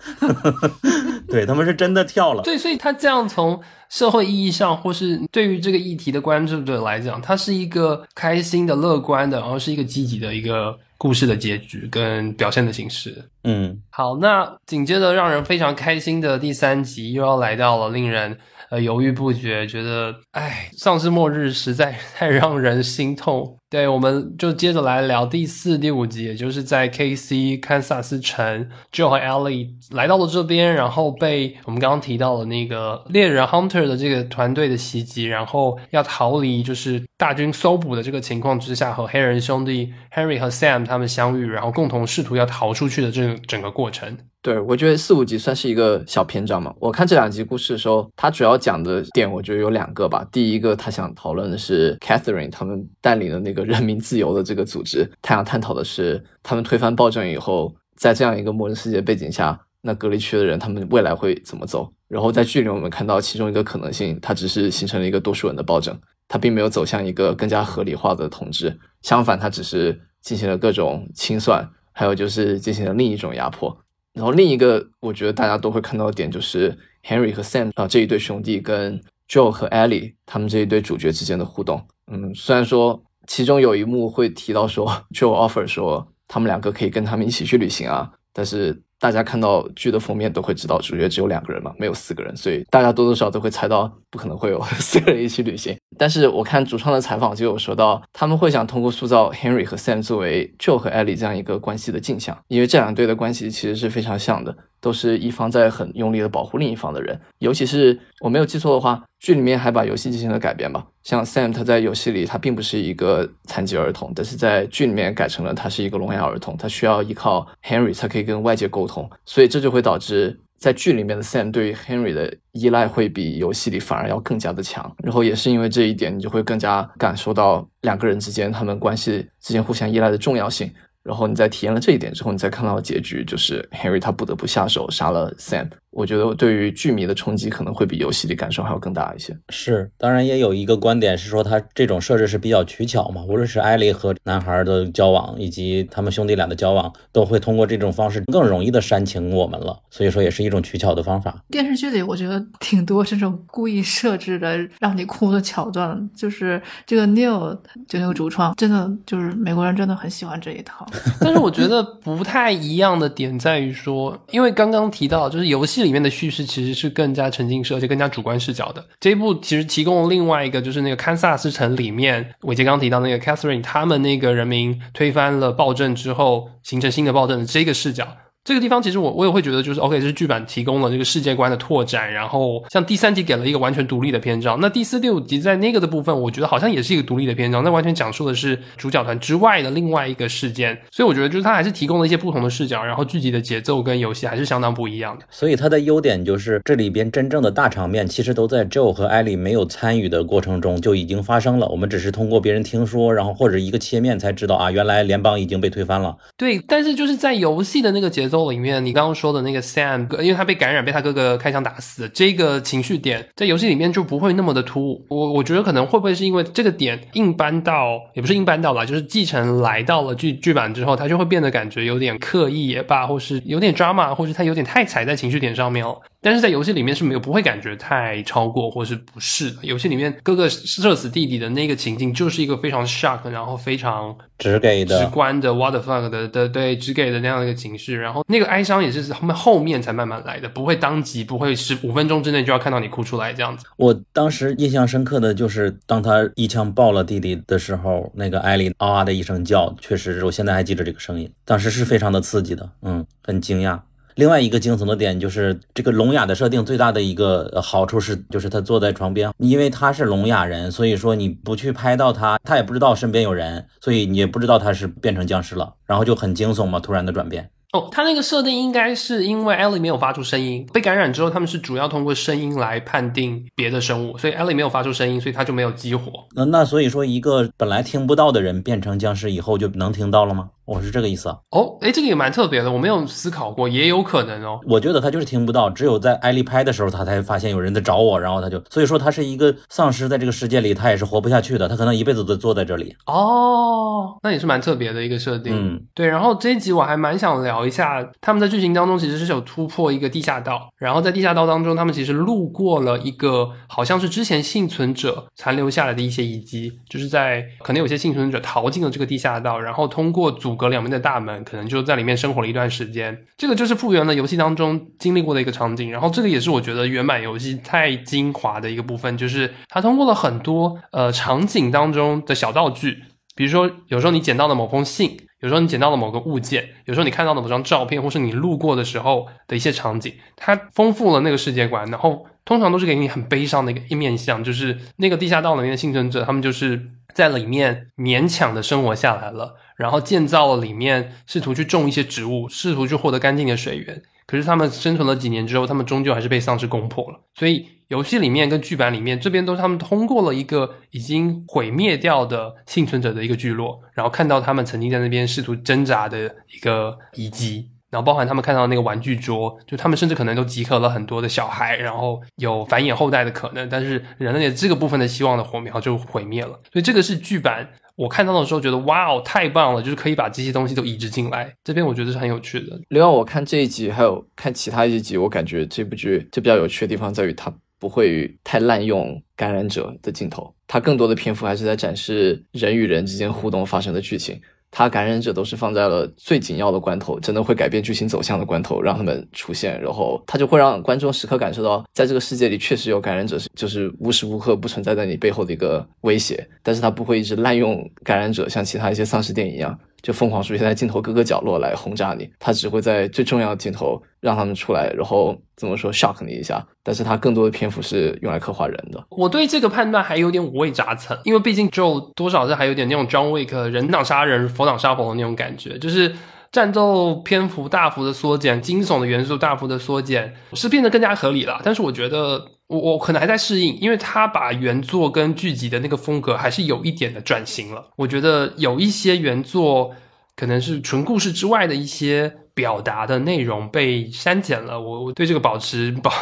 [1.28, 2.42] 对他们是真的跳了。
[2.42, 13.24] 对，所以他这样从社会意义上，或是对于这个议题的关注者来讲，它是一个开心的、乐观的，然后是一个积极的一个故事的结局跟表现的形式。
[13.44, 18.36] 嗯，好，那紧接着让人非常开心的第三集又要来到了，令人
[18.70, 23.59] 呃犹豫不决，觉得哎，丧尸末日实在 太让人心痛。
[23.70, 27.56] 对，我们就接着来聊第四、第五集，也就是在 K.C.
[27.58, 44.18] 堪萨斯城，Joe 和 Ellie 来到了这边，然后被我们刚刚提到的那个猎人 Hunter 的这个团队的袭击，然后要逃离就是大军搜捕的这个情况之下，和黑人兄弟 Henry 和 Sam 他们相遇，然后共同试图要逃出去的这个整个过程。
[44.42, 46.74] 对，我觉得四五集算是一个小篇章嘛。
[46.80, 50.26] 我看这两集故事的时候，它主要讲的点，我觉得有两个吧。
[50.32, 61.92] 第一个，他想讨论的是 Catherine 他们带领的那个人民自由的这个组织，他想探讨的是他们推翻暴政以后，在这样一个末日世界背景下，那隔离区的人他们未来会怎么走？
[62.08, 65.96] 然后在剧里我们看到其中一个可能性，它只是形成了一个多数人的暴政，
[66.26, 73.76] 它并没有走向一个更加合理化的统治，相反，它只是进行了各种清算，还有就是进行了另一种压迫。
[74.12, 81.80] 然后另一个我觉得大家都会看到的点就是 Henry 和 Sam 啊、这一对兄弟跟 Joe 和 Ellie 他们这一对主角之间的互动。
[82.10, 83.00] 嗯，虽然说
[83.30, 95.76] 其中有一幕会提到说 Joe offer 说他们两个可以跟他们一起去旅行啊，但是大家看到剧的封面都会知道主角只有两个人嘛，没有四个人，所以大家多多少少都会猜到不可能会有 四个人一起旅行。
[95.96, 107.18] 但是我看主创的采访就有说到，他们会想通过塑造 Henry 和 Sam 作为 Joe 和 Ellie 这样一个关系的镜像，因为这两对的关系其实是非常像的，都是一方在很用力的保护另一方的人。
[107.38, 110.84] 尤其是我没有记错的话，剧里面还把游戏进行了改编吧。
[111.02, 124.90] 像 Sam 他在游戏里他并不是一个残疾儿童，但是在剧里面改成了他是一个聋哑儿童，他需要依靠 Henry 才可以跟外界沟通，所以这就会导致在剧里面的 Sam 对于 Henry 的依赖会比游戏里反而要更加的强。
[125.02, 130.72] 然后也是因为这一点，你就会更加感受到两个人之间他们关系之间互相依赖的重要性。
[131.02, 135.66] 然后你在体验了这一点之后，你再看到结局，就是 Henry 他不得不下手杀了 Sam。
[135.90, 139.36] 我觉得对于剧迷的冲击可能会比游戏里感受还要更大一些。
[139.48, 151.42] 是，当然也有一个观点是说，他这种设置是比较取巧嘛，无论是艾莉和男孩的交往，以及他们兄弟俩的交往，都会通过这种方式更容易的煽情我们了，所以说也是一种取巧的方法。
[151.50, 157.58] 电视剧里我觉得挺多这种故意设置的让你哭的桥段，就是这个 Neil
[157.88, 160.86] 就那个主创，真的就是美国人真的很喜欢这一套。
[161.20, 168.84] 但是我觉得不太一样的点在于说，因为刚刚提到，就是游戏里面的叙事其实是更加沉浸式，而且更加主观视角的。
[168.98, 178.06] 这一部其实提供了另外一个，就是那个堪萨斯城里面，伟杰刚提到那个 Catherine 他们那个人民推翻了暴政之后，形成新的暴政的这个视角。
[178.42, 195.26] 这个地方其实我我也会觉得，就是 OK，这是剧版提供了这个世界观的拓展，然后像第三集给了一个完全独立的篇章，那第四、第五集在那个的部分，我觉得好像也是一个独立的篇章，那完全讲述的是主角团之外的另外一个事件，所以我觉得就是它还是提供了一些不同的视角，然后剧集的节奏跟游戏还是相当不一样的。
[195.30, 201.68] 所以它的优点就是这里边真正的大场面，其实都在 Joe 和艾莉没有参与的过程中就已经发生了。
[201.68, 206.16] 我们只是通过别人听说，然后或者一个切面才知道啊，原来联邦已经被推翻了。
[206.38, 215.04] 对，但是就是在游戏的那个节奏里面，你刚刚说的那个 Sam，因为他被感染，被他哥哥开枪打死，这个情绪点在游戏里面就不会那么的突兀。
[215.08, 226.00] 我我觉得可能会不会是因为这个点硬搬到，也不是硬搬到了，就是继承来到了剧剧版之后，他就会变得感觉有点刻意也罢，或是有点 drama，或是他有点太踩在情绪点上面了。
[226.22, 229.56] 但是在游戏里面是没有不会感觉太超过或是不适的。
[229.62, 243.66] 游戏里面哥哥射死弟弟的那个情境就是一个非常 shock，然后非常直给的直观的 what the fuck 的的对只给的那样的一个情绪，然后那个哀伤也是后面后面才慢慢来的，不会当即不会是五分钟之内就要看到你哭出来这样子。
[243.76, 253.78] 我当时印象深刻的就是，当他一枪爆了弟弟的时候，那个艾莉啊的一声叫，确实，我现在还记得这个声音，当时是非常的刺激的，嗯，很惊讶。
[254.16, 267.48] 另外一个惊悚的点就是这个聋哑的设定最大的一个好处是，就是他坐在床边，因为他是聋哑人，所以说你不去拍到他，他也不知道身边有人，所以你也不知道他是变成僵尸了，然后就很惊悚嘛，突然的转变。
[267.72, 276.26] 哦，他那个设定应该是因为 Ellie 没有发出声音，被感染之后，他们是主要通过声音来判定别的生物，所以 Ellie 没有发出声音，所以他就没有激活。
[276.34, 280.50] 那那所以说，一个本来听不到的人变成僵尸以后就能听到了吗？
[280.70, 281.36] 我是这个意思啊。
[281.50, 284.60] 哦，哎，这个也蛮特别的，我没有思考过，也有可能哦。
[284.68, 292.94] 我觉得他就是听不到，只有在艾丽拍的时候，他才发现有人在找我，然后他就，所以说他是一个丧尸，在这个世界里他也是活不下去的，他可能一辈子都坐在这里。
[293.06, 295.52] 哦，那也是蛮特别的一个设定。
[295.52, 296.06] 嗯，对。
[296.06, 313.24] 然后这一集我还蛮想聊一下，他们在剧情当中其实是有突破一个地下道，然后在地下道当中，他们其实路过了一个好像是之前幸存者残留下来的一些遗迹，就是在可能有些幸存者逃进了这个地下道，然后通过阻隔两边的大门，可能就在里面生活了一段时间。
[313.38, 323.02] 这个就是复原了游戏当中经历过的一个场景，然后这个也是我觉得原版游戏太精华的一个部分，就是它通过了很多呃场景当中的小道具。
[323.34, 331.88] 比如说，有时候你捡到了某封信，有时候你捡到了某个物件，有时候你看到了某张照片，或是你路过的时候的一些场景，它丰富了那个世界观。
[331.90, 344.02] 然后通常都是给你很悲伤的一个一面相，就是那个地下道里面的幸存者，他们就是在里面勉强的生活下来了，然后建造了里面，试图去种一些植物，试图去获得干净的水源。
[344.26, 347.18] 可是他们生存了几年之后，他们终究还是被丧尸攻破了。
[347.34, 357.70] 所以游戏里面跟剧版里面这边都是他们通过了一个已经毁灭掉的幸存者的一个聚落，然后看到他们曾经在那边试图挣扎的一个遗迹。
[357.90, 366.52] 然后包含他们看到那个玩具桌，就他们甚至可能都集合了很多的小孩，然后有繁衍后代的可能，但是人类的这个部分的希望的火苗就毁灭了。
[366.72, 367.68] 所以这个是剧版
[368.00, 372.80] 我看到的时候觉得哇哦太棒了，就是可以把这些东西都移植进来，这边我觉得是很有趣的。
[372.88, 384.40] 另外，我看这一集还有看其他一集，我感觉这部剧就比较有趣的地方在于它不会太滥用感染者的镜头，它更多的篇幅还是在展示人与人之间互动发生的剧情。
[384.70, 396.48] 他感染者都是放在了最紧要的关头，真的会改变剧情走向的关头，让他们出现，然后他就会让观众时刻感受到，在这个世界里确实有感染者，就是无时无刻不存在在你背后的一个威胁。
[396.62, 402.28] 但是他不会一直滥用感染者，像其他一些丧尸电影一样，就疯狂出现在镜头各个角落来轰炸你。
[402.38, 406.66] 他只会在最重要的镜头让他们出来，然后怎么说 shock 你一下。
[406.82, 409.04] 但是他更多的篇幅是用来刻画人的。
[409.10, 416.14] 我对这个判断还有点五味杂陈，因为毕竟 Joe 多少是还有点那种 John Wick 人挡杀人，佛挡杀佛的那种感觉，就是
[416.50, 421.60] 战斗篇幅大幅的缩减，惊悚的元素大幅的缩减，是变得更加合理了。
[421.62, 427.90] 但是我觉得我我可能还在适应，因为他把原作跟剧集的那个风格还是有一点的转型了。
[427.96, 429.92] 我觉得有一些原作
[430.36, 436.12] 可能是纯故事之外的一些表达的内容被删减了，我我对这个保持保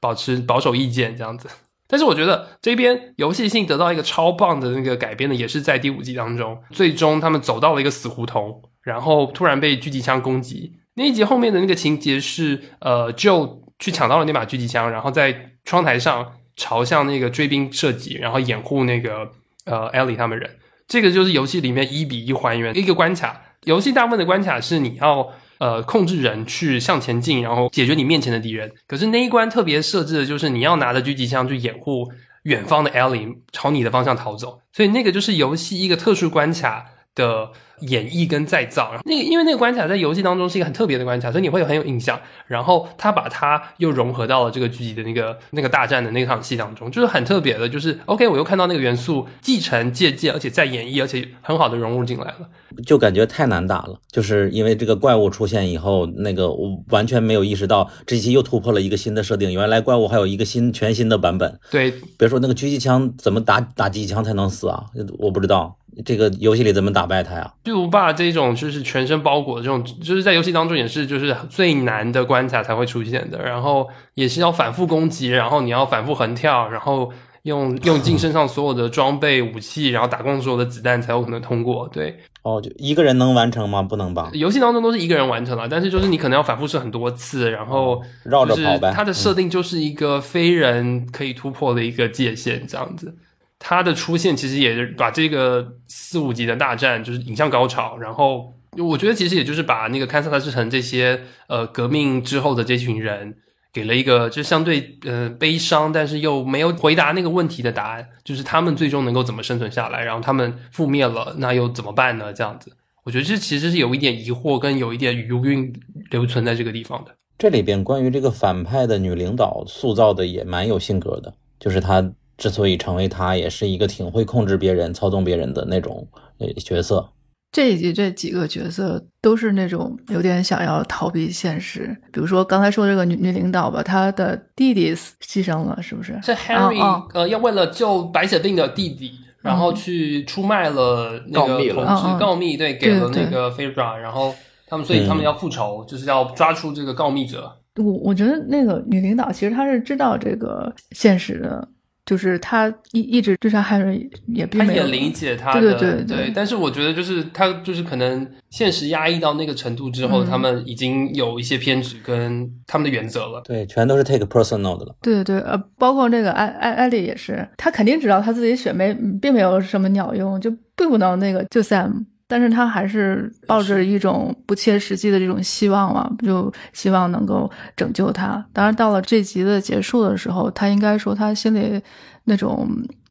[0.00, 1.46] 保持保守意见这样子。
[1.86, 10.72] 但是我觉得这边游戏性得到一个超棒的那个改编的，也是在第五集当中，最终他们走到了一个死胡同，然后突然被狙击枪攻击。
[10.94, 19.30] 那一集后面的那个情节是，呃，就去抢到了那把狙击枪，然后在窗台上朝向那个追兵射击，然后掩护那个
[19.64, 20.58] 呃 Ellie 他们人。
[20.88, 23.40] 这个就是游戏里面一比一还原一个关卡。
[23.64, 25.28] 游戏大部分的关卡是你要
[25.58, 28.72] 呃控制人去向前进，然后解决你面前的敌人。
[28.86, 32.10] 可是那一关特别设置的就是你要拿着狙击枪去掩护
[32.44, 38.92] 远方的 Ellie 朝你的方向逃走，所以那个就是游戏一个特殊关卡的演绎跟再造。
[39.04, 42.20] 那个因为那个关卡在游戏当中是一个很特别的关卡，所以你会有很有印象。
[42.46, 47.68] 然后他把它又融合到了这个剧集的那个那个大战的那场戏当中，就是很特别的。
[47.68, 52.48] 就是 OK，我又看到那个元素继承、借鉴，而且再演绎，而且很好的融入进来了。
[52.86, 61.58] 就感觉太难打了，就是因为这个怪物出现以后，那个我完全没有意识到这一期又突破了一个新的设定，原来怪物还有一个新全新的版本。
[61.70, 64.84] 对，别说那个狙击枪怎么打打狙击枪才能死啊，
[65.18, 67.52] 我不知道这个游戏里怎么打败他呀？
[67.64, 77.10] 巨无霸这种就是全身包裹的这种，就是在游戏当中也是就是最难的关卡才会出现的，然后也是要反复攻击，然后你要反复横跳，然后
[77.42, 81.88] 用 用尽身上所有的装备武器，然后打光所有的子弹才有可能通过。
[81.88, 83.82] 对，哦，就一个人能完成吗？
[83.82, 84.30] 不能吧？
[84.32, 88.92] 游戏当中都是一个人完成了，但是就是你可能要反复试很多次，然后绕着跑呗。
[88.94, 93.14] 它的设定就是一个非人可以突破的一个界限，这样子。
[93.62, 103.36] 它的出现其实也是把这个四五级的大战就是引向高潮，然后我觉得其实也就是把那个堪萨斯城这些呃革命之后的这群人
[103.70, 112.32] 给了一个就相对呃悲伤，但是又没有回答那个问题的答案，就是他们最终能够怎么生存下来，然后他们覆灭了，那又怎么办呢？
[112.32, 112.72] 这样子，
[113.04, 115.70] 我觉得这其实是有一点疑惑跟有一点余韵
[116.10, 117.14] 留存在这个地方的。
[117.36, 122.10] 这里边关于这个反派的女领导塑造的也蛮有性格的，就是她。
[122.40, 126.08] 之所以成为他，也是一个挺会控制别人、操纵别人的那种
[126.38, 127.06] 呃角色。
[127.52, 136.18] 这一集这几个角色都是那种有点想要逃避现实，比如说刚才说这个女女领导吧，她的弟弟牺牲了，是不是？
[136.22, 136.80] 是 Henry，
[137.12, 139.12] 呃，要为了救白血病的弟弟，
[139.42, 144.34] 然后去出卖了那个同志，告密，对，给了那个 f a r a 然后
[144.66, 147.52] 他们，所以他们要复仇，就是要抓出这个告密者。
[147.76, 151.68] 我我觉得那个女领导其实她是知道这个现实的。
[152.10, 156.32] 就是他一一直追杀汉瑞，也并没有理解他的，对对对对。
[156.34, 163.40] 但是我觉得，就是他就是可能现实压抑到那个程度之后，他们已经有一些偏执跟他们的原则了。
[163.44, 164.96] 对，全都是 take personal 的了。
[165.00, 168.92] 对对对，呃，包括这个艾艾艾丽也是，他肯定知道他自己选没
[169.22, 172.06] 并没有什么鸟用，就并不能那个就 Sam。
[172.30, 178.46] 但是他还是抱着一种不切实际的这种希望嘛，就希望能够拯救他。
[178.52, 181.82] 当然，到了这集的结束的时候，他应该说他心里
[182.26, 182.68] 那种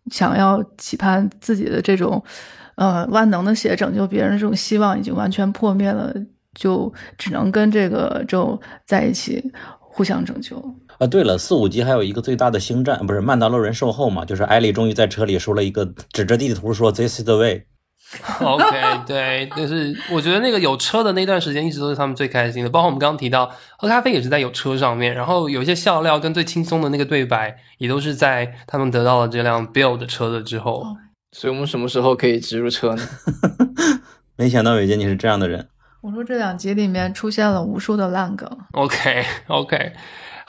[0.09, 2.23] 想要期盼自己的这种，
[2.75, 6.13] 呃，万能的血拯救别人这种希望已经完全破灭了，
[6.55, 9.51] 就只能跟这个周在一起
[9.81, 10.55] 互相拯救。
[10.97, 14.23] 啊，对了，四五集还有一个最大的星战，不是曼达洛人售后嘛？
[14.23, 17.63] 就是艾丽终于在车里说了一个，指着地图说 “This is the way”。
[18.41, 30.83] OK，对，就是我觉得那个有车的那段时间一直都是他们最开心的，包括我们刚刚提到喝咖啡也是在有车上面，然后有一些笑料跟最轻松的那个对白也都是在他们得到了这辆 Bill 的车的之后。
[31.31, 33.03] 所以我们什么时候可以植入车呢？
[34.35, 35.67] 没想到伟杰你是这样的人。
[36.01, 38.49] 我说这两集里面出现了无数的烂梗。
[38.71, 39.93] OK，OK。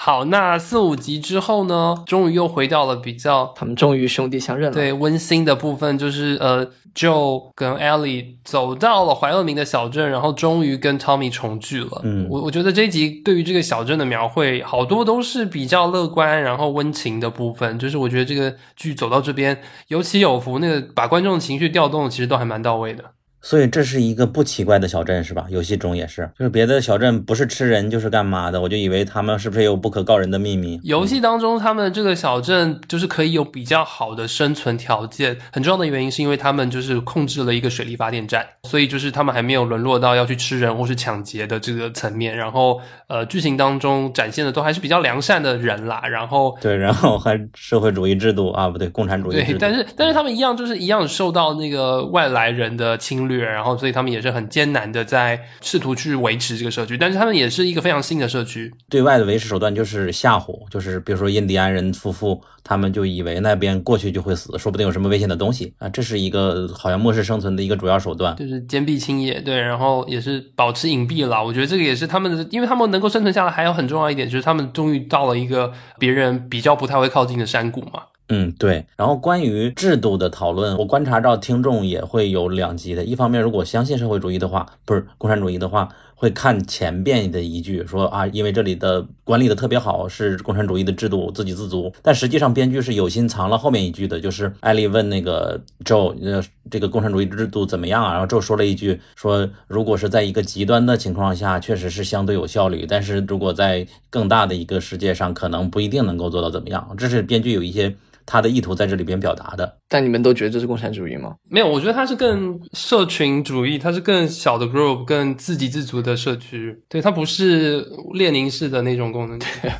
[0.03, 4.75] 好，那四五集之后呢，终于又回到了比较，他们终于兄弟相认了。
[4.75, 12.01] 对，温馨的部分就是呃，Joe 跟 Ellie 走到了怀俄明的小镇，然后终于跟 Tommy 重聚了。
[12.03, 17.79] 嗯，我我觉得这一集对于这个小镇的描绘，好多都是比较乐观，然后温情的部分。
[17.79, 23.05] 就是我觉得这个剧走到这边有起有伏，那个把观众的情绪调动，其实都还蛮到位的。
[23.43, 25.47] 所以这是一个不奇怪的小镇是吧？
[25.49, 30.79] 游戏中也是，就是别的小镇不是吃人就是干嘛的，我就以为他们是不是有不可告人的秘密？
[30.83, 42.37] 游戏当中，他们这个小镇就是可以有比较好的生存条件，很重要的原因是因为他们就是控制了一个水力发电站，所以就是他们还没有沦落到要去吃人或是抢劫的这个层面。
[42.37, 46.03] 然后，呃，剧情当中展现的都还是比较良善的人啦。
[46.09, 49.35] 然后，对，然后还社会主义制度啊，不对，共产主义。
[49.35, 58.73] 对，但是但是他们一样就是一样受到那个外来人的侵略，然后所以他们也是很艰难的在试图去维持这个社区，但是他们也是一个非常新的社区。
[58.89, 69.41] 对外的维持手段就是吓唬，就是比如说印第安人夫妇，他们就以为那边过去就会死，说不定有什么危险的东西啊，这是一个好像末世生存的一个主要手段，就是坚壁清野。
[69.41, 71.45] 对，然后也是保持隐蔽了。
[71.45, 78.03] 我觉得这个也是他们的，因为他们能够生存下来，还有很重要一点就是他们终于到了一个别人比较不太会靠近的山谷嘛。
[78.31, 78.87] 嗯，对。
[78.97, 83.05] 然后关于制度的讨论，我观察到听众也会有两极的。
[83.05, 91.93] 一方面，如果相信社会主义的话，不是共产主义的话，会看前边的一句说啊，因为这里的管理的特别好，是共产主义的制度，自给自足。
[92.03, 96.41] 但实际上，编剧是有心藏了后面一句的，就是艾丽问那个 Joe，呃
[96.71, 98.13] 这个共产主义制度怎么样啊？
[98.13, 106.95] 然后 Joe 说了一句说，如果是在一个极端的情况下，确实是相对有效率，但是如果在更大的一个世界上，可能不一定能够做到怎么样。
[106.97, 107.93] 这是编剧有一些
[108.31, 109.79] 他的意图在这里边表达的。
[109.89, 111.35] 但你们都觉得这是共产主义吗？
[111.51, 116.81] 没有，我觉得它是更社群主义，它是更小的 group，更自给自足的社区。
[116.89, 117.85] 对，它不是
[118.15, 119.37] 列宁式的那种功能。
[119.61, 119.73] 对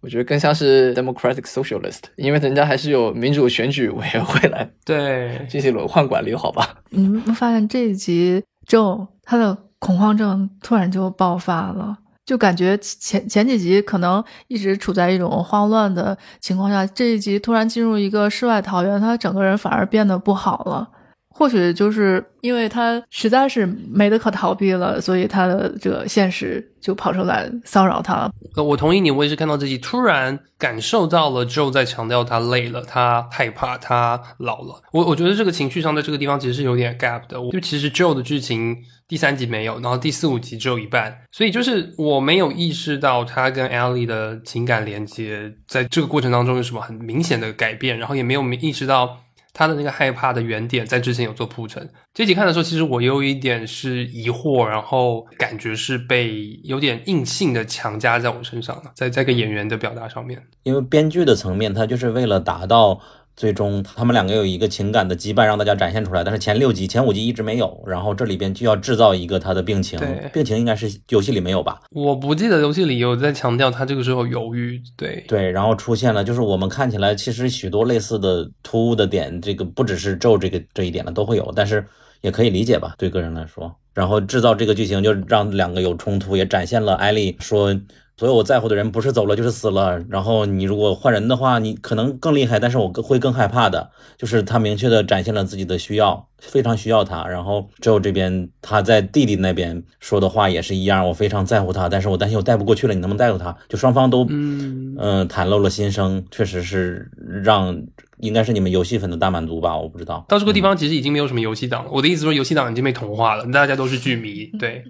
[0.00, 6.76] 我觉得更像是 democratic socialist，因为人家还是有民主选举委员会来对，进行轮换管理，好吧？
[6.90, 11.96] 你们发现这一集就他的恐慌症突然就爆发了，
[12.26, 20.88] 就感觉前前几集可能一直处在一种慌乱的情况下，这一集突然进入一个世外桃源，他整个人反而变得不好了。
[21.36, 28.30] 或许就是因为他实在是没得可逃避了，所以他的这个现实就跑出来骚扰他了。
[28.54, 34.80] 呃，我同意你，我也是看到这集，突然感受到了 Joe 在强调他累了，他害怕，他老了。
[34.92, 38.76] 我我觉得这个情绪上在这个地方其实是有点 gap 的，就其实 Joe 的剧情
[39.08, 49.20] 第三集没有，然后第四五集只有一半，所以就是我没有意识到他跟 Ellie 的情感连接在这个过程当中有什么很明显的改变，然后也没有意识到。
[49.56, 51.88] 他的那个害怕的原点在之前有做铺陈。
[52.12, 60.42] 这集看的时候，其实我有一点是疑惑，然后感觉是被有点硬性的强加在我身上了，在这个演员的表达上面。
[60.64, 63.00] 因为编剧的层面，他就是为了达到
[63.36, 66.22] 最终他们两个有一个情感的羁绊，让大家展现出来。
[66.22, 69.98] 但是前六集、前五集一直没有，然后这里边就要制造一个他的病情，
[70.32, 71.80] 病情应该是游戏里没有吧？
[71.90, 81.84] 我不记得游戏里有在强调他这个时候犹豫，对对，然后出现了，就是我们看起来其实许多类似的突兀的点，这个不只是咒这个这一点了都会有，但是
[82.20, 83.74] 也可以理解吧，对个人来说。
[83.94, 87.72] 然后制造这个剧情，就让两个有冲突，也展现了艾丽说，
[88.16, 89.98] 所有我在乎的人不是走了就是死了。
[90.08, 93.90] 然后你如果换人的话，你可能更厉害，但是我更会更害怕的。
[94.16, 97.26] 就是他明确的展现了自己的需要，非常需要他。
[97.26, 103.56] 然后之后这边他在弟弟那边说的话也是一样，我非常在乎他，但是我担心我带不过去了，你能不能带过他？
[103.68, 107.10] 就双方都嗯嗯袒露了心声，确实是
[107.42, 107.76] 让
[108.18, 109.76] 应该是你们游戏粉的大满足吧？
[109.76, 110.24] 我不知道。
[110.28, 111.90] 到这个地方其实已经没有什么游戏党了。
[111.92, 114.44] 我的意思说，游戏党已经被同化了，大家都是剧迷。
[114.58, 114.84] 对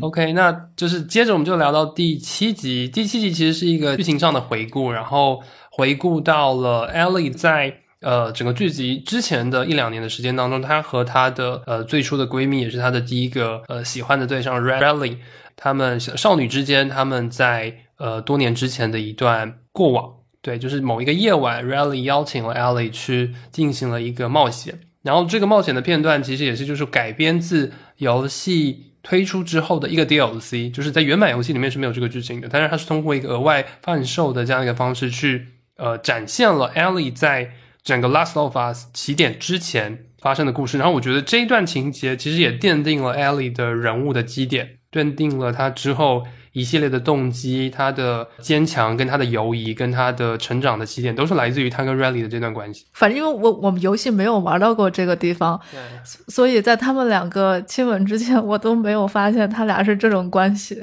[0.00, 2.88] ，OK，那就是接着我们就聊到第七集。
[2.88, 5.40] 第七集其实是一个剧情上的回顾，然后
[5.70, 15.18] 回顾到了 Ellie 在呃整个剧集之前的一两年的时间当中，她和她的呃最初的闺蜜，也是她的第一个呃喜欢的对象 Riley，
[15.54, 20.12] 她们少女之间，她们在呃多年之前的一段过往。
[20.46, 35.48] 对，就是某一个夜晚，Riley 邀请了 Ellie 去进行了一个冒险，然后这个冒险的片段其实也是就是改编自游戏推出之后的一个 DLC，就是在原版游戏里面是没有这个剧情的，但是它是通过一个额外贩售的这样一个方式去
[35.78, 37.50] 呃展现了 Ellie 在
[37.82, 46.24] 整个 Last of Us 起点之前发生的故事，然后我觉得这一段情节其实也奠定了 Ellie 的人物的基点，奠定了她之后。
[46.56, 52.86] 一系列的动机，他的坚强跟他的犹疑跟他的成长的起点，都是来自于他跟 Riley 的这段关系。
[52.94, 55.60] 反正因为我我们游戏没有玩到过这个地方，
[56.28, 60.80] 所以在他们两个亲吻之前，我都没有发现他俩是这种关系。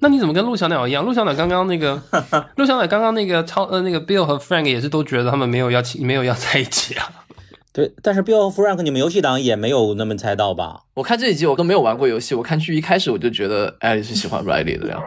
[0.00, 1.04] 那你怎么跟陆小鸟一样？
[1.04, 2.02] 陆小鸟刚刚那个，
[2.56, 7.10] 陆小鸟刚刚那个超呃那个 Bill 和 Frank 也是都觉得他们没有要没有要在一起啊。
[7.74, 10.82] 对，但是 Bill 和 Frank 你们游戏党也没有那么猜到吧？
[10.94, 15.02] 我看这一集我都没有玩过游戏，我看剧一开始我就觉得艾莉是喜欢 Riley 的呀。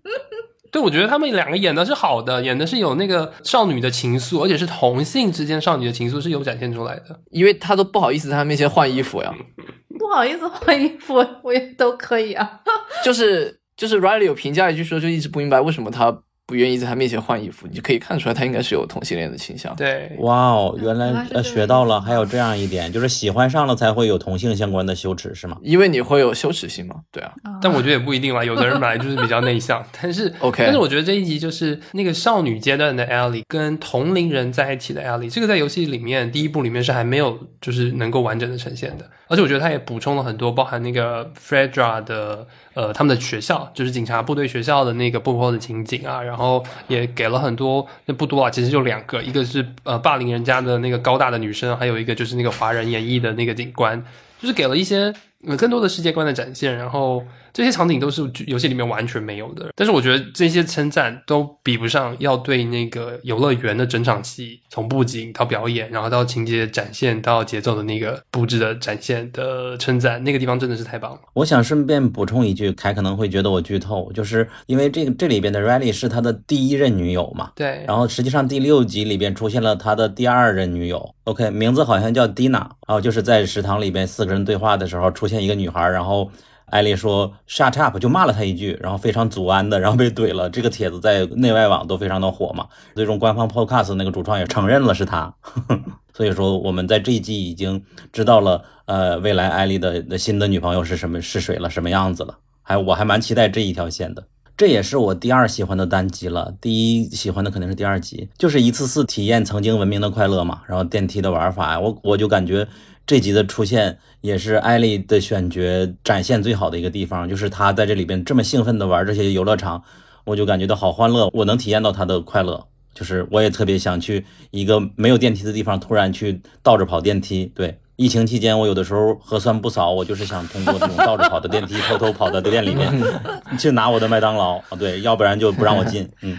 [0.70, 7.18] 对，我觉得他们两个演的是好的，演的是有那个少女的情愫，而且是同性之间少女的情愫是有展现出来的。
[7.30, 9.34] 因为他都不好意思在他面前换衣服呀，
[9.98, 12.60] 不好意思换衣服，我也都可以啊。
[13.02, 16.22] 就是就是 Riley 有评价一句说，就一直不明白为什么他
[16.52, 19.74] 不愿意在他面前换衣服，你就可以看出来他应该是有同性恋的倾向。
[19.74, 25.56] 对，哇哦，原来呃学到了，还有这样一点，就是喜欢上了才会有同性相关的羞耻，是吗？
[25.62, 54.02] 因为你会有羞耻心嘛，对啊，但我觉得也不一定吧，有的人本来就是比较内向， 但是 OK 但是我觉得这一集就是那个少女阶段的 Ellie 跟同龄人在一起的 Ellie，这个在游戏里面第一部里面是还没有就是能够完整的呈现的，而且我觉得他也补充了很多，包含那个 Fredra 的呃他们的学校，就是警察部队学校的那个部后的情景啊，然后也给了很多，那不多啊，其实就两个，一个是呃霸凌人家的那个高大的女生，还有一个就是那个华人演绎的那个警官，
[54.40, 55.12] 就是给了一些
[55.46, 57.22] 呃更多的世界观的展现，然后
[57.52, 59.70] 这些场景都是游戏里面完全没有的。
[59.76, 71.20] 但是我觉得这些称赞都比不上要对那个游乐园的整场戏，从布景到表演，然后到情节展现到节奏的那个布置的展现的称赞，那个地方真的是太棒了。
[71.34, 86.30] 我想顺便补充一句，凯可能会觉得我剧透，就是因为这个这里边的 Riley 是他的第一任女友嘛，对，然后实际上第六集里边出现了他的第二任女友，OK，名字好像叫 Dina 啊，然后就是在食堂里边四个人对话的时候，出现一个女孩，然后
[86.72, 90.48] 艾丽说 “shut up”，就骂了他一句，然后非常祖安的，然后被怼了。
[90.48, 95.34] 这个帖子在内外网都非常的火嘛，最终官方 Podcast 那个主创也承认了是他。
[96.16, 102.38] 所以说我们在这一季已经知道了，呃，未来艾丽的的新的女朋友是什么是谁了，什么样子了。
[102.62, 104.24] 还我还蛮期待这一条线的。
[104.56, 110.62] 这也是我第二喜欢的单集了，第一喜欢的肯定是第二集，就是一次次体验曾经文明的快乐嘛。
[110.66, 112.68] 然后电梯的玩法，我我就感觉
[113.06, 115.60] 这集的出现也是艾丽的选角
[116.04, 119.82] 展现最好的一个地方，就是她在这里边这么兴奋的玩这些游乐场，
[120.24, 122.66] 我就感觉到好欢乐，我能体验到她的快乐。
[122.94, 127.50] 就是我也特别想去一个没有电梯的地方，突然去倒着跑电梯。
[127.54, 132.90] 对，疫情期间我有的时候核酸不扫，我就是想通过这种倒着跑的电梯，偷偷跑到店里面
[133.58, 134.60] 去拿我的麦当劳。
[134.78, 136.08] 对，要不然就不让我进。
[136.22, 136.36] 嗯，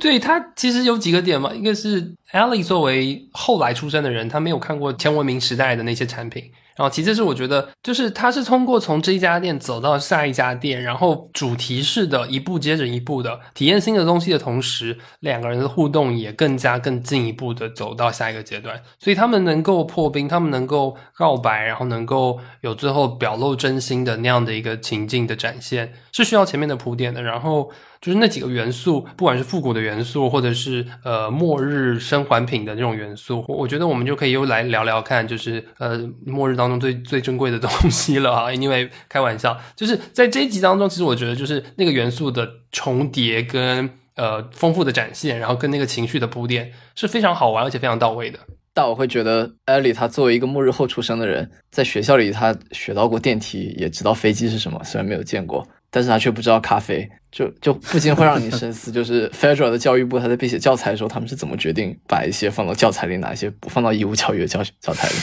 [0.00, 6.44] 对他其实有几个点嘛，一个是 Ellie 作为后来出生的人，他没有看过前文明时代的那些产品。
[6.76, 18.80] 然后其次是我觉得，就是他是通过从这一家店走到下一家店，然后主题式的一步接着一步的体验新的东西的同时，两个人的互动也更加更进一步的走到下一个阶段。
[18.98, 27.22] 所以他们能够破冰，他们能够告白，然后能够有最后表露真心的那样的一个情境的展现，是需要前面的铺垫的。
[27.22, 27.70] 然后。
[28.00, 38.52] 就是那几个元素，不管是复古的元素，或者是呃末日生还品的这种元素，我我觉得我们就可以又来聊聊看，就是呃末日当当中最最珍贵的东西了啊。
[38.52, 48.38] 因为开玩笑，就是在这一集当中，其实我觉得就是那个元素的重叠跟呃丰富的展现，然后跟那个情绪的铺垫是非常好玩而且非常到位的。
[48.72, 55.66] 但我会觉得艾莉她作为一个末日后出生的人，在学校里她学到过电梯，也知道飞机是什么，虽然没有见过。
[55.90, 65.14] 但是他却不知道咖啡，就就不禁会让你深思，就是 Federal 的教育部他在编写教材的时候，他们是怎么决定把一些放到教材里，哪一些不放到义务教育的教教材里？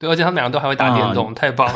[0.00, 1.74] 对，而且他们两个都还会打电动，太棒了！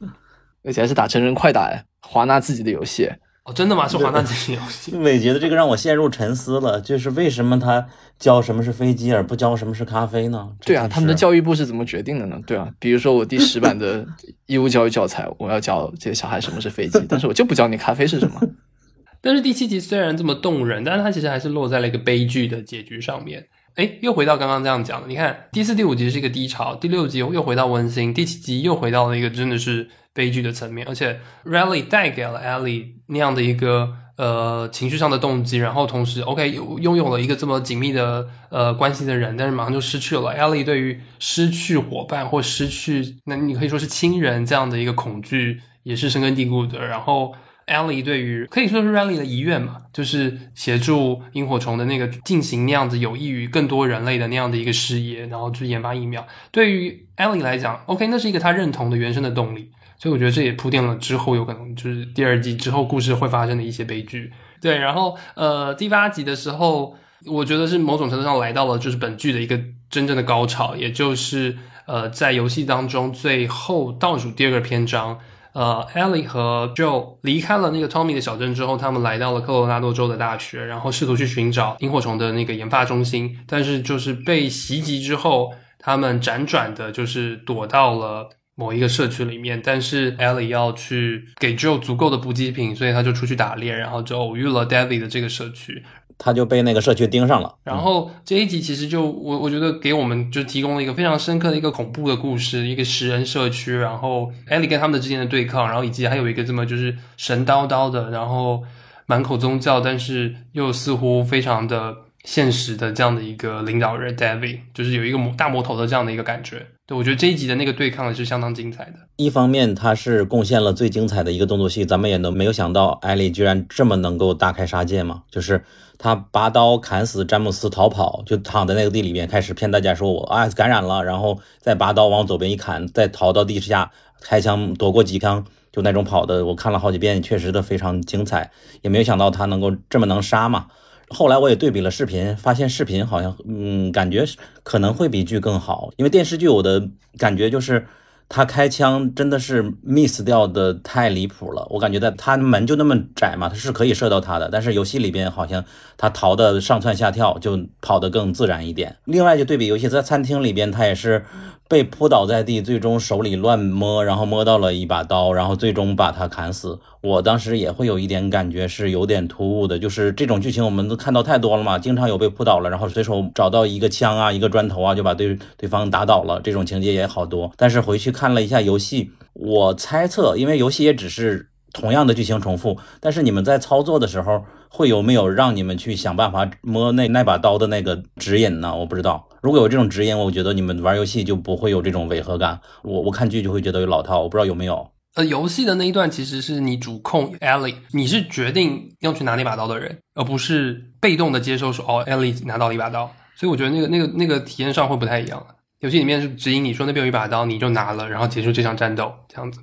[0.64, 1.70] 而且还是打成人快打，
[2.00, 3.10] 华纳自己的游戏。
[3.44, 3.86] 哦，真的吗？
[3.86, 4.96] 是华纳自己游戏。
[4.98, 7.86] 伟杰的这个让我陷入沉思了，就是为什么他
[8.18, 10.48] 教什么是飞机，而不教什么是咖啡呢？
[10.64, 12.40] 对啊，他们的教育部是怎么决定的呢？
[12.46, 14.06] 对啊，比如说我第十版的
[14.46, 18.40] 义务教育教材，我要教这些小孩什么是飞机，但是我就不教你咖啡是什么。
[19.20, 23.46] 但是第七集虽然这么动人，但是它其实还是落在了一个悲剧的结局上面。
[23.78, 40.36] 哎，又回到刚刚这样讲的，你看第四、第五集是一个低潮，第六集又回到温馨，第七集又回到了一个真的是悲剧的层面，而且 Rally 带给了 Ellie 那样的一个呃情绪上的动机，然后同时 OK 有拥有了一个这么紧密的呃关系的人，但是马上就失去了。
[40.36, 47.32] Ellie 对于失去伙伴或失去那你可以说是亲人这样的一个恐惧也是深根蒂固的，然后。
[47.68, 56.26] Ellie 对于可以说是 Rally 的遗愿嘛，就是协助萤火虫的那个进行那样子有益于更多人类的那样的一个事业，然后去研发疫苗。
[56.50, 59.70] 对于 Ellie 来讲，OK，那是一个他认同的原生的动力。
[60.00, 64.32] 所以我觉得这也铺垫了之后有可能就是第二季之后故事会发生的一些悲剧。
[64.60, 66.96] 对，然后呃第八集的时候，
[67.26, 75.18] 我觉得是某种程度上来到了就是本剧的一个真正的高潮，也就是呃在游戏当中最后倒数第二个篇章。
[75.58, 83.36] 呃，Ellie 和 Joe 离开了那个 Tommy 的小镇之后，他们来到了科罗拉多州的大学，然后试图去寻找萤火虫的那个研发中心。
[83.44, 89.60] 但是就是被袭击之后，他们辗转的，就是躲到了某一个社区里面。
[89.60, 95.82] 但是 Ellie 要去给 Joe 足够的补给品，所以他就出去打猎，然后就偶遇了 David 的这个社区。
[96.18, 108.64] 他就被那个社区盯上了，然后这一集其实就我我觉得给我们就提供了一个非常深刻的一个恐怖的故事，一个食人社区，然后艾莉跟他们之间的对抗，然后以及还有一个这么就是神叨叨的，然后
[109.06, 116.66] 满口宗教，但是又似乎非常的现实的这样的一个领导人 David，就是有一个魔大魔头的这样的一个感觉。
[116.88, 118.94] 对我觉得这一集的那个对抗是相当精彩的。
[119.16, 125.62] 一方面，他是贡献了最精彩的一个动作戏，咱们也能没有想到艾莉居然这么能够大开杀戒嘛，就是。
[126.00, 133.90] 他拔刀砍死詹姆斯逃跑，就躺在那个地里面开始骗大家说我啊感染了，然后再拔刀往左边一砍，再逃到地下
[134.20, 138.52] 开枪躲过几枪，就那种跑的，我看了好几遍，确实的非常精彩，
[138.82, 140.66] 也没有想到他能够这么能杀嘛。
[141.08, 144.24] 后来我也对比了视频，发现视频好像嗯感觉
[144.62, 147.86] 可能会比剧更好，因为电视剧我的感觉就是。
[148.30, 155.64] 他开枪真的是 miss 掉的太离谱了，我感觉在他门就那么窄嘛，他是可以射到他的，但是游戏里边好像
[155.96, 158.94] 他逃的上蹿下跳就跑得更自然一点。
[159.06, 161.24] 另外就对比游戏，在餐厅里边他也是
[161.68, 166.80] 被扑倒在地，最终手里乱摸，然后摸到了一把刀，然后最终把他砍死。
[167.02, 177.52] 我当时也会有一点感觉是有点突兀的，就是这种剧情我们都看到太多了嘛，经常有被扑倒了，然后随手找到一个枪啊、一个砖头啊，就把对对方打倒了，这种情节也好多。
[177.58, 188.74] 但是回去看了一下游戏，我猜测，因为游戏也只是同样的剧情重复，但是你们在操作的时候会有没有让你们去想办法摸那那把刀的那个指引呢？
[188.74, 189.27] 我不知道。
[189.42, 192.60] 如果有这种指引，我觉得你们玩游戏就不会有这种违和感。
[192.82, 194.90] 我我看剧就会觉得有老套，我不知道有没有。
[195.14, 203.10] 呃，游戏的那一段其实是你主控 Ellie，你是决定要去拿那把刀的人，而不是被动的接受说哦，Ellie 拿到了一把刀。
[203.34, 205.44] 所以我觉得那个那个那个体验上会不太一样。
[205.80, 209.60] 游戏里面是指引你说那边有一把刀，你就拿了，然后结束这场战斗，这样子。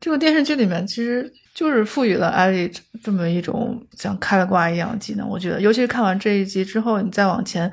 [0.00, 2.70] 这个电视剧里面其实就是赋予了艾丽
[3.02, 5.26] 这么一种像开了挂一样的技能。
[5.28, 7.70] 我觉得，尤其是看完这一集之后，你再往前，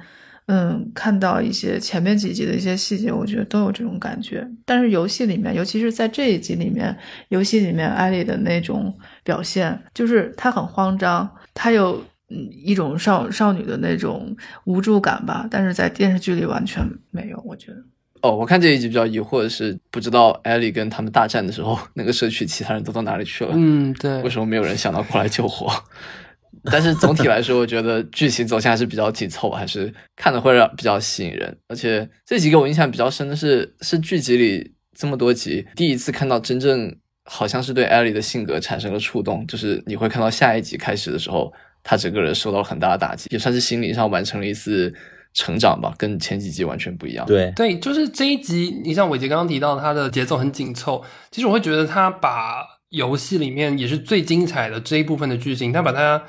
[0.48, 4.46] 嗯，看到一些前面几集的一些细节，我觉得都有这种感觉。
[4.66, 6.98] 但是游戏里面，尤其是在这一集里面，
[7.30, 8.94] 游戏里面艾丽的那种
[9.24, 14.36] 表现，就是她很慌张，她有嗯一种少少女的那种
[14.66, 15.48] 无助感吧。
[15.50, 17.78] 但是在电视剧里完全没有，我觉得。
[18.22, 23.52] 哦，我看这一集比较疑惑的是，不知道艾莉跟他们大战的时候，那个社区其他人都到哪里去了？
[23.56, 25.72] 嗯，对为什么没有人想到过来救火？
[26.66, 31.58] 但是总体来说，我觉得剧情走向还是比较紧凑，还是看的会让比较吸引人。
[31.68, 41.52] 而且这几个我印象比较深的是，是剧集里这么多集第一次看到真正好像是对艾莉的性格产生了触动，就是你会看到下一集开始的时候，
[41.84, 44.94] 她整个人受到了很大的打击，也算是心理上完成了一次
[45.34, 47.26] 成长吧，跟前几集完全不一样。
[47.26, 51.04] 对，对，就是这一集，你像伟杰刚刚提到，它的节奏很紧凑。
[51.32, 56.22] 其实我会觉得他把游戏里面也是最精彩的这一部分的剧情，他把它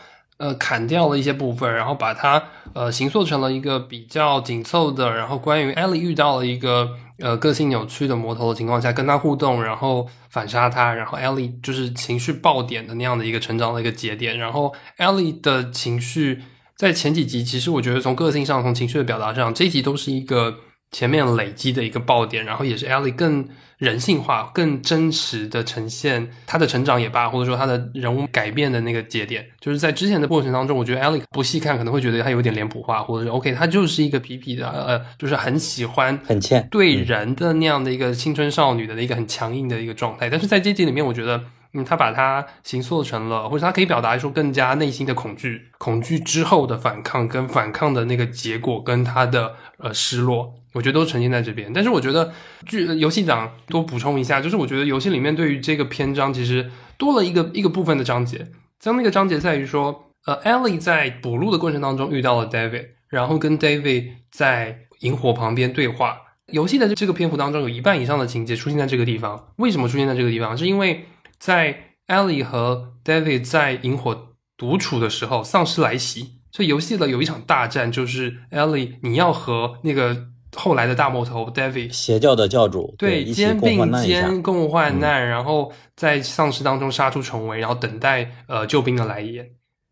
[0.43, 2.43] 呃砍掉了一些部分，然后把它
[2.73, 5.15] 呃形塑成了一个比较紧凑的。
[5.15, 6.91] 然后关于艾莉遇到了一个
[7.21, 14.37] 呃个性扭曲的魔头的情况下，跟他互动，然后反杀他，然后艾莉就是情绪爆点的那样的一个成长的一个节点。
[14.37, 16.43] 然后艾莉的情绪。
[16.75, 20.57] 在前几集，其实我觉得从个性上、从情绪的表达上，这一集都是一个
[20.93, 23.49] 前面累积的一个爆点，然后也是 Ellie 更
[23.79, 29.45] 人性化、更真实的呈现她的成长也罢，或者说她的人物改变的那个节点。
[29.59, 40.31] 就是在之前的过程当中，我觉得 Ellie 不细看可能会觉得她有点脸谱化，或者是 OK，她就是一个痞痞的，呃，就是很喜欢、很欠对人的那样的一个青春少女的一个很强硬的一个状态。
[40.31, 41.43] 但是在这集里面，我觉得。
[41.75, 51.73] 嗯，他把它形塑成了，或者他可以表达出更加内心的恐惧，恐惧之后的反抗，跟反抗的那个结果，跟他的呃失落，我觉得都呈现在这边。
[51.73, 52.33] 但是我觉得
[52.67, 58.49] 剧游戏党多补充一下，就是我觉得游戏里面对于这个篇章其实多了一个一个部分的章节，
[58.81, 66.19] 像那个章节在于说，呃，Ellie 在补录的过程当中遇到了 David，然后跟 David 在萤火旁边对话。
[66.53, 70.59] 游戏的这个篇幅当中有一半以上的情节出现在这个地方，为什么出现在这个地方？
[70.59, 71.07] 是因为
[71.39, 83.93] 在 Ellie 和 David 在萤火独处的时候，丧尸来袭，所以游戏的有一场大战，就是 Ellie 你要和那个后来的大魔头 David 邪教的教主对肩并。
[84.03, 89.49] 肩共患难，然后在丧尸当中杀出重围，然后等待呃救兵的来也。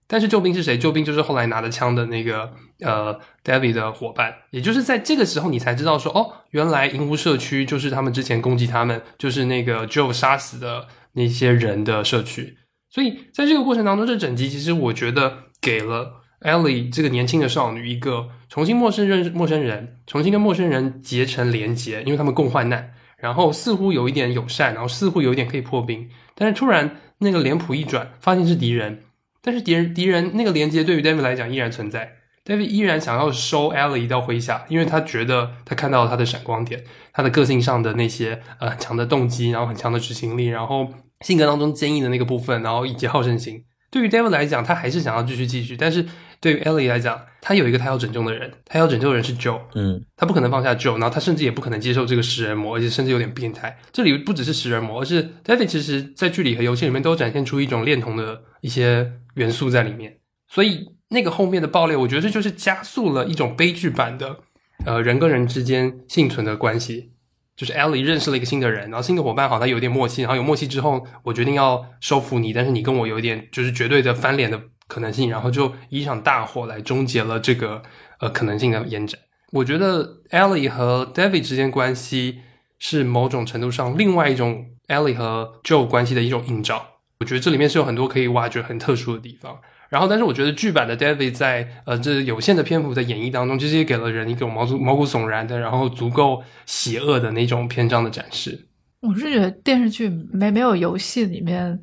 [0.06, 0.76] 但是救兵是谁？
[0.76, 2.50] 救兵就是后来拿着枪的那个
[2.80, 12.56] 呃 David 的伙伴，也就是在这个时候你才知道说哦，原来银湖社区就是他们之前攻击他们，就是那个 Joe 杀死的那些人的社区。
[12.90, 16.10] 所以在这个过程当中，这整集其实我觉得给了
[16.40, 29.04] Ellie 这个年轻的少女一个重新陌生认陌生人，重新跟陌生人结成连结，因为他们共患难，然后似乎有一点友善，然后似乎有一点可以破冰，但是突然那个脸谱一转，发现是敌人，
[29.40, 32.16] 但是敌人敌人那个连接对于 David 来讲依然存在。
[32.44, 36.82] David 依然想要收 Ellie 到麾下，因为他觉得他看到了他的闪光点，
[37.12, 40.88] 他的个性上的那些呃很强的动机，然后很强的执行力，然后
[41.20, 43.62] 性格当中坚毅的那个部分，然后以及好胜心。
[43.90, 46.06] 对于 David 来讲，他还是想要继续继续，但是
[46.40, 53.78] 对于 Ellie 来讲，他有一个他要拯救的人，他要拯救的人是 Joe，嗯，他不可能放下 Joe，然后他甚至也不可能接受这个食人魔，而且甚至有点变态。
[53.92, 60.16] 这里不只是食人魔，而是 David 其实在剧里和游戏里面都展现出一种恋童的一些元素在里面，
[60.48, 64.38] 所以那个后面的爆裂，我觉得这就是加速了一种悲剧版的
[64.86, 67.12] 呃人跟人之间幸存的关系。
[67.56, 74.58] 就是 Ellie 认识了一个新的人，然后新的伙伴好，像有点默契，然后有默契之后，我决定要收服你，但是你跟我有一点就是绝对的翻脸的
[74.90, 77.80] 可能性，然后就以一场大火来终结了这个
[78.18, 79.18] 呃可能性的延展。
[79.52, 82.40] 我觉得 Ellie 和 David 之间关系
[82.78, 86.84] 是某种程度上另外一种 Ellie 和 Joe 关系的一种映照。
[87.20, 89.58] 我觉得这里面是有很多可以挖掘很特殊的地方，
[89.90, 98.66] 然后，但是我觉得剧版的 David 在呃这有限的篇幅的演绎当中，其实也给了人一种毛骨毛骨悚然的，然后足够邪恶的那种篇章的展示。
[99.00, 101.78] 我是觉得电视剧没没有游戏里面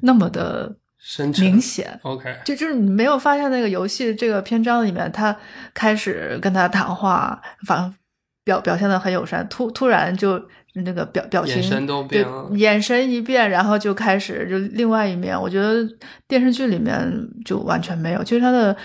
[0.00, 0.74] 那么的
[1.38, 1.98] 明显。
[2.02, 5.36] OK，就就是你没有发现那个游戏这个篇章里面，他
[5.74, 7.94] 开始跟他谈话，反
[8.44, 10.42] 表表现的很友善，突突然就
[10.74, 15.40] 那个表表情眼神都变了对，眼神一变，然后就开始就另外一面。
[15.40, 15.86] 我觉得
[16.26, 17.10] 电视剧里面
[17.44, 18.76] 就完全没有，其实他的嗯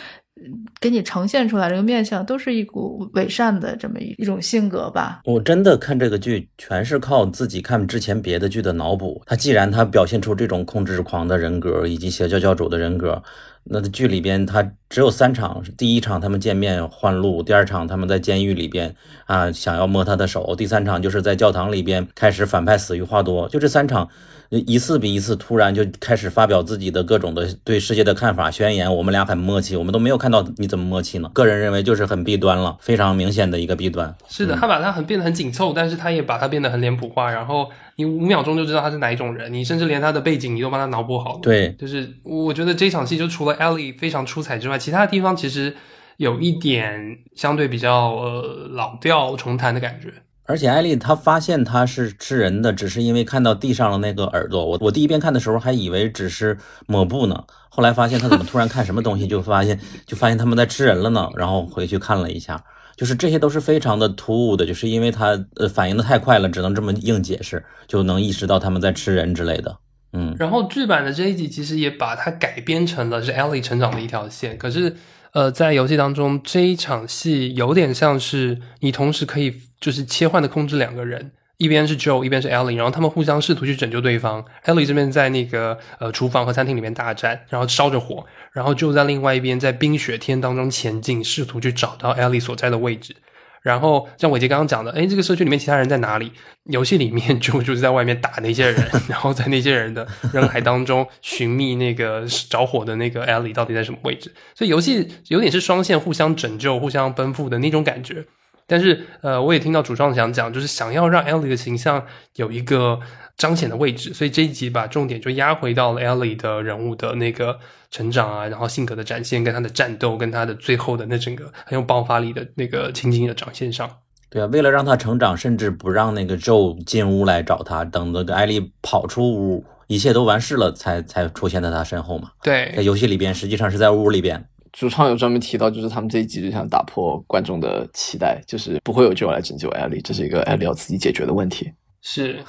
[0.81, 5.22] 给你呈现出来这个面相都是一股伪善的这么一一种性格吧。
[5.26, 9.22] 我真的看这个剧，全是靠自己看之前别的剧的脑补。
[9.26, 13.22] 他既然他表现出这种控制狂的人格以及邪教教主的人格，
[13.65, 18.93] 那剧里边他只有三场：第一场他们见面换路，第二场他们在监狱里边
[19.26, 23.47] 啊想要摸他的手，第三场就是在教堂里边开始反派死于话多。
[23.47, 24.10] 就这三场，
[24.59, 28.93] 一次比一次突然就开始发表自己的各种的对世界的看法宣言。
[28.95, 31.30] 我们俩很默契，我们都没有看到你怎么默契呢？
[31.34, 34.15] 个人认为就是很弊端了，非常明显的一个弊端。
[34.27, 41.39] 是的，他把它很变得很紧凑，但是他也把它变得很脸谱化，然后你五秒钟就知道他是哪一种人，你甚至连他的背景你都帮他脑补好了。
[41.41, 45.75] 对，就是我觉得这场戏就除了 Ellie 非常出彩之外，其他地方其实
[46.17, 50.13] 有一点相对比较呃老调重弹的感觉。
[50.45, 54.65] 而且艾丽她发现他是吃人的，只是因为看到地上的那个耳朵。
[54.65, 56.57] 我我第一遍看的时候还以为只是
[56.88, 61.30] 抹布呢，后来发现他怎么突然看什么东西，就发现就发现他们在吃人了呢。
[61.36, 62.61] 然后回去看了一下，
[62.95, 69.78] 就是这些都是非常的突兀的，就是因为他呃反应的太快了，只能这么硬解释，就能意识到他们在吃人之类的。
[70.11, 74.95] 嗯，然后剧版的这一集其实也把它改编成了是艾丽成长的一条线，可是
[75.34, 81.31] 呃，在游戏当中这一场戏有点像是你同时可以就是切换的控制两个人。
[81.57, 84.43] 一边是 Joe，一边是 Ellie，然后他们互相试图去拯救对方。
[84.65, 93.15] Ellie 这边在那个呃厨房和餐厅里面大战，然后烧着火，然后就在另外一边在冰雪天当中前进，试图去找到 Ellie 所在的位置。
[93.64, 96.31] 然后像伟杰刚刚讲的，哎，这个社区里面其他人在哪里？
[96.65, 104.31] 游戏里面 就就是在外面打那些人，然后在那些人的人海当中寻觅那个着火的那个 Ellie 到底在什么位置。
[104.53, 108.26] 所以游戏有点是双线互相拯救、互相奔赴的那种感觉。
[108.65, 112.99] 但是呃，我也听到主创想讲，就是想要让 Ellie 的形象有一个
[113.38, 123.89] 彰显的位置，所以这一集把重点就压回到了 Ellie 的人物的那个成长啊，然后性格的展现，跟他的战斗，跟他的最后的那整个很有爆发力的那个情景的展现上。
[124.30, 132.31] 对啊，为了让他成长，甚至不让那个 Joe 进屋来找他，等那个艾丽跑出屋，一切都完事了，才才出现在他身后嘛。
[132.41, 134.43] 对在，游戏里边，实际上是在屋里边。
[134.72, 141.72] 主创有专门提到，就是他们这一集就想打破观众的期待，就是不会有 Joe 来拯救艾丽，这是一个艾丽要自己解决的问题。
[142.01, 142.43] 是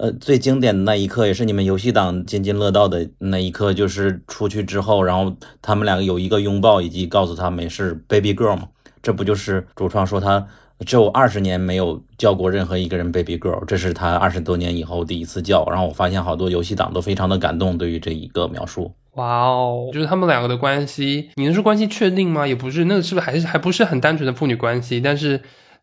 [0.00, 8.62] 呃，最经典的那一刻，也是你们游戏党津津乐道的那一刻，就是出去之后，然后他们两个有一个拥抱，以及告诉他没事，baby girl 嘛。
[9.02, 10.46] 这不就是主创说他
[10.86, 15.66] 只有二十年没有叫过任何一个人 baby girl，这是他二十多年以后第一次叫。
[15.66, 18.90] 然后我发现好多游戏党都非常的感动，对于这一个描述。
[19.16, 22.46] 哇哦，就是他们两个的关系，你能说关系确定吗？
[22.46, 24.98] 也不是，那个是不是还是还不是很单纯的父女关系？
[24.98, 25.38] 但是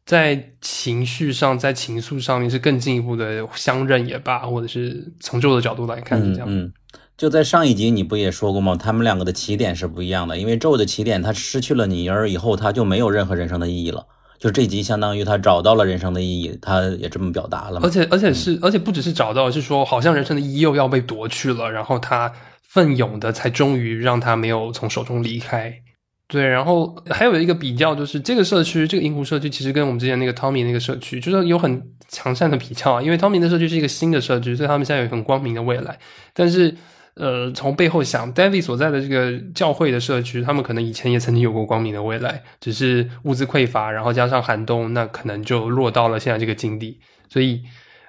[0.08, 6.48] 在情绪上，在情愫上面是更进一步的相认也罢，或者是从旧的角度来看是这样。
[6.50, 6.74] 嗯嗯，
[7.18, 8.78] 就在上一集你不也说过吗？
[8.78, 14.06] 他们两个的起点是不一样的，因为咒的起点他失去了你儿以后，他就没有任何人生的意义了。
[14.40, 17.82] 就这集相当于他找到了人生的意义，他也这么表达了嘛。
[17.86, 22.32] 而且而且是、而且不只是找到，是说好像人生的意义又要被夺去了，然后他
[22.62, 25.82] 奋勇的才终于让他没有从手中离开。
[26.30, 33.02] 对，然后还有一个比较，就是这个社区，这个银湖社区，其实跟我们之前那个汤米那个社区，就是有很强善的比较啊。
[33.02, 35.98] 因为汤米的社区是一个新的社区，所以他们现在有很光明的未来。
[36.34, 36.76] 但是，
[37.14, 47.00] 呃，从背后想，David 所在的这个教会的社区，他们可能以前也曾经有过光明的未来，只是物资匮乏，然后加上寒冬，那可能就落到了现在这个境地。
[47.30, 47.62] 所以，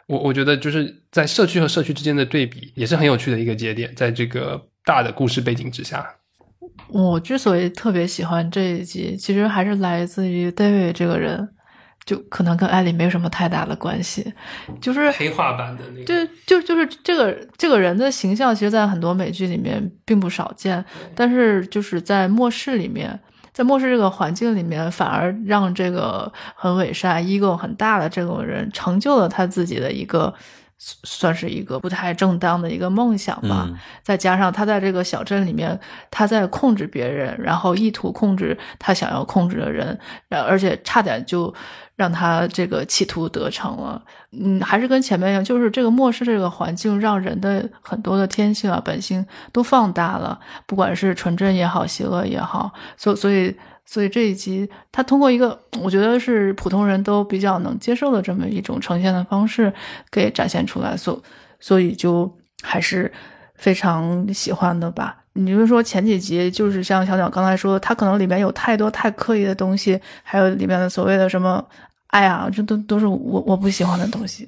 [0.09, 6.18] 我我觉得就是在社区和社区之间的对比，也是很有趣的一个节点，在这个大的故事背景之下。
[6.86, 11.48] 我之所以特别喜欢这一集，其实还是来自于 David 这个人，
[12.06, 14.32] 就可能跟艾莉没有什么太大的关系，
[14.80, 20.82] 就是黑化版的那个，就就就是这个这个人的形象，其实，在很多美剧里面并不少见，
[21.14, 23.20] 但是就是在末世里面，
[23.52, 30.32] 在末世这个环境里面，反而让这个很伪善、ego 很大的这种人，成就了他自己的一个
[30.78, 33.66] 算是一个不太正当的一个梦想吧。
[33.68, 35.78] 嗯再加上他在这个小镇里面，
[36.10, 39.98] 他在控制别人，然后意图控制他想要控制的人，
[40.28, 41.52] 然而且差点就
[41.94, 44.02] 让他这个企图得逞了。
[44.30, 53.55] 嗯，还是跟前面一样，就是这个末世这个环境，让人的很多的天性啊、本性都放大了，不管是纯真也好，邪恶也好，所所以。
[53.90, 59.73] 所以这一集，他通过一个我觉得是普通人都比较能接受的这么一种呈现的方式，
[60.10, 61.19] 给展现出来，所
[61.59, 62.31] 所以就
[62.62, 63.10] 还是
[63.55, 65.16] 非常喜欢的吧。
[65.32, 71.65] 你比如说前几集，就是像小鸟刚才说，他可能里面有太多太刻意的东西，还有里面的所谓的什么
[72.09, 74.47] 爱啊，这都都是我我不喜欢的东西。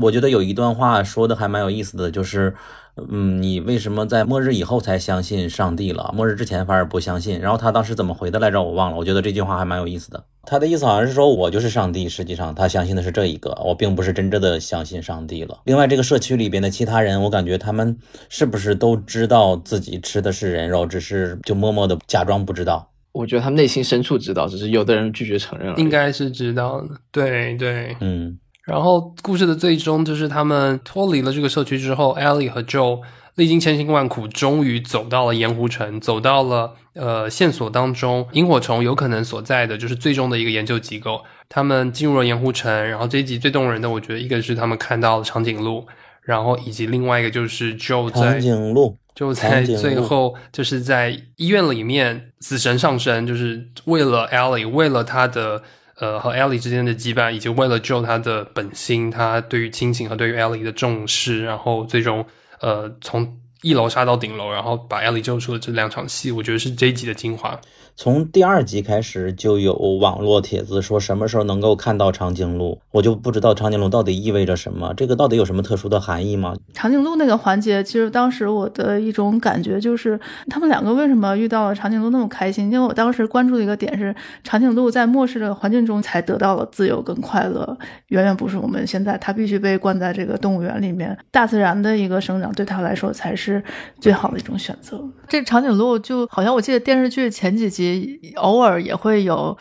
[0.00, 2.54] 我觉得有一段话说的还蛮有意思的，就是，
[2.96, 6.12] 嗯，你为什么在末日以后才相信上帝了？
[6.14, 7.40] 末日之前反而不相信？
[7.40, 8.62] 然后他当时怎么回的来着？
[8.62, 8.96] 我忘了。
[8.96, 10.24] 我觉得这句话还蛮有意思的。
[10.46, 15.58] 他的意思好像是说我就是上帝，实际上他相信的是这一个，我并不是真正的相信上帝了。
[15.64, 17.96] 另外，这个社区里边的其他人，我感觉他们
[18.28, 22.90] 是不是都知道自己吃的是人肉，只是就默默的假装不知道？
[23.12, 25.74] 我觉得他们内心深处知道，只是有的人拒绝承认了。
[25.78, 26.88] 应该是知道的。
[27.10, 33.00] 对对，嗯，然后故事的最终就是他们脱离了这个社区之后，Ellie 和 Joe
[33.34, 41.20] 历经千辛万苦，终于走到了盐湖城，走到了呃线索当中，萤火虫有可能所在的就是最终的一个研究机构。
[41.48, 45.86] 他们进入了盐湖城，然后这一集最动人的，我觉得一个是他们看到了长颈鹿，
[46.22, 48.96] 然后以及另外一个就是 Joe 在长颈鹿。
[49.14, 55.62] 就在最后，就是在医院里面，死神上身，就是为了 Ellie，为了他的
[55.98, 62.24] 呃和艾莉之间的羁绊，以及为了救他的本心，他对于亲情和对于艾莉的重视，然后最终
[62.60, 67.58] 呃从一楼杀到顶楼，然后把 Ellie 救出的这两场戏，我觉得是这一集的精华。
[67.96, 76.54] 从第二集开始就有网络帖子说什么时候能够看到长颈鹿，我就不知道长颈鹿到底意味着什么，这个到底有什么特殊的含义吗？
[76.74, 80.20] 长颈鹿那个环节，其实当时我的一种感觉就是，
[80.50, 82.66] 他们两个为什么遇到了长颈鹿那么开心？
[82.66, 87.78] 因为我当时关注的一个点是，长颈鹿在末世的环境中才得到了自由跟快乐，
[88.08, 93.53] 远远不是我们现在它必须被关在这个动物园里面，大自然的一个生长对它来说才是
[94.00, 95.02] 最好的一种选择。
[95.28, 99.56] 这长颈鹿就好像我记得电视剧前几集偶尔也会有。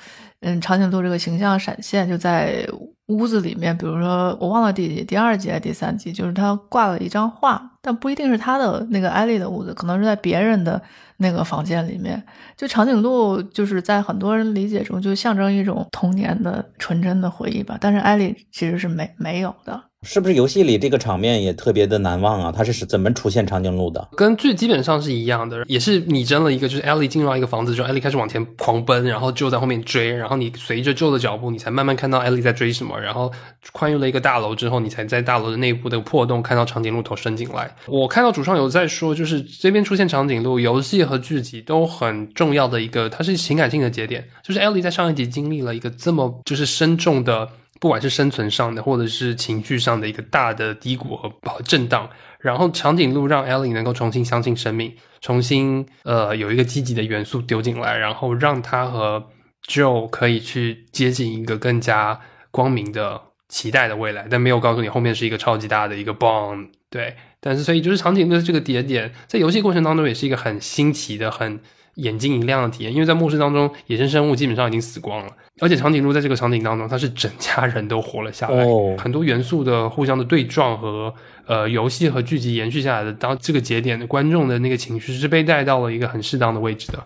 [0.45, 2.67] 嗯，长颈鹿这个形象闪现，就在
[3.07, 10.81] 屋子里面，比如说我忘了第几第二集还是第三集，就是他挂了一张画，但不一定是他的那个艾丽的屋子，可能是在别人的
[11.17, 12.23] 那个房间里面。
[12.55, 17.77] 就长颈鹿，就是在很多人理解中，就象征一种童年的纯真的回忆吧。
[17.81, 19.83] 但是艾丽其实是没没有的。
[20.05, 22.53] 是不是游戏里这个场面也特别的难忘啊？
[22.53, 24.05] 它是怎么出现长颈鹿的？
[24.17, 33.31] 跟剧基本上是一样的，也是拟真了一个，就是 Ellie 进入到一个房子之后，Ellie 开始往前狂奔，然后 Joe 在后面追，然后你随着 Joe 的脚步，你才慢慢看到 Ellie 在追什么，然后
[33.61, 37.72] 穿越了一个大楼之后，你才在大楼的内部的破洞看到长颈鹿头伸进来。
[37.87, 47.49] 我看到主创有在说，就是这边出现长颈鹿，游戏和剧集都很重要的一个，它是情感性的节点，就是 Ellie 在上一集经历了一个这么就是深重的。
[47.79, 52.09] 不管是生存上的，或者是情绪上的一个大的低谷和和震荡，
[52.39, 59.27] 然后长颈鹿让 Ellie 能够重新相信生命，重新呃有一个积极的元素丢进来，然后让他和
[59.67, 62.17] Joe 可以去接近一个更加
[62.51, 63.19] 光明的
[63.49, 67.13] 期待的未来，但没有告诉你后面是一个超级大的一个 bomb，对，
[67.45, 71.59] 但是所以就是长颈鹿的这个节点，在游戏过程当中也是一个很新奇的、很
[71.95, 81.13] 眼睛一亮的体验，因为在末世当中，野生生物基本上已经死光了，而且长颈鹿在这个场景当中，它是整家人都活了下来，哦很多元素的互相的对撞和
[81.45, 87.03] 呃游戏和剧集延续下来的，当这个节点的，观众的那个情绪是被带到了一个很适当的位置的。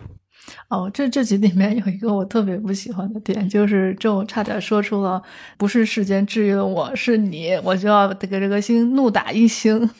[0.68, 5.22] 哦，这这集里面有一个我特别不喜欢的点，就是这差点说出了
[5.58, 9.90] 不是时间治愈了我，是你，我就要给这个星怒打一星。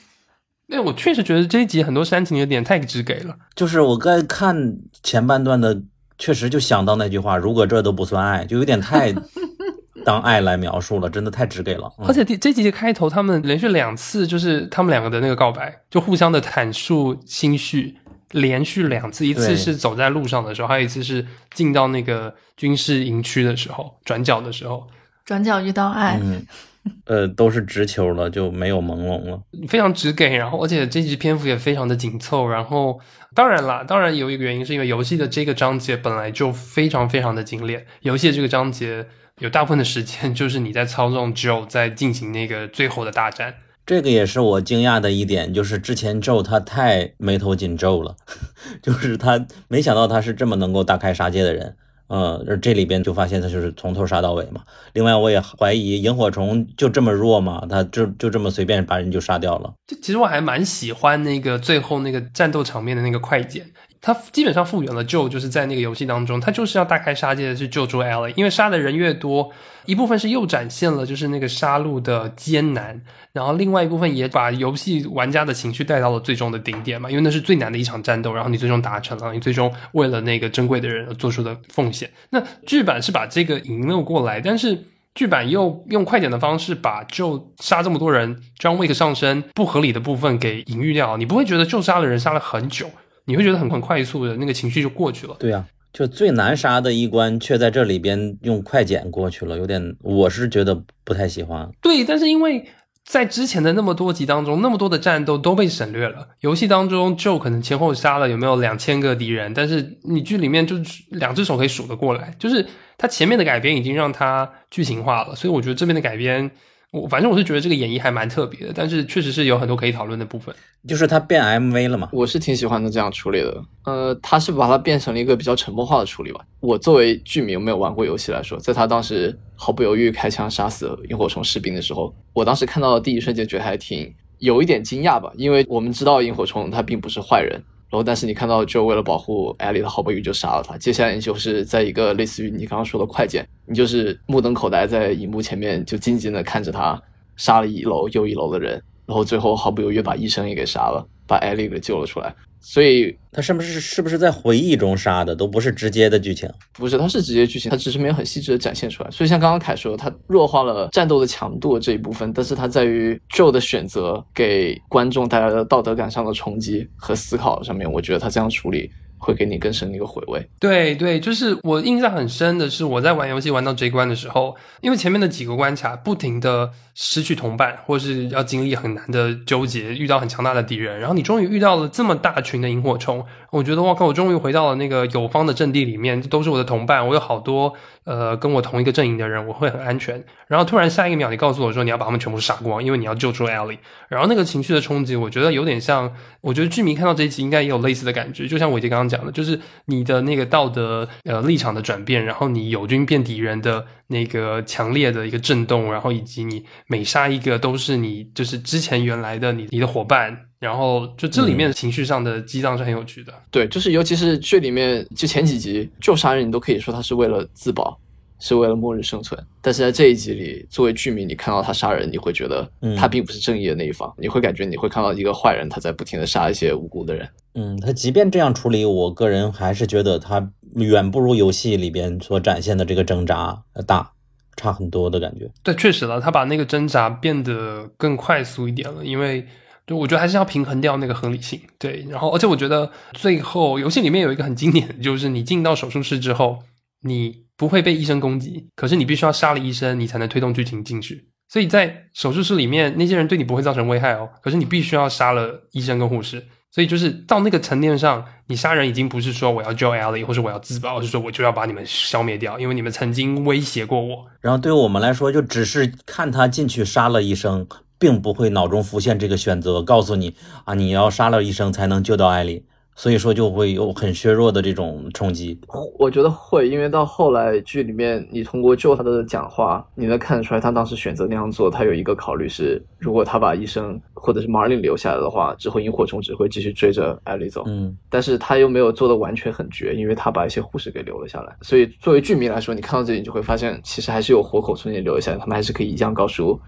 [0.70, 3.34] 那我确实觉得这一集很多煽情有点太直给了。
[3.54, 5.82] 就是我在看前半段的，
[6.18, 9.12] 确实就想到那句话：如果这都不算爱，就有点太
[10.04, 11.90] 当爱来描述了，真的太直给了。
[11.98, 17.96] 嗯而且第这集的开头，他们连续两次就是他们两个的那个告白，就互相的坦述心绪，
[18.32, 24.86] 连续两次，一次是走在路上的时候，还有一次是进到那个军事营区的时候，转角的时候，
[25.24, 26.44] 转角遇到爱，嗯，
[27.06, 29.40] 呃，都是直球了，就没有朦胧了。
[29.68, 33.00] 非常直给，然后而且这集篇幅也非常的紧凑，然后
[33.34, 39.06] 当然啦，当然有一个原因是因为游戏的这个章节本来就非常非常的精炼，游戏的这个章节
[39.38, 43.54] 有大部分的时间就是你在操纵 Joe 在进行那个最后的大战。
[43.86, 48.16] 这个也是我惊讶的一点，就是之前咒他太眉头紧皱了，
[48.82, 51.74] 就是他没想到他是这么能够大开杀戒的人，
[52.08, 54.62] 呃，而这里边就发现他就是从头杀到尾嘛。
[54.94, 57.64] 另外，我也怀疑萤火虫就这么弱嘛？
[57.68, 59.72] 他就就这么随便把人就杀掉了？
[59.86, 63.64] 就其实我还蛮喜欢那个最后那个战斗场面的那个快剪，
[64.00, 69.50] 它基本上复原了救就是在那个游戏当中，他就是要大开杀戒的去救出 Ellie，因为杀的人越多，
[69.86, 73.02] 一部分是又展现了就是那个杀戮的艰难，
[73.32, 82.10] 然后另外一部分也把游戏玩家的情绪带到了最终的顶点嘛，因为那是最难的一场战斗，然后你最终达成了，你最终为了那个珍贵的人而做出的奉献。
[82.30, 84.84] 那剧版是把这个引了过来，但是。
[85.14, 92.88] 剧版又用快点的方式把就杀这么多人，John Wick 上身不合理的部分给隐喻掉，你不会觉得就杀了人杀了很久，
[93.28, 95.36] 你会觉得很很快速的那个情绪就过去了。
[95.38, 101.70] 对呀、就最难杀的一关，却在这里边用快剪过去了，有点，我是觉得不太喜欢。
[101.82, 102.66] 对，但是因为
[103.04, 106.28] 在之前的那么多集当中，那么多的战斗都被省略了。
[106.40, 110.76] 游戏当中就可能前后杀了有没有两千个敌人，但是你剧里面就
[111.10, 116.50] 两只手可以数得过来，就是它前面的改编已经让它剧情化了，所以我觉得这边的改编，
[116.90, 120.54] 我反正我是觉得这个演绎还蛮特别的，但是确实是有很多可以讨论的部分。
[120.86, 123.62] 就是他变 MV 了嘛，我是挺喜欢他这样处理的。
[123.84, 126.40] 呃，他是把它变成了一个比较沉默化的处理吧。
[126.60, 137.62] 我作为剧迷没有玩过游戏来说，在他当时毫不犹豫开枪杀死萤火虫士兵的时候，我当时看到的第一瞬间觉得还挺有一点惊讶吧，因为我们知道萤火虫他并不是坏人。
[137.90, 140.76] 然后，但是你看到就为了保护艾莉，的毫不犹豫就杀了他。
[140.76, 147.00] 接下来你就是在一个类似于你刚刚说的快剪，你就是目瞪口呆在荧幕前面，就静静的看着他
[147.36, 148.72] 杀了一楼又一楼的人，
[149.06, 152.34] 然后最后毫不犹豫把医生也给杀了，把艾莉给救了出来。
[152.60, 156.48] 所以他是不是是不是在回忆中杀的，都不是直接的剧情？
[156.74, 159.10] 不是，他是直接剧情，他只是没有很细致的展现出来。
[159.10, 170.48] 所以像刚刚凯说，他弱化了战斗的强度这一部分，但是它在于 Joe 的选择给观众带来的道德感上的冲击和思考上面，我觉得他这样处理会给你更深的一个回味。
[170.58, 187.72] 对对，就是我印象很深的是，我在玩游戏玩到这一关的时候，因为前面的几个关卡不停的失去同伴，或是要经历很难的纠结，遇到很强大的敌人，然后你终于遇到了这么大群的萤火虫，我觉得哇靠，我终于回到了那个友方的阵地里面，都是我的同伴，我有好多
[188.04, 190.22] 呃跟我同一个阵营的人，我会很安全。
[190.48, 196.12] 然后突然下一秒，你告诉我说你要把他们全部杀光，因为你要救出 Ellie，然后那个情绪的冲击，我觉得有点像，
[196.42, 213.32] 我觉得剧迷看到这一集应该也有类似的感觉，就像伟杰刚刚讲的，就是你的那个道德呃立场的转变，然后你友军变敌人的那个强烈的一个震动，然后以及你每杀一个都是你就是之前原来的你你的伙伴，然后就这里面情绪上的激荡是很有趣的。
[213.50, 217.98] 对，就是尤其是剧里面就前几集就杀人，你都可以说他是为了自保，
[218.40, 219.40] 是为了末日生存。
[219.62, 227.28] 但是在这一集里，作为剧迷，你看到他杀人，你会觉得嗯他并不是正义的那一方，你会感觉你会看到一个坏人，他在不停的杀一些无辜的人。
[227.54, 234.10] 嗯，他即便这样处理，我个人还是觉得他远不如游戏里边所展现的这个挣扎呃大，
[234.56, 235.48] 差很多的感觉。
[235.62, 239.46] 对，确实了，他把那个挣扎变得更快速一点了，因为
[239.88, 241.60] 就我觉得还是要平衡掉那个合理性。
[241.78, 246.60] 对，然后而且我觉得最后游戏里面有一个很经典，就是你进到手术室之后，
[247.02, 251.28] 你不会被医生攻击，可是你必须要杀了医生，你才能推动剧情进去。
[251.48, 256.44] 所以在手术室里面，那些人对你不会造成危害哦，可是你必须要杀了医生跟护士。
[256.70, 264.26] 所以就是到那个层面上，你杀人已经不是说我要救 Ellie 或者我要自保，而是说我就要把你们消灭掉，因为你们曾经威胁过我。
[264.42, 267.66] 然后对于我们来说，就只是看他进去杀了医生，
[267.98, 270.34] 并不会脑中浮现这个选择，告诉你
[270.64, 272.64] 啊，你要杀了医生才能救到艾莉。
[273.00, 275.56] 所以说就会有很削弱的这种冲击。
[276.00, 287.62] 我觉得会，因为到后来剧里面，你通过救他的讲话，你能看得出来，他当时选择那样做，他有一个考虑是，如果他把医生或者是 Marlin 留下来的话，之后萤火虫只会继续追着艾莉走。
[287.68, 291.56] 嗯，但是他又没有做的完全很绝，因为他把一些护士给留了下来。
[291.62, 296.60] 所以作为剧迷来说，你看到这里，你就会发现，其实还是有活口存点留了下来，他们还是可以一样告诉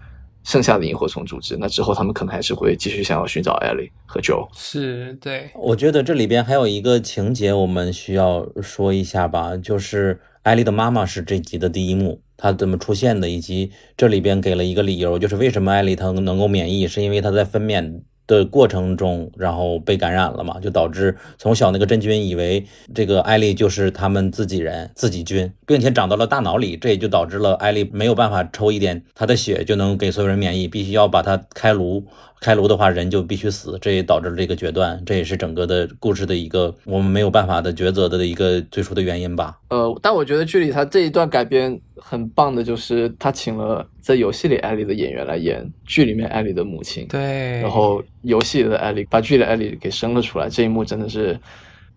[0.43, 1.55] 剩下的萤火虫组织。
[1.57, 4.47] 那之后他们可能还是会继续想要寻找艾莉和 Joe。
[4.55, 32.05] 是对，我觉得这里边还有一个情节我们需要说一下吧，就是艾莉的妈妈是这集的第一幕，她怎么出现的，以及这里边给了一个理由，就是为什么艾莉她能够免疫，是因为她在分娩的过程中，然后被感染了嘛，就导致从小那个真菌以为这个艾莉就是他们自己人、自己菌，并且长到了大脑里，这也就导致了艾莉没有办法抽一点她的血就能给所有人免疫，必须要把它开颅。
[32.41, 39.59] 开颅的话，人就必须死，这也导致了这个决断，这也是整个的故事的一个我们没有办法的抉择的一个最初的原因吧。
[39.69, 51.39] 呃，但我觉得剧里他这一段改编很棒的，就是他请了在游戏里艾莉的演员来演剧里面艾莉的母亲，对，然后游戏里的艾莉把剧里的艾莉给生了出来，这一幕真的是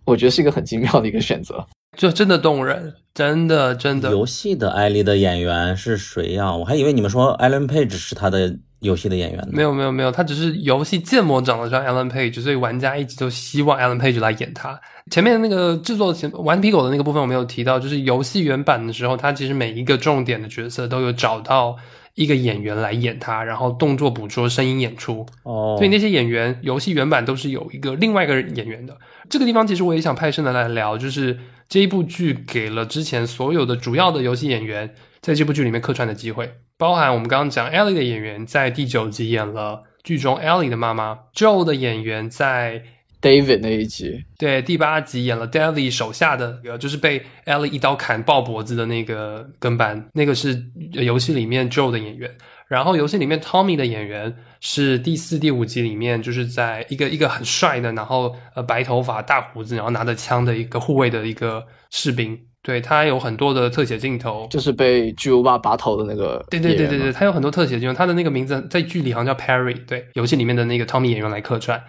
[0.04, 1.66] 我觉得是一个很精妙的一个选择。
[1.96, 4.10] 就真的动人，真的真的。
[4.10, 9.48] 游戏的艾莉的演员是谁呀、我还以为你们说 Ellen Page 是他的游戏的演员呢。
[9.50, 14.80] 没有没有没有，他只是游戏建模长得像 Alan Page，所以玩家一直都希望 Alan Page 来演他。
[15.10, 21.76] 前面那个制作前顽皮狗的那个部分我没有提到，就是游戏原版的时候，他其实每一个重点的角色都有找到
[22.14, 25.26] 一个演员来演他，然后动作捕捉、声音演出。
[25.42, 28.96] 哦，所以那些演员，游戏原版都是有一个另外一个演员的。
[29.28, 31.38] 这个地方其实我也想派生的来聊，就是
[31.68, 42.82] 这一部剧给了之前所有的主要的游戏演员在这部剧里面客串的机会，包含我们刚刚讲 Ellie 的演员在第九集演了剧中 Ellie 的妈妈，Joe 的演员在
[43.22, 52.30] David 那一集，对第八集演了 David 手下的，呃就是被 Ellie 一刀砍爆脖子的那个跟班，那个是呃游戏里面 Joe 的演员。
[52.66, 62.38] 然后游戏里面 Tommy 的演员是第四、第五集里面，就是在一个一个很帅的，然后呃白头发、大胡子，然后拿着枪的一个护卫的一个士兵。
[62.64, 71.84] 对他有很多的特写镜头，就是被巨无霸拔头的那个对对对对对，他有很多特写镜头，他的那个名字在剧里好像叫 Perry，对，游戏里面的那个 Tommy 演员来客串。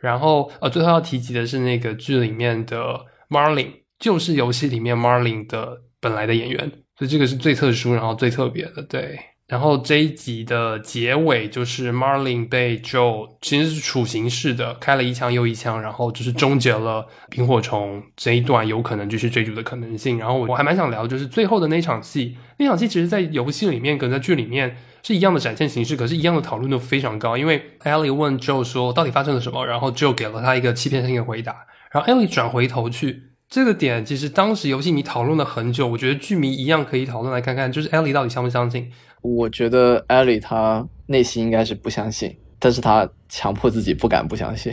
[0.00, 3.00] 然后呃，最后要提及的是那个剧里面的
[3.30, 3.70] Marlin，
[4.00, 9.18] 就是游戏里面 Marlin 的本来的演员，所以这个是最特殊，然后最特别的，对。
[9.48, 17.06] 然后这一集的结尾就是 Marlin 被 Joe 其实是处刑式的开了一枪又一枪，然后就是终结了
[17.36, 20.18] 萤火虫这一段有可能继续追逐的可能性。
[20.18, 27.36] 然后我我还蛮想聊，就是最后的那场戏，那场戏其实在游戏里面跟在剧里面是一样的展现形式，可是一样的讨论度非常高。
[27.36, 33.22] 因为 Ellie 问 Joe 说到底发生了什么，然后 Joe 给了他一个欺骗性的回答，然后 Ellie 转回头去。
[33.48, 38.90] 这个点其实当时游戏迷讨论了很久，我觉得剧迷一样可以讨论来看看，就是 Ellie 到底相不相信。
[39.34, 44.72] 我觉得艾莉她内心应该是不相信，但是她强迫自己不敢不相信。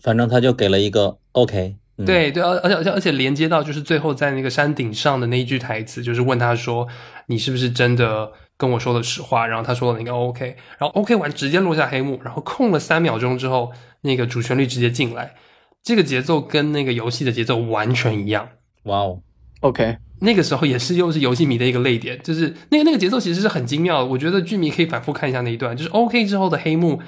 [0.00, 6.88] 反正他就给了一个 OK，、嗯、，对对，而而且而且而且连接到就是最后在那个山顶上的那一句台词，就是问他说
[7.28, 13.70] ：“你是不是真的跟我说了实话？”然后他说了那个 OK，然后 OK 完直接落下黑幕，然后空了三秒钟之后，
[14.00, 15.36] 那个主旋律直接进来，
[15.84, 18.48] 这个节奏跟那个游戏的节奏完全一样。
[18.84, 19.20] 哇哦
[19.60, 24.06] ，OK，那个时候也是又是游戏迷的一个泪点，就是那个那个节奏其实是很精妙的。
[24.06, 27.02] 我觉得剧迷可以反复看一下那一段，就是 OK 之后的黑幕，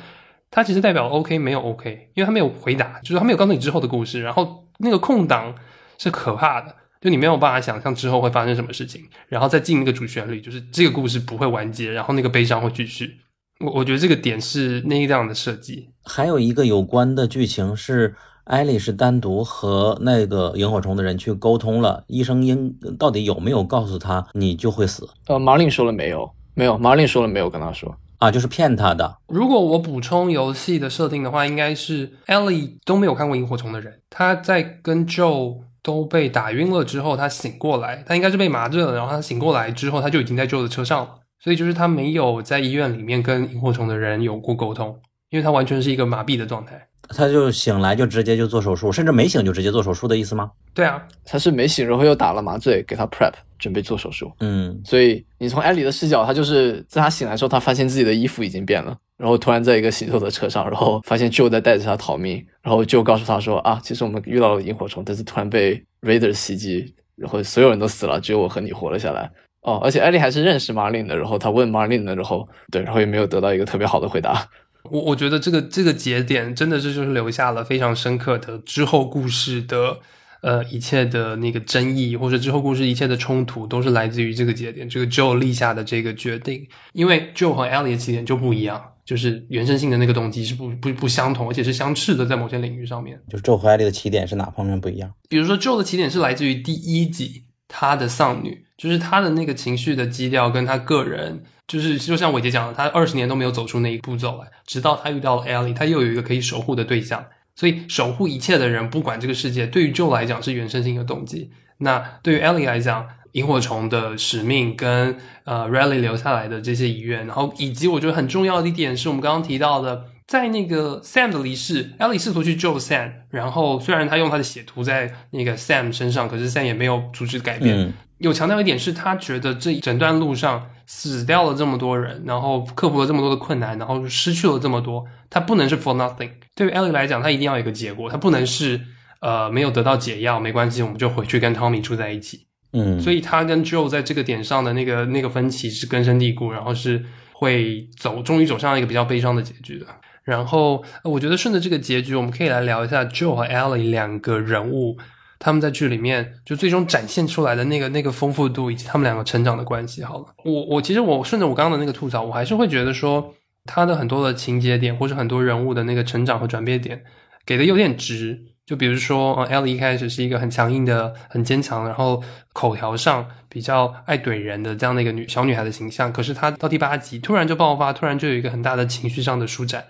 [0.50, 5.54] 它其实代表 OK 没有 OK，因为它没有回答，就是它没有告诉你之后的故事，然后那个空档
[5.96, 13.16] 是可怕的，就你没有办法想象之后会发生什么事情，然后再进那个主旋律，就是这个故事不会完结，然后那个悲伤会继续。
[13.60, 18.14] 我我觉得这个点是那一样的设计，还有一个有关的剧情是。
[18.44, 26.30] 艾莉是单独和那个萤火虫的人去沟通了，医生应到底有没有告诉他你就会死呃，马林说了没有？
[26.54, 27.48] 没有，马林说了没有？
[27.48, 28.30] 跟他说，啊？
[28.30, 29.16] 就是骗他的。
[29.26, 45.00] 如果我补充游戏的设定的话，应该是 Ellie 都没有看过萤火虫的人，他在跟 Joe 都被打晕了之后，他醒过来，他应该是被麻醉了，然后他醒过来之后，他就已经在 Joe 的车上了，所以就是他没有在医院里面跟萤火虫的人有过沟通，
[45.30, 46.88] 因为他完全是一个麻痹的状态。
[47.08, 50.50] 他就醒来就直接就做手术，甚至没醒就直接做手术的意思吗？
[50.72, 54.32] 对啊，他是没醒，然后又打了麻醉，给他 prep 准备做手术。
[54.40, 69.30] 嗯，所以你从艾丽的视角，他就是在他醒来之后，他发现自己的衣服已经变了，然后突然在一个行走的车上，然后发现 Joe 在带着他逃命，然后 Joe 告诉他说啊，其实我们遇到了萤火虫，但是突然被 Raiders 袭击，然后所有人都死了，只有我和你活了下来。
[69.62, 74.46] 哦，而且艾莉还是认识 Marlin 的，然后他问 Marlin 的，然后对，然后也没有得到一个特别好的回答。
[74.90, 79.98] 我我觉得这个这个节点真的是就是留下了非常深刻的之后故事的
[80.42, 86.68] 呃一切的那个争议，或者之后故事一切的冲突，都是来自于这个节点，这个 Joe 立下的这个决定。
[86.92, 93.18] 因为 Joe 和 Ellie 的起点就不一样，就是原生性的那个动机是不不不相同，而且是相斥的，在某些领域上面。
[93.30, 95.10] 就是周和 Ellie 的起点是哪方面不一样？
[95.30, 107.24] 比如说 Joe 的起点是来自于第一集他的丧女，就是他的那个情绪的基调跟他个人，就是就像伟杰讲的，他二十年都没有走出那一步走来，直到他遇到了 Ellie，他又有一个可以守护的对象，
[107.54, 113.08] 所以守护一切的人，不管这个世界，对于 Joe 来讲是原生性的动机，那对于 Ellie 来讲。
[113.34, 127.78] 萤火虫的使命跟呃 Rally 留下来的这些遗愿，然后以及我觉得很重要的一点是我们刚刚提到的，在那个 Sam 的离世，Ellie 试图去救 Sam，然后虽然他用他的血涂在那个 Sam 身上，可是 Sam 也没有阻止改变。
[127.78, 136.30] 嗯有强调一点是，他觉得这一整段路上死掉了这么多人，然后克服了这么多的困难，然后失去了这么多，他不能是 for nothing。
[136.54, 138.80] 对于 Ellie 来讲，他一定要有一个结果，他不能是
[139.20, 142.46] 呃没有得到解药，没关系，我们就回去跟 Tommy 住在一起。
[142.72, 149.86] 嗯，所以他跟 Joe 在这个点上的那个那个分歧是根深蒂固，然后是会走，终于走上一个比较悲伤的结局的。
[150.24, 154.96] 然后我觉得顺着这个结局，我们可以来聊一下 Joe 和 Ellie 两个人物
[155.38, 160.02] 他们在剧里面就最终展现出来的那个那个丰富度，以及他们两个成长的关系。
[160.02, 163.34] 好了，我我其实我顺着我刚刚的那个吐槽，我还是会觉得说
[163.66, 167.04] 他的很多的情节点，或是很多人物的那个成长和转变点，
[167.44, 168.46] 给的有点直。
[168.64, 172.24] 就比如说，呃，Ellie 一开始是一个很强硬的、很坚强，然后
[172.54, 179.84] 口条上比较爱怼人的这样的一个女小女孩的形象，可是她到第八集突然就爆发，突然就有一个很大的情绪上的舒展。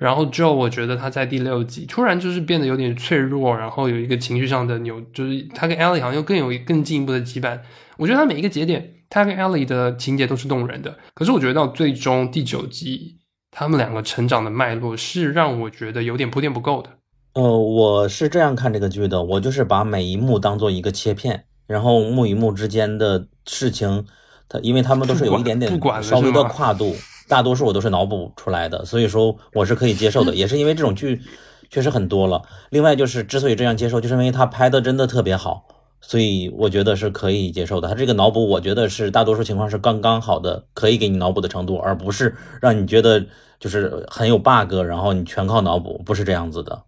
[0.00, 7.60] 然后 Joe，我觉得他在第六集突然就是变得有点脆弱，然后有一个情绪上的扭，就是他跟 Ellie 好像又更有更进一步的羁绊。
[7.98, 10.96] 我觉得他每一个节点，他跟 Ellie 的情节都是动人的。
[11.12, 13.18] 可是我觉得到最终第九集，
[13.50, 16.88] 他们两个成长的脉络是让我觉得有点铺垫不够的。
[17.34, 24.06] 呃，我是这样看这个剧的，我就是把每一幕当做一个切片，然后幕与幕之间的事情，
[24.48, 25.70] 它因为他们都是有一点点
[26.02, 26.96] 稍微的跨度，
[27.30, 31.22] 大多数我都是脑补出来的，所以说我是可以接受的， 也是因为这种剧
[31.70, 32.42] 确实很多了。
[32.70, 35.64] 另外就是之所以这样接受，就是因为他拍的真的特别好，
[36.00, 37.88] 所以我觉得是可以接受的。
[37.88, 43.24] 他这个脑补，我觉得是大多数情况是刚刚好的，可以给你脑补的程度，而不是让你觉得
[43.60, 46.82] 就是很有 bug，然后你全靠脑补，不是这样子的。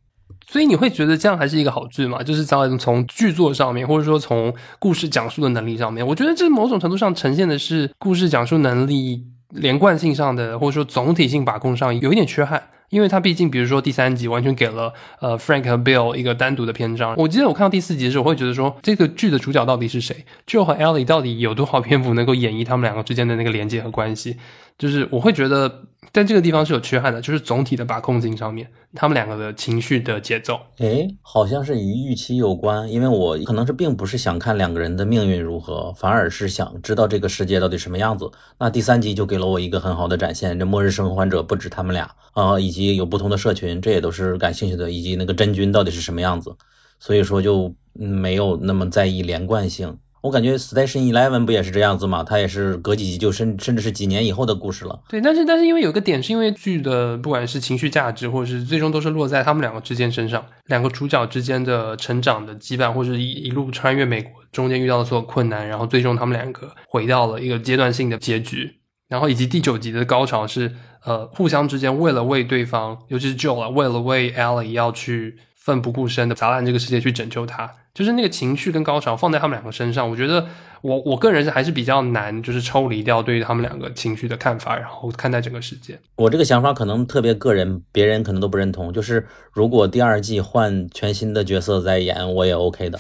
[0.45, 2.21] 所以你会觉得这样还是一个好剧吗？
[2.21, 12.63] 就是从从剧作上面，或者说从故事讲述的能力上面，我觉得这某种程度上呈现的是故事讲述能力连贯性上的，或者说总体性把控上有一点缺憾。
[12.89, 17.15] 因为它毕竟，比如说第三集完全给了呃 Frank 和 Bill 一个单独的篇章。
[17.17, 20.15] 我记得我看到第四集的时候，我会觉得说这个剧的主角到底是谁
[20.47, 24.37] ？Joe 和 Ellie 到底有多少篇幅能够演绎他们两个之间的那个连接和关系？
[24.83, 30.59] 就是我会觉得在这个地方是有缺憾的，就是总体的把控性上面，他们两个的情绪的节奏。
[30.79, 38.29] 诶，好像是与预期有关，因为我可能是并不是想看两个人的命运如何，反而是想知道这个世界到底什么样子。
[38.59, 46.53] 那第三集就给了我一个很好的展现，这末日生还者不止他们俩啊、以及有不同的社群，这也都是感兴趣的，以及那个真菌到底是什么样子，
[46.99, 49.97] 所以说就没有那么在意连贯性。
[50.23, 52.23] 我感觉 Station Eleven 不也是这样子吗？
[52.23, 55.03] 它也是隔几集就甚甚至是几年以后的故事了。
[55.09, 68.77] 对，但是但是因为有个点，是因为剧的不管是情绪价值，或者是最终都是落在他们两个之间身上，两个主角之间的成长的羁绊，或者一一路穿越美国中间遇到的所有困难，然后最终他们两个回到了一个阶段性的结局，
[69.09, 70.73] 然后以及第九集的高潮是
[71.05, 80.47] 呃互相之间为了为对方，尤其是 Joe 啊，为了为 Ellie 要去奋不顾身的砸烂这个世界去拯救他，就是那个情绪跟高潮放在他们两个身上，我觉得
[80.81, 85.99] 我我个人是还是比较难，就是抽离掉对于他们两个情绪的看法，然后看待整个世界。
[86.17, 88.93] 我这个想法可能特别个人，别人可能都不认同。
[88.93, 92.99] 就是如果第二季换全新的角色再演，我也 OK 的。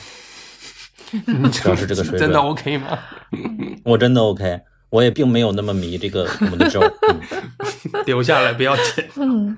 [1.52, 2.98] 只要是这个水准，真的 OK 吗？
[3.84, 4.60] 我真的 OK。
[4.90, 8.04] 我也并没有那么迷这个我们的 Joe、嗯。
[8.04, 9.08] 留下来不要剪。
[9.16, 9.56] 嗯，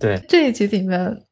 [0.00, 1.22] 对，这一集里面，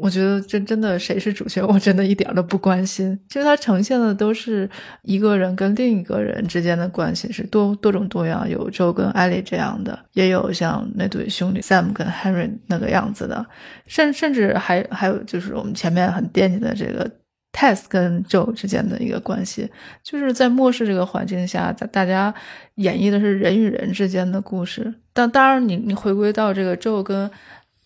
[0.00, 3.18] 我觉得真真的谁是主角，我真的一点都不关心。
[3.28, 4.68] 其实它呈现的都是
[5.02, 13.46] 一个人跟另一个人之间的关系，是多多种多样，有 Joe 跟艾莉这样的，也有像那对兄弟 Sam 跟 Henry 那个样子的，
[13.86, 17.10] 甚甚至还还有就是我们前面很惦记的这个。
[17.52, 19.70] Tess 跟 Joe 之间的一个关系，
[20.02, 22.34] 就是在末世这个环境下，大大家
[22.74, 24.92] 演绎的是人与人之间的故事。
[25.14, 27.30] 但当然你，你回归到这个 Joe 跟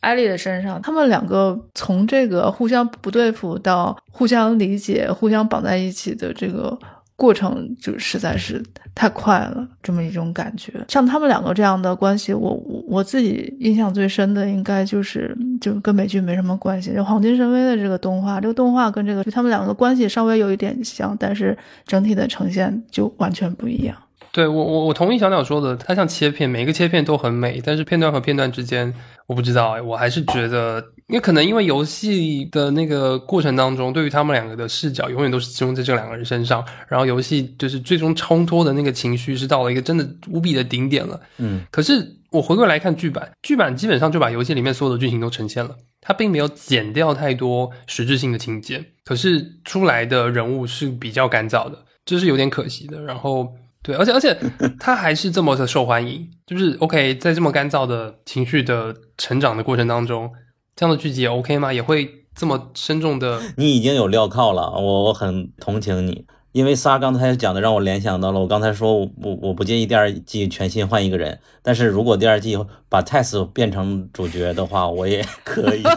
[0.01, 6.79] 艾莉的身上，他们两个从这个互相不对付到互相理解、互相绑在一起的这个
[7.17, 8.63] 过程，就实在是
[8.95, 10.73] 太快了，这么一种感觉。
[10.89, 16.95] 像他们两个这样的关系，我我我自己印象最深的，应该就是就跟美剧没什么关系。
[16.95, 21.57] 就《黄金神威》的这个动画，这个动画跟这个就他们两个关系稍微有一点像，但是
[21.87, 23.95] 整体的呈现就完全不一样。
[24.33, 28.95] 对我我我同意小鸟说的，它像切片，每一个切片都很美，但是片段和片段之间，
[29.27, 41.21] 我不知道哎，我还是觉得，因为可能因为游戏的那个过程当中，对于他们两个的视角永远都是集中在这两个人身上，然后游戏就是最终冲脱的那个情绪是到了一个真的无比的顶点了。
[41.39, 53.03] 嗯，可是我回过来看剧版，剧版基本上就把游戏里面所有的剧情都呈现了，它并没有减掉太多实质性的情节，可是出来的人物是比较干燥的，这是有点可惜的。
[53.03, 53.53] 然后。
[53.83, 54.39] 对，而且而且
[54.79, 60.31] 他还是这么的受欢迎，就是 OK，在这么干燥的情绪的成长的过程当中，
[60.77, 61.73] 这样的剧集也 OK 吗？
[61.73, 63.41] 也会这么深重的？
[63.57, 72.59] 你已经有镣铐了，我我很同情你，因为仨刚才讲的让我联想到了，我刚才说我我我不介意第二季全新换一个人，但是如果第二季
[72.91, 75.83] 把 Tess 变成主角的话，我也 可以。
[75.83, 75.97] 啊，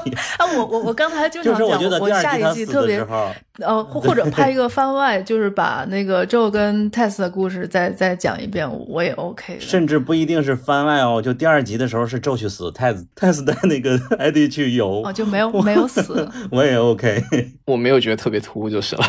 [0.57, 9.59] 我我我刚才就想讲，就是我觉得第二下一季他死季特别的时候，呃，或或者拍一个番外，就是把那个 Joe 跟 Tess 的故事再再讲一遍，我也 OK。
[9.59, 16.27] 甚至不一定是番外哦，就第二集的时候是 Joe 去死，泰斯泰斯带那个 ID 去游，哦，就没有没有死。
[16.49, 17.23] 我也 OK。
[17.65, 19.03] 我没有觉得特别突兀就是了。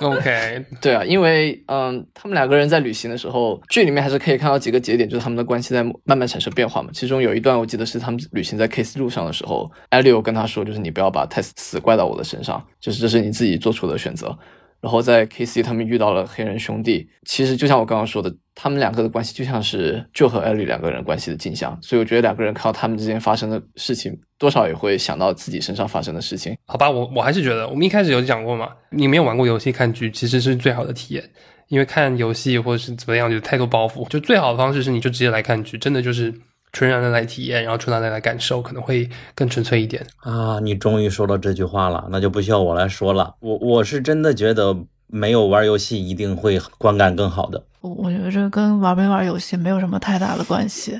[0.00, 6.90] OK，对啊，因为嗯，他们两个人在旅行的时候，剧里面还是可以看到几个节点，就是他们的关系在慢慢产生变化嘛。
[6.92, 14.36] 其中有一段我记得是他们旅行在 Case 路上的时候，艾利欧跟他说，就是你不要把 Tess 死怪到我的身上，就是这是你自己做出的选择。
[14.82, 26.56] 然后在 KC 他们遇到了黑人兄弟，其实就像我刚刚说的，他们两个的关系就像是 Joe 和艾莉两个人关系的镜像，所以我觉得两个人看到他们之间发生的事情，多少也会想到自己身上发生的事情。
[26.66, 31.30] 好吧，我我还是觉得，我们一开始有讲过嘛，你没有玩过游戏看剧，其实是最好的体验。
[31.68, 36.34] 因为看游戏或者是怎么样，有太多包袱，就最好的方式是你就直接来看剧，真的就是
[36.72, 40.04] 纯然的来体验，然后纯然的来感受，可能会更纯粹一点。
[40.20, 43.34] 啊，你终于说到这句话了，那就不需要我来说了。
[43.40, 44.76] 我我是真的觉得
[45.06, 47.62] 没有玩游戏一定会观感更好的。
[47.82, 50.98] 我我觉得这跟玩没玩游戏没有什么太大的关系，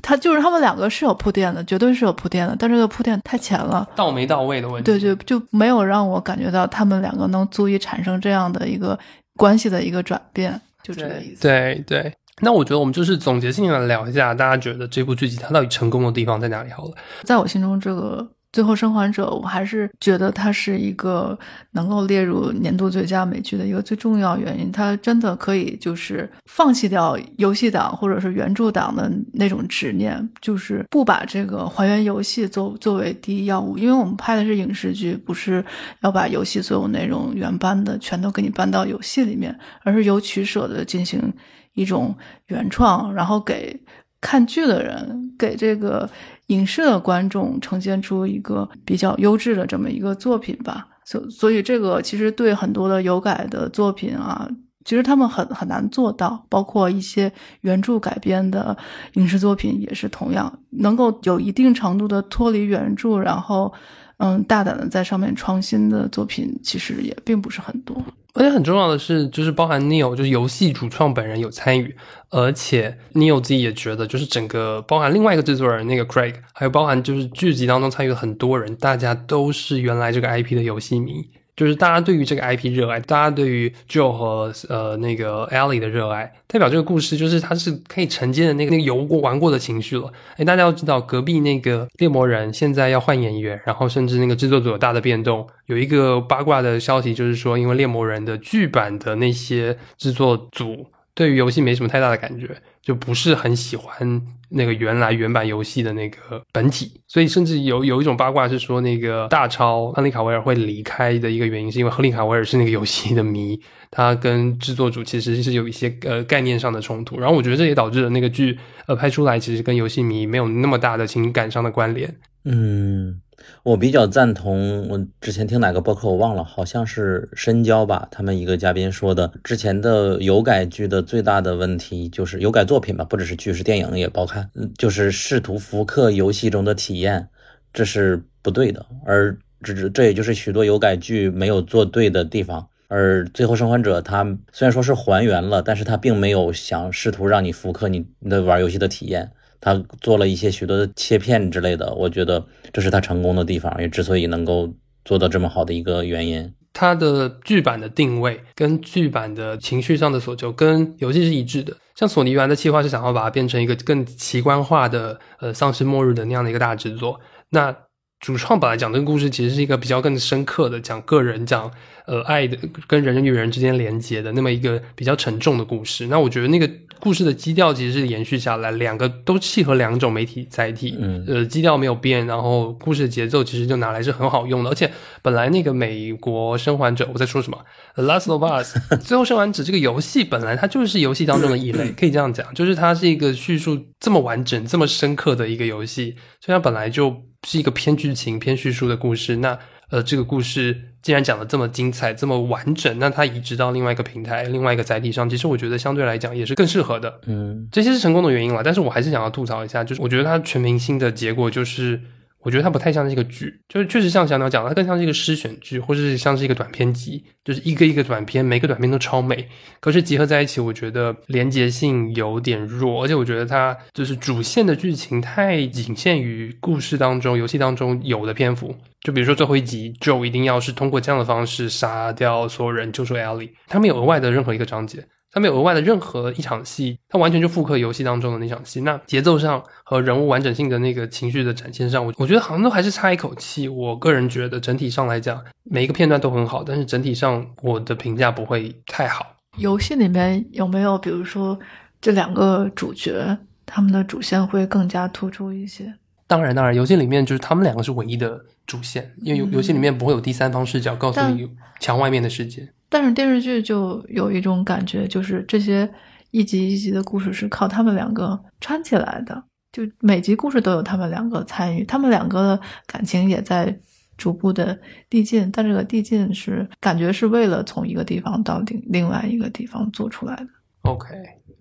[0.00, 4.84] 他就是他们两个是有铺垫的，绝对是有铺垫的，但这个铺垫太浅了，到没到位的问题。
[4.84, 8.96] 对，对就没有让我感觉到他们两个能足以产生这样的一个
[9.36, 11.42] 关系的一个转变，就这个意思。
[11.42, 16.70] 对对，那我觉得我们就是总结性的聊一下，大家觉得这部剧集它到底成功的地方在哪里？
[16.70, 18.20] 好了，在我心中，这个
[18.52, 21.38] 《最后生还者》，我还是觉得它是一个
[21.70, 24.72] 能够列入年度最佳美剧的一个最重要原因。
[24.72, 33.78] 它真的可以就是放弃掉游戏党或者是原著党的那种执念，就是不把这个还原游戏作作为第一要务。
[33.78, 35.64] 因为我们拍的是影视剧，不是
[36.00, 41.32] 要把游戏所有内容原搬的全都给你搬到游戏里面，而是有取舍的进行
[41.74, 42.14] 一种
[42.46, 43.78] 原创，然后给
[44.20, 46.08] 看剧的人，给这个
[46.46, 50.86] 影视的观众呈现出一个比较优质的这么一个作品吧。
[51.04, 54.48] 所所以这个其实对很多的有改的作品啊，
[54.84, 57.30] 其实他们很很难做到，包括一些
[57.62, 58.76] 原著改编的
[59.14, 63.72] 影视作品也是同样能够有一定程度的脱离原著，然后
[64.18, 68.00] 嗯大胆的在上面创新的作品，其实也并不是很多。
[68.34, 71.94] 而且很重要的是，就是包含 Neil，就是游戏主创本人有参与，
[72.30, 90.10] 而且 Neil 自己也觉得，就是整个包含另外一个制作人那个 Craig，还有包含就是剧集当中参与的很多人，大家都是原来这个 IP 的游戏迷，就是大家对于这个 IP 热爱，大家对于 Joe 和呃那个 Ellie 的热爱，代表这个故事就是它是可以承接的那个那个游过玩过的情绪了。
[90.36, 95.46] 哎，大家要知道，隔壁那个猎魔人现在要换演员，然后甚至那个制作组有大的变动。
[95.66, 102.48] 有一个八卦的消息，就是说，因为猎魔人的剧版的那些制作组对于游戏没什么太大的感觉，
[102.80, 104.22] 就不是很喜欢
[104.54, 113.58] 那个原来原版游戏的那个本体，所以甚至有有一种八卦是说，那个大超亨利卡维尔会离开的一个原因，是因为亨利卡维尔是那个游戏的迷，
[113.90, 122.14] 他跟制作组其实是有一些呃概念上的冲突，然后我觉得这也导致了那个剧呃拍出来其实跟游戏迷没有那么大的情感上的关联。
[122.44, 123.20] 嗯，
[123.62, 137.28] 我比较赞同，我之前听哪个播客我忘了，好像是深交吧，他们一个嘉宾说的，之前的有改剧的最大的问题就是有改作品吧，不只是剧，是电影也包含，嗯就是试图复刻游戏中的体验，
[137.72, 142.66] 这是不对的，而这这也就是许多有改剧没有做对的地方。
[142.88, 144.22] 而最后生还者，它
[144.52, 149.30] 虽然说是还原了，但是它并没有想试图让你复刻你的玩游戏的体验。
[149.62, 154.68] 他做了一些许多的切片之类的，我觉得这是他成功的地方，也之所以能够
[155.04, 156.52] 做到这么好的一个原因。
[156.74, 161.76] 它的剧版的定位跟剧版的情绪上的所求跟游戏是一致的。
[161.94, 167.20] 像索尼原的计划是想要把它变成一个更奇观化的呃丧尸末日的那样的一个大制作。
[167.50, 167.76] 那
[168.20, 171.70] 主创本来讲这个故事其实是一个比较更深刻的，讲个人讲
[172.06, 172.56] 呃爱的
[172.86, 176.06] 跟人与人之间连接的那么一个比较沉重的故事。
[176.08, 176.68] 那我觉得那个
[177.00, 184.70] 故事的基调其实是延续下来，两个都契合两种媒体载体，嗯呃基调没有变，然后故事的节奏其实就拿来是很好用的。
[184.70, 184.90] 而且
[185.20, 187.58] 本来那个美国生还者我在说什么
[188.04, 197.16] 《Last of Us 》最后生还者这个游戏本来它就是游戏当中的异类， 可以这样讲，就是它是一个叙述这么完整、这么深刻的一个游戏，所以它本来就
[197.46, 199.36] 是一个偏剧情、偏叙述的故事。
[199.36, 199.58] 那
[199.92, 207.20] 呃，这个故事既然讲的这么精彩、这么完整，那它移植到另外一个平台、另外一个载体上，其实我觉得相对来讲也是更适合的。
[207.26, 212.00] 嗯这些是成功的原因了，但是我还是想要吐槽一下，就是我觉得它全明星的结果就是
[212.42, 219.48] 我觉得它不太像是一个剧，就是确实像小鸟讲的，它更像是一个诗选剧，或者是像是一个短篇集，就是一个一个短篇，每个短篇都超美，
[219.80, 228.74] 可是集合在一起，我觉得连结性有点弱，而且我觉得它就是主线的剧情太仅限于故事当中、游戏当中有的篇幅。
[229.02, 235.04] 就比如说最后一集，Joe 一定要是通过这样的方式杀掉所有人，救出 Ellie，他没有额外的任何一个章节。
[235.32, 238.82] 他没有额外的任何一场戏，它完全就复刻游戏当中的那场戏。
[238.82, 243.66] 那节奏上和人物完整性的那个情绪的展现上，我我觉得好像都还是差一口气。
[243.66, 249.34] 我个人觉得整体上来讲，每一个片段都很好，但是整体上我的评价不会太好。
[249.56, 251.58] 游戏里面有没有，比如说
[252.00, 255.94] 这两个主角他们的主线会更加突出一些？
[256.26, 261.48] 当然，当然，游戏里面就是他们两个是唯一的主线，因为游游戏里面不会有第三方视角告诉你
[261.80, 262.68] 墙外面的世界。
[262.92, 265.90] 但是电视剧就有一种感觉，就是这些
[266.30, 273.74] 一集一集的故事是靠他们两个串起来的，就每集故事都有他们两个参与，他们两个的感情也在
[274.18, 280.46] 逐步的递进，但这个递进是感觉是为了从一个地方到另另外一个地方做出来的。
[280.82, 281.08] OK，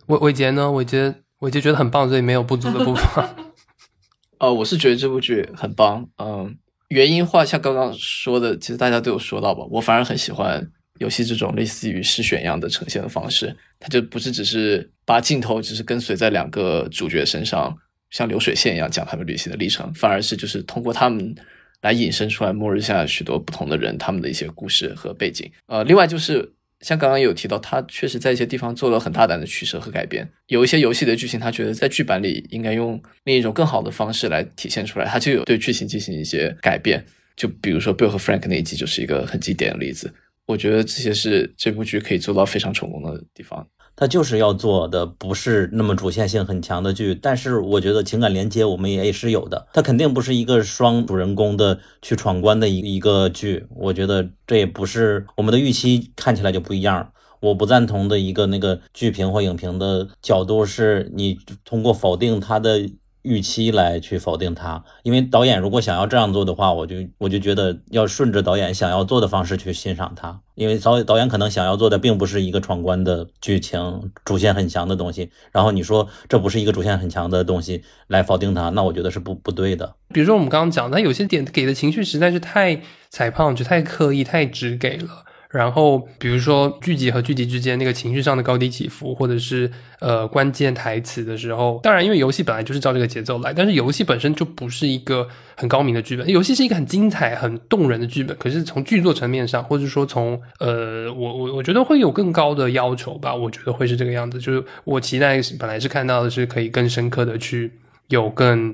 [0.07, 0.69] 伟伟杰呢？
[0.69, 3.25] 伟杰伟杰觉得很棒，所以没有不足的部分。
[4.39, 6.57] 呃，我是觉得这部剧很棒，嗯，
[6.89, 10.67] 原因话像刚刚说的，其实大家都有说到吧，我反而很喜欢
[11.01, 17.75] 游戏这种类似于试选一样的呈现的方式，它就不是只是把镜头只是跟随在两个主角身上，
[18.11, 21.35] 像流水线一样讲他们旅行的历程，反而是就是通过他们
[21.81, 25.51] 来引申出来末日下许多不同的人他们的一些故事和背景。
[25.65, 37.03] 呃，另外就是像刚刚有提到，他确实在一些地方做了很大胆的取舍和改编，有一些游戏的剧情，他觉得在剧版里应该用另一种更好的方式来体现出来，他就有对剧情进行一些改变。
[37.35, 40.13] 就比如说 Bill 和 Frank 那一集就是一个很经典的例子。
[40.47, 43.67] 我觉得这些是这部剧可以做到非常成功的地方。
[43.93, 49.67] 他就是要做的不是那么主线性很强的剧，但是我觉得情感连接我们也是有的。
[49.73, 57.11] 它肯定不是一个双主人公的去闯关的一一个剧，我觉得这也不是我们的预期，看起来就不一样。
[57.41, 62.79] 我不赞同的一个那个剧评或影评的角度是，你通过否定它的
[63.23, 79.95] 预期来去否定它，因为导演如果想要这样做的话，我就我就觉得要顺着导演想要做的方式去欣赏它，因为导导演可能想要做的并不是一个闯关的剧情主线很强的东西，然后你说这不是一个主线很强的东西来否定它，那我觉得是不不对的。
[80.13, 85.25] 比如说我们刚刚讲，他有些点给的情绪实在是太踩胖，就太刻意、太直给了。
[85.51, 98.35] 然后，比如说剧集和剧集之间那个情绪上的高低起伏，或者是呃关键台词的时候，当然因为游戏本来就是照这个节奏来，但是游戏本身就不是一个很高明的剧本，游戏是一个很精彩、很动人的剧本。
[98.37, 104.39] 可是从剧作层面上，或者说从呃，我我我觉得会有更高的要求吧，我觉得会是这个样子。
[104.39, 107.73] 就是我期待本来是看到的是可以更深刻的去
[108.07, 108.73] 有更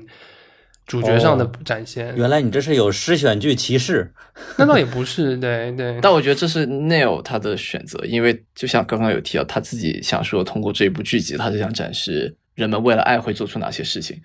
[0.88, 2.12] 主角上的哦展现。
[2.16, 4.12] 原来你这是有诗选剧歧视，
[4.56, 6.00] 那倒也不是， 对对。
[6.02, 14.20] 但我觉得这是 Neil 他的选择，因为就像刚刚有提到，他自己想说，通过这一部剧集，他是想展示人们为了爱会做出哪些事情。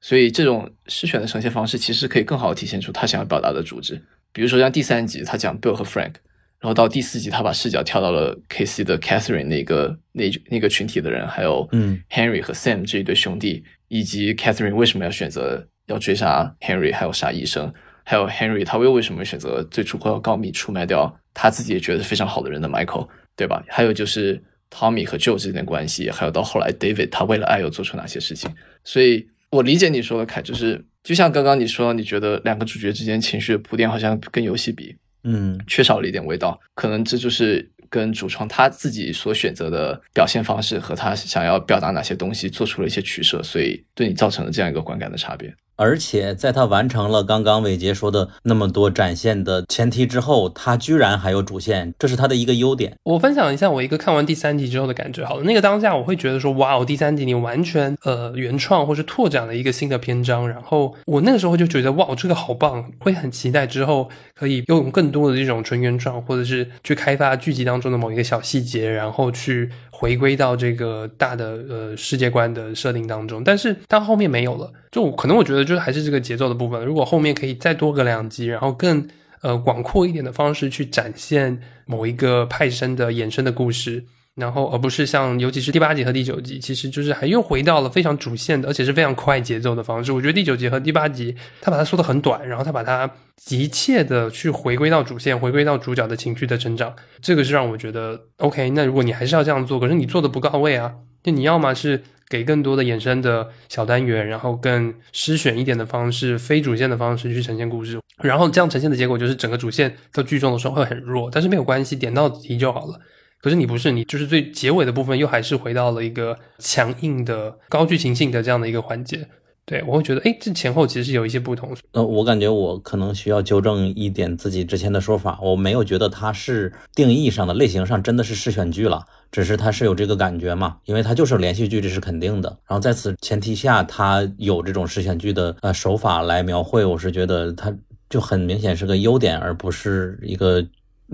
[0.00, 4.00] 所以这种诗选的呈现方式，其实可以更好的体现出他想要表达的主旨。
[4.32, 6.14] 比如说像第三集，他讲 Bill 和 Frank，
[6.60, 17.72] 然后到第四集，他把视角跳到了 KC 的 Catherine 那个那那个群体的人，还有嗯 Henry 和 Sam 这一对兄弟，以及 Catherine 为什么要选择要追杀 Henry，还有杀医生，
[18.04, 23.62] 还有 Henry 他又为什么选择最初会要告密出卖掉他自己也觉得非常好的人的 Michael，对吧？
[23.68, 28.50] 还有就是 Tommy 和 Joe 之间的关系，还有到后来 David 他为了爱又做出哪些事情。
[28.84, 34.94] 所以我理解你说的凯，就是就像刚刚你说，你觉得两个主角之间情绪的铺垫好像跟游戏比，
[35.24, 45.54] 嗯，缺少了一点味道，可能这就是跟主创他自己所选择的表现方式和他想要表达哪些东西做出了一些取舍，所以对你造成了这样一个观感的差别。
[45.78, 52.96] 而且在他完成了刚刚伟杰说的那么多展现的前提之后，他居然还有主线，这是他的一个优点。
[53.04, 55.24] 我分享一下我一个看完第三集之后的感觉。
[55.24, 60.48] 好了，那个当下我会觉得说，哇，哦，第三集你完全呃原创或是拓展了一个新的篇章。
[60.48, 69.70] 然后我那个时候就觉得，哇，这个好棒，会很期待之后可以拥有更多的这种纯原创，或者是去开发剧集当中的某一个小细节，然后去
[70.00, 73.42] 回归到这个大的呃世界观的设定当中。
[73.42, 76.84] 但是到后面没有了，就可能我觉得就是还是这个节奏的部分。
[76.84, 79.04] 如果后面可以再多个两集，然后更
[79.40, 84.04] 呃广阔一点的方式去展现某一个派生的衍生的故事，
[84.38, 90.12] 然后而不是像尤其是第八集和第九集，其实就是还又回到了非常主线的，而且是非常快节奏的方式。
[90.12, 98.70] 我觉得第九集和第八集，他把它缩得很短，然后他把它急切的去回归到主线，回归到主角的情绪的成长，这个是让我觉得 OK。
[98.70, 100.94] 那如果你还是要这样做，可是你做的不到位啊，
[101.24, 113.00] 就你要么是给更多的衍生的小单元，然后更诗选一点的方式、非主线的方式去呈现故事，然后这样呈现的结果就是整个主线到剧中的时候会很弱，但是没有关系，点到题就好了。
[113.40, 119.28] 可是你不是，你就是最结尾的部分又还是回到了一个强硬的高剧情性的这样的一个环节。
[119.64, 121.76] 对我会觉得，哎，这前后其实是有一些不同。
[121.92, 132.48] 呃，我感觉我可能需要纠正一点自己之前的说法，我没有觉得它是定义上的类型上真的是试选剧了，只是它是有这个感觉嘛，因为它就是连续剧，这是肯定的。
[132.66, 137.70] 然后在此前提下，它有这种试选剧的呃手法来描绘，我是觉得它
[138.08, 140.66] 就很明显是个优点，而不是一个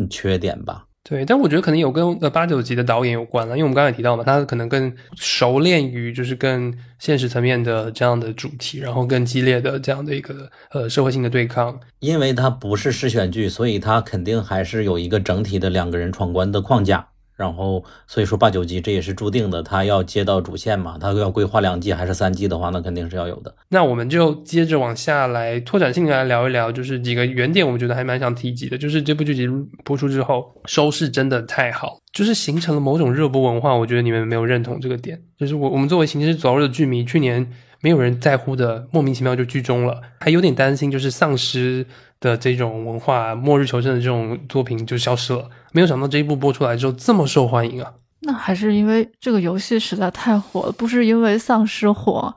[0.08, 0.84] 缺点吧。
[1.06, 11.78] 对，但我觉得可能有跟呃八九级的导演有关了，因为我们刚才提到嘛，他可能更熟练于就是更现实层面的这样的主题，然后更激烈的这样的一个呃社会性的对抗。
[11.98, 17.06] 因为它不是试选剧，所以它肯定还是有一个整体的两个人闯关的框架。
[17.36, 23.54] 然后，所以说八九集这也是注定的，他要接到主线嘛，他要规划两季还是三季的话，那肯定是要有的。
[23.68, 29.48] 那我们就接着往下来拓展性来聊一聊，就是几个原点，我觉得还蛮想提及的，就是这部剧集
[29.82, 33.74] 播出之后收视真的太好，就是形成了某种热播文化。
[33.74, 41.84] 我觉得你们没有认同这个点，就是我我们作为《行尸走肉》的剧迷，去年没有人在乎的，莫名其妙就剧终了，还有点担心，就是丧尸
[42.20, 45.50] 的这种文化、末日求生的这种作品就消失了。
[45.74, 47.92] 没有想到这一部播出来之后这么受欢迎啊！
[48.20, 52.32] 那还是因为这个游戏实在太火了，不是因为丧尸火，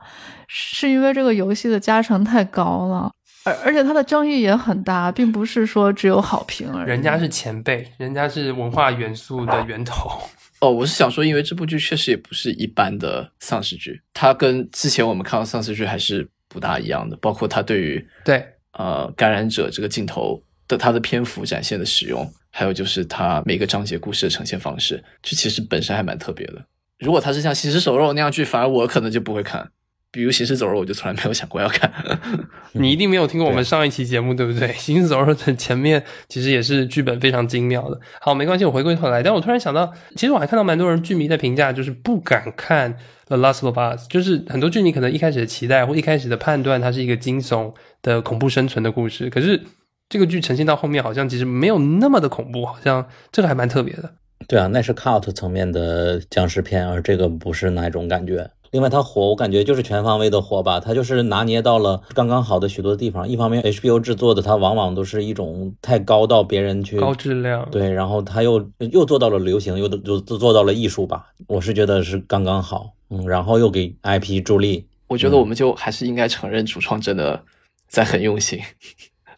[0.48, 3.12] 是因为这个游戏的加成太高了，
[3.44, 6.88] 而而且它的争议也很大，并不是说只有好评而已。
[6.88, 10.10] 人家是前辈，人家是文化元素的源头。
[10.60, 22.28] 哦，我是想说，因为这部剧确实也不是一般的丧尸剧，它跟之前我们看到丧尸剧还是不大一样的，包括它对于对呃感染者这个镜头的它的篇幅展现的使用，
[22.58, 26.54] 还有就是它每个章节故事的呈现方式，这其实本身还蛮特别的。
[26.98, 29.70] 如果它是像《行尸走肉》那样剧，反而我可能就不会看。
[30.10, 31.88] 比如《行尸走肉》，我就从来没有想过要看。
[32.72, 34.68] 你一定没有听过我们上一期节目，对不对？
[34.72, 38.00] 《行尸走肉》的前面其实也是剧本非常精妙的。
[38.20, 39.22] 好，没关系，我回归头来。
[39.22, 42.92] 但我突然想到，其实我还看到蛮多人剧迷在评价，就是不敢看
[43.26, 47.72] 《The Last of Us》，就是很多剧迷可能一开始的期待或一开始的判断，它是一个惊悚
[48.02, 49.62] 的恐怖生存的故事，可是
[50.08, 54.14] 这个剧呈现到后面，好像其实没有那么的恐怖，好像这个还蛮特别的。
[54.46, 58.50] 对啊，那是 cult 层面的僵尸片，而这个不是那种感觉。
[58.70, 63.26] 另外，它火，我感觉就是全方位的火吧，它就是拿捏到了刚刚好的许多地方。
[63.28, 71.28] 一方面，HBO 制作的，它往往都是一种太高到别人去高质量，对，然后它又又做到了流行，又又做到了艺术吧。
[71.46, 74.86] 我是觉得是刚刚好，嗯，然后又给 IP 助力。
[75.06, 77.42] 我觉得我们就还是应该承认主创真的
[77.86, 78.60] 在很用心。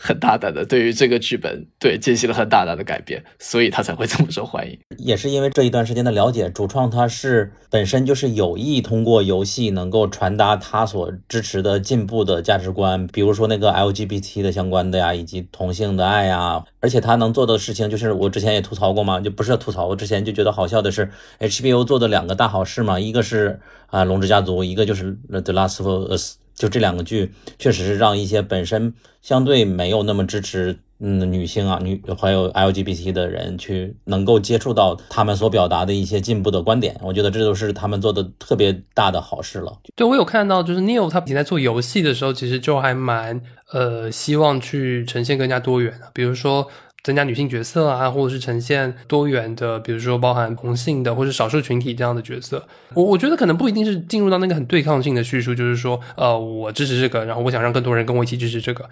[0.02, 4.78] 很大胆的对于这个剧本，对进行了很大胆的改变，所以他才会这么受欢迎。
[4.96, 16.64] 也是因为这一段时间的了解，主创他是本身就是有意通过游戏能够传达他所支持的进步的价值观，比如说那个 LGBT 的相关的呀，以及同性的爱呀。
[16.80, 25.12] 而且他能做的事情，就是我之前也吐槽过嘛，就不是吐槽，我之前就觉得好笑的是 HBO 做的两个大好事嘛，一个是啊《龙之家族》，一个就是
[25.42, 26.36] 《The Last of Us》。
[26.60, 39.78] 就这两个剧，确实是让一些本身相对没有那么支持嗯女性啊女还有 LGBT 的人去能够接触到他们所表达的一些进步的观点，我觉得这都是他们做的特别大的好事了。
[39.96, 43.40] 对我有看到，就是 Neil 他以前在做游戏的时候，其实就还蛮
[43.72, 46.68] 呃希望去呈现更加多元的，比如说。
[47.02, 52.66] 增加女性角色啊，或者是呈现多元的，比如说包含同性的或者少数群体这样的角色。
[52.94, 58.88] 我我觉得可能不一定是进入到那个很对抗性的叙述，就是说，呃，我支持这个，然后我想让更多人跟我一起支持这个。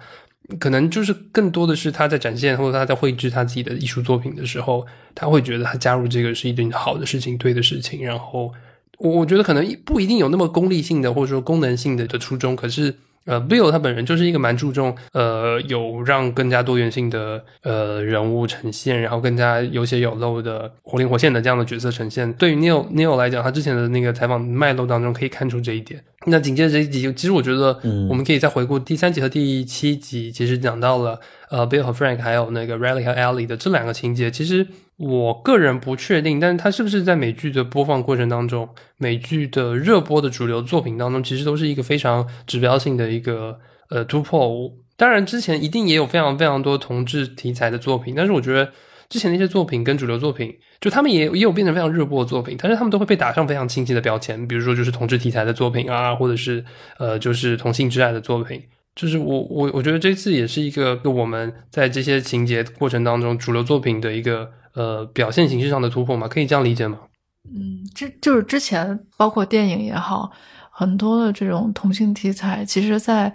[0.59, 8.03] 可能就是更多的是他在展现或者他在绘制他自己的艺术作品的时候，他会觉得他加入这个是一件好的事情、对的事情。
[8.03, 8.51] 然后
[8.97, 12.95] 我我觉得可能不一定有那么功利性的或者说功能性的的初衷，可是。
[13.25, 22.31] 呃，Bill 他本人就是一个蛮注重呃有让更加多元性的呃人物呈现，然后更加有血有肉的活灵活现的这样的角色呈现。
[22.33, 26.03] 对于 Neil Neil 来讲，他之前的那个采访脉络当中可以看出这一点。
[26.25, 34.67] 那紧接着这一集，其实我觉得我们可以再回顾第三集和第七集，其实讲到了呃 Bill 和 Frank 还有那个 Riley 和 Ellie 的这两个情节，其实。
[34.99, 43.57] 我个人不确定，但是它是不是在美剧的播放过程当中，美剧的热播的主流作品当中，其实都是一个非常指标性的一个
[43.91, 44.69] 呃突破。
[44.97, 48.73] 当然，之前一定也有非常非常多同志题材的作品，但是我觉得
[49.07, 56.65] 之前那些作品跟主流作品，就他们也也有变成非常热播的作品，但是他们都会被打上非常清晰的标签，比如说就是同志题材的作品啊，或者是
[56.97, 58.61] 呃就是同性之爱的作品。
[58.95, 64.51] 就是我我我觉得这次也是一个我们在这些情节过程当中主流作品的一个。
[64.75, 66.99] 呃，表现形式上的突破嘛，可以这样理解吗？
[67.43, 70.31] 嗯，之就是之前包括电影也好，
[70.69, 73.33] 很多的这种同性题材，其实在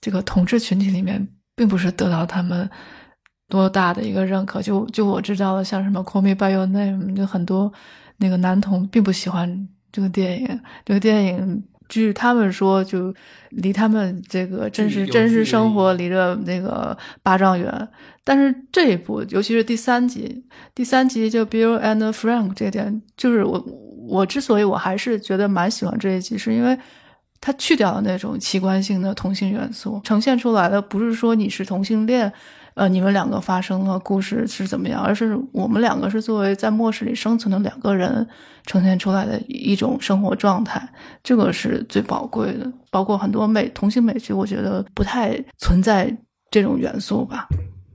[0.00, 2.70] 这个同志群体里面，并不是得到他们
[3.48, 4.62] 多大的一个认可。
[4.62, 7.70] 就就我知道的，像什么《Call Me by Your Name》，就很多
[8.18, 10.60] 那个男同并不喜欢这个电影。
[10.84, 13.14] 这个电影据他们说，就
[13.50, 17.88] 离他们这个真实真实生活离着那个八丈远。
[18.24, 23.64] 但是这一部，尤其是第三集，第三集就 Bill and Frank 这点，就是我
[24.08, 26.76] 我之所以我还是觉得蛮喜欢这一集，是因为
[27.40, 32.32] 它去掉了那种奇观性的同性元素，呈现出来的不是说你是同性恋，
[32.76, 38.26] 呃，你们两个发生了故事是怎么样，而是我们两个是作为在末世里生存的两个人
[38.66, 40.86] 呈现出来的一种生活状态，
[41.24, 42.70] 这个是最宝贵的。
[42.90, 46.14] 包括很多美同性美剧，我觉得不太存在
[46.50, 47.48] 这种元素吧。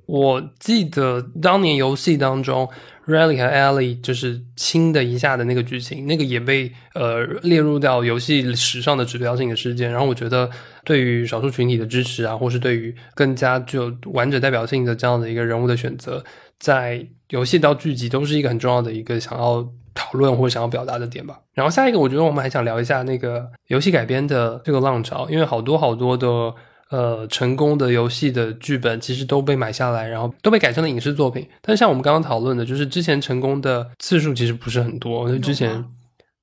[0.07, 2.67] 我记得当年游戏当中
[3.07, 9.91] ，Riley 和 Ellie 就是亲的一下的那个剧情，那个也被呃列入到游戏史上的指标性的事件。
[9.91, 10.49] 然后我觉得，
[10.83, 16.23] 对于少数群体的支持啊，或是对于更加具有完整代表性的这样的一个人物的选择，
[16.59, 21.39] 在游戏到剧集都是一个很重要的一个想要讨论或者想要表达的点吧。
[21.53, 26.53] 然后下一个，我觉得我们还想聊一下那个游戏改编的这个浪潮，因为好多好多的。
[26.91, 31.47] 呃，成功的游戏的剧本其实都被买下来，然后都被改成了影视作品。
[31.61, 35.29] 但是像我们刚刚讨论的，就是之前成功的次数其实不是很多。
[35.29, 35.81] 就之前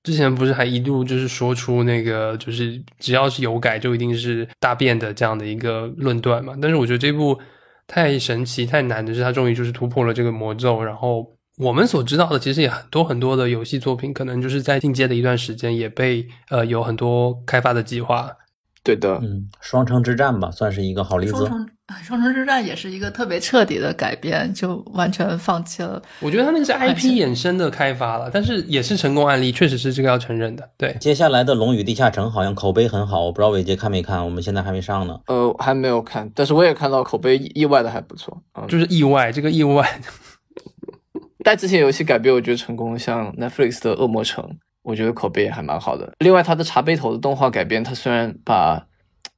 [0.05, 6.55] 之前不是还一度就是说出那个就是只要是有改就一定是大变的这样的一个论断嘛？
[6.63, 7.39] 但是我觉得这部
[7.87, 10.83] 太神奇太难的是，它终于就是突破了这个魔咒。
[10.83, 18.31] 然后我们所知道的，其实也很多很多的游戏作品，可能就是在进阶的一段时间也被呃有很多开发的计划。
[18.85, 21.33] 对的，嗯，双城之战吧，算是一个好例子。
[21.33, 21.69] 双城
[22.05, 26.01] 双城之战也是一个特别彻底的改变，就完全放弃了。
[26.21, 30.69] 我觉得它那个是 IP 衍生的开发了，但是也是成功案例，确实是这个要承认的。
[30.77, 35.19] 对，接下来的《龙与地下城》好像口碑很好，我不知道伟杰看没看，我们现在还没上呢。
[35.27, 38.37] 呃，还没有看，但是我也看到口碑意外的还不错。
[38.55, 40.01] 嗯，就是意外，这个意外，
[41.43, 44.45] 但之前游戏改编我觉得成功，像 Netflix 的《恶魔城》，
[44.83, 46.13] 我觉得口碑也还蛮好的。
[46.19, 48.87] 另外，它的茶杯头的动画改编，它虽然把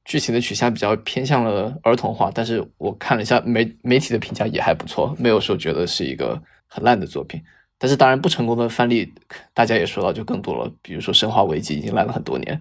[0.05, 7.41] 剧情的取向比较偏向了儿童化，但是我看了一下媒媒体的评价也还不错，没有说觉得是一个很烂的作品。
[7.79, 9.11] 但是当然不成功的范例，
[9.55, 12.61] 大家也说到就更多了，比如说《生化危机》已经烂了很多年。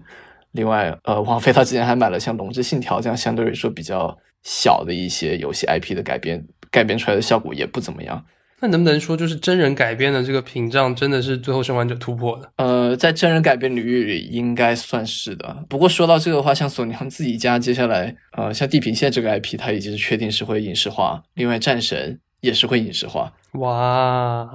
[0.52, 8.24] 另外，呃，王菲她之前还买了像《龙之信条》这样相对来说比较小的一些游戏 IP 的改编，改编出来的效果也不怎么样。
[8.60, 12.52] 那能不能说，就是真人改编的这个屏障真的是最后生还者突破的？
[12.56, 15.64] 呃，在真人改编领域里应该算是的。
[15.68, 21.22] 不过说到这个的话，像索尼他们自己家接下来，呃，像《地平线》这个 IP，它已经是确定是会影视化。
[21.34, 24.48] 另外，《战神》也是会影视化，哇，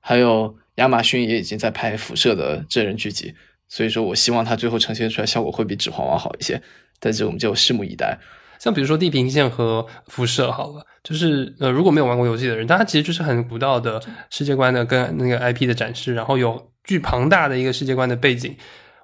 [0.00, 3.34] 还有亚马逊也已经在拍《辐射》的真人剧集。
[3.68, 6.60] 所以说我希望它最后呈现出来效果会比《指环王》好一些。
[6.98, 8.18] 但是我们就拭目以待。
[8.58, 14.00] 像比如说《地平线》和《辐射》好了，就是呃，如果没有玩过游戏的人，它其实就是很古道的
[14.30, 18.56] 世界观的跟那个 IP 的展示，然后有巨庞大的一个世界观的背景。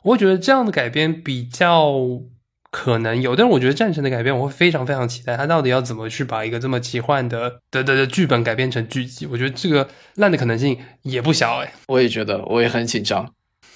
[0.02, 1.92] 我会觉得这样的改编比较
[2.70, 9.26] 可能有，但是我觉得战神的改编我会非常非常期待，它到底要怎么去把一个这么奇幻的的的的剧本改编成剧集？
[9.26, 11.72] 我觉得这个烂的可能性也不小哎。
[11.88, 13.28] 我也觉得，我也很紧张。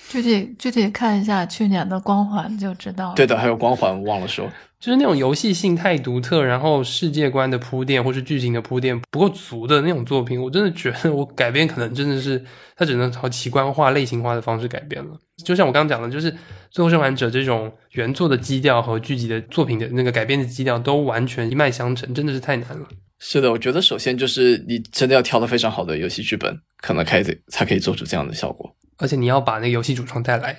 [0.08, 3.14] 具体具体看一下去年的光环就知道了。
[3.16, 4.48] 对的，还有光环，我忘了说。
[4.82, 12.44] 就是那种游戏性太独特，然后世界观的铺垫或是剧情的铺垫不够足的那种作品，我真的觉得我改编可能真的是
[12.74, 15.12] 它只能朝奇观化、类型化的方式改编了。
[15.44, 16.32] 就像我刚刚讲的，就是
[16.72, 22.88] 《最后生还者》这种原作的基调和剧集的作品的那个改编的基调都完全一脉相承，真的是太难了。
[23.20, 28.74] 是的，我觉得首先就是你真的要挑的非常好的游戏剧本，可能可以才可以做出这样的效果。
[28.98, 30.58] 而且你要把那个游戏主创带来。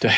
[0.00, 0.08] 对，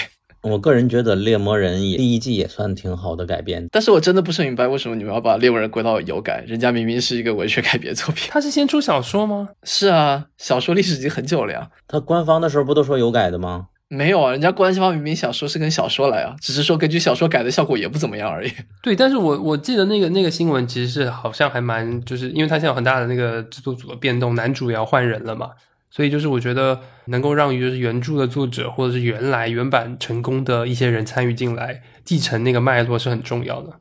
[0.42, 8.28] 我个人觉得《猎魔人》也第一季也算挺好的改编，但是我真的不是明白为什么你们要把《猎魔人》归到有改，人家明明是一个文学改编作品。
[8.32, 9.50] 他是先出小说吗？
[9.64, 11.68] 是啊，小说历史已经很久了呀。
[11.86, 13.66] 他官方的时候不都说有改的吗？
[13.88, 18.52] 没有啊，人家官方明明小说是跟小说来啊，只是说根据小说改的效果也不怎么样而已。
[18.80, 25.50] 对，但是我我记得那个那个新闻其实是好像还蛮，就是因为他现在有很大的那个制作组的变动，男主也要换人了嘛。
[25.90, 33.72] 所以就是我觉得能够让就是原著的作者或者是原来原版成功的一些人参与进来，继承那个脉络是很重要的。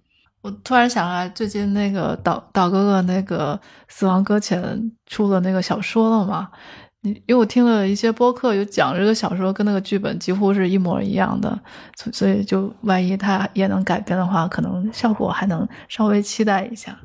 [0.42, 4.62] 我突然想来，最近那个岛岛哥哥那个《死亡搁浅》
[5.06, 6.50] 出了那个小说了嘛？
[7.02, 11.58] 你因为我听了一些播客，有讲这个小说跟那个剧本几乎是一模一样的，
[11.96, 16.98] 所所以就万一他也能改编的话，可能效果还能稍微期待一下。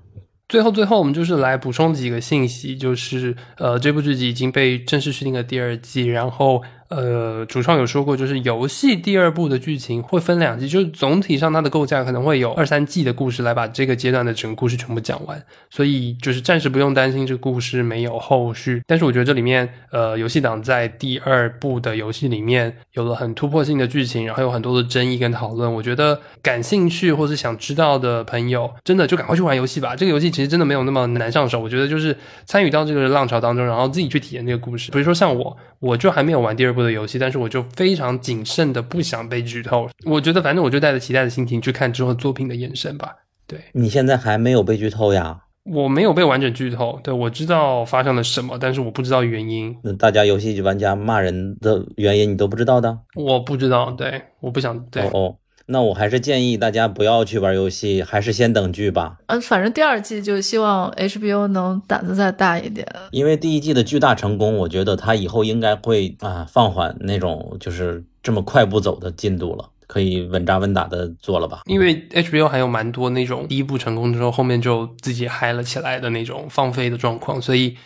[0.46, 18.82] 最后，最后我们就是来补充几个信息，就是呃，这部剧集已经被正式续订了第二季，然后呃，主创有说过，就是游戏第二部的剧情会分两季，就是总体上它的构架可能会有二三季的故事来把这个阶段的整个故事全部讲完，所以就是暂时不用担心这个故事没有后续。
[18.86, 25.72] 但是我觉得这里面，呃，游戏党在第二部的游戏里面有了很突破性的剧情，然后有很多的争议跟讨论。
[25.72, 29.96] 我觉得感兴趣或是想知道的朋友，真的就赶快去玩游戏吧。
[29.96, 34.90] 这个游戏其实真的没有那么难上手，我觉得就是参与到这个浪潮当中，然后自己去体验这个故事。
[34.92, 39.86] 比如说像我，我就还没有玩第二部的游戏，但是我就非常谨慎的不想被剧透。
[40.06, 43.14] 我觉得反正我就带着期待的心情去看之后作品的延伸吧。
[43.46, 45.42] 对你现在还没有被剧透呀？
[45.64, 52.98] 我没有被完整剧透，对我知道发生了什么，但是我不知道原因，那大家游戏玩家骂人的原因你都不知道的？
[53.14, 55.02] 我不知道，对，我不想对。
[55.02, 55.34] 哦哦，
[55.66, 59.16] 那我还是建议大家不要去玩游戏，还是先等剧吧。
[59.26, 62.86] 嗯，反正第二季就希望 HBO 能胆子再大一点。
[63.12, 71.62] 因为第一季的巨大成功，我觉得它以后应该会啊放缓那种就是这么快步走的进度了，可以稳扎稳打的做了吧。
[71.64, 77.76] 因为 HBO 还有蛮多那种第一部成功之后，后面就自己嗨了起来的那种放飞的状况，所以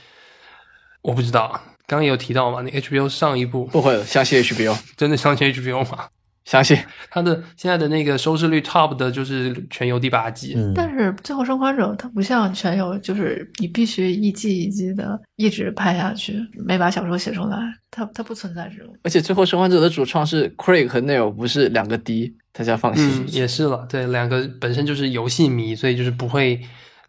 [1.03, 1.61] 我不知道。
[1.87, 6.09] 刚刚也有提到嘛，那 HBO 上一部不会了，相信 HBO，真的相信 HBO 吗？
[6.49, 6.75] 相信。
[7.11, 17.59] 他的现在的那个收视率 top 的就是全游第八季，嗯，但是《最后生还者》它不像全游，就是你必须一季一季的一直拍下去，没把小说写出来，
[17.91, 18.95] 它它不存在这种。
[19.03, 23.27] 而且最后生还者的主创是 Craig 和 Neil，不是两个 D，大家放心。
[23.27, 26.61] 嗯，也是了，对，两个本身就是游戏迷，所以就是不会，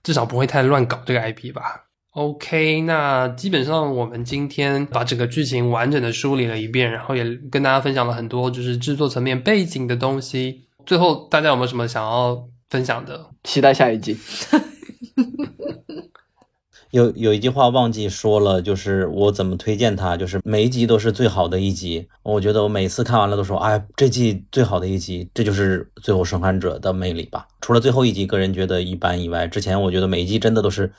[0.03, 1.85] 至少不会太乱搞这个 IP 吧。
[2.19, 10.63] OK，那基本上我们今天把整个剧情完整的梳理了一遍，然后也跟大家分享了很多就是制作层面背景的东西。
[10.85, 13.27] 最后大家有没有什么想要分享的？
[13.45, 14.17] 期待下一集。
[16.91, 22.09] 有有一句话忘记说了，就是我怎么推荐它，就是每一集都是最好的一集。
[22.23, 27.47] 我觉得我每次看完了都说，哎，这季最好的一集，这就是《最后生还者》的魅力吧。
[27.61, 30.91] 除了最后一集个人觉得一般以外，之前我觉得每一集真的都是，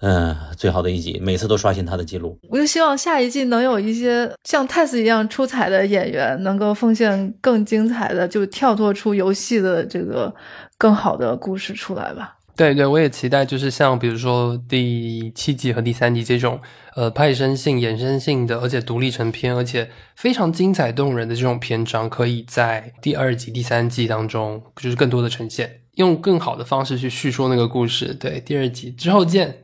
[0.00, 2.38] 嗯、最好的一集，每次都刷新他的记录。
[2.50, 10.34] 我就希望下一季能有一些像泰斯一样出彩的演员，能够奉献更精彩的，就跳脱出游戏的这个
[10.76, 12.36] 更好的故事出来吧。
[12.56, 16.60] 对对，我也期待，就是像比如说第七集和第三集这种，
[16.94, 28.14] 呃，派生性、衍生性的，而且独立成篇，而且非常精彩动人的这种篇章，可以在第二集、第三季当中，就是更多的呈现，用更好的方式去叙说那个故事。
[28.14, 29.63] 对，第二集之后见。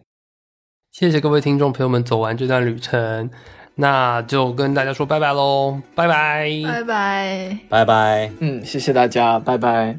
[1.01, 3.31] 谢谢各位听众朋友们走完这段旅程，
[3.77, 7.59] 那就跟大家说拜拜喽，拜拜，拜拜。
[7.70, 8.31] 拜拜。
[8.41, 9.97] 嗯，谢谢大家，拜拜。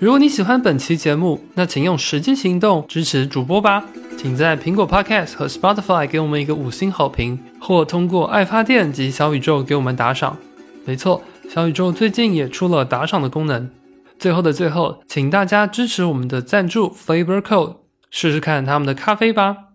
[0.00, 3.84] 如果你喜欢本期节目，那请用实际行动支持主播吧。
[4.18, 10.36] 请在苹果 Podcast 和 Spotify 给我们一个五星好评，或通过爱发电及小宇宙给我们打赏。
[10.84, 13.70] 没错，小宇宙最近也出了打赏的功能。
[14.18, 17.76] 最后的最后，请大家支持我们的赞助 Flavor Code，
[18.12, 19.71] 试试看他们的咖啡吧。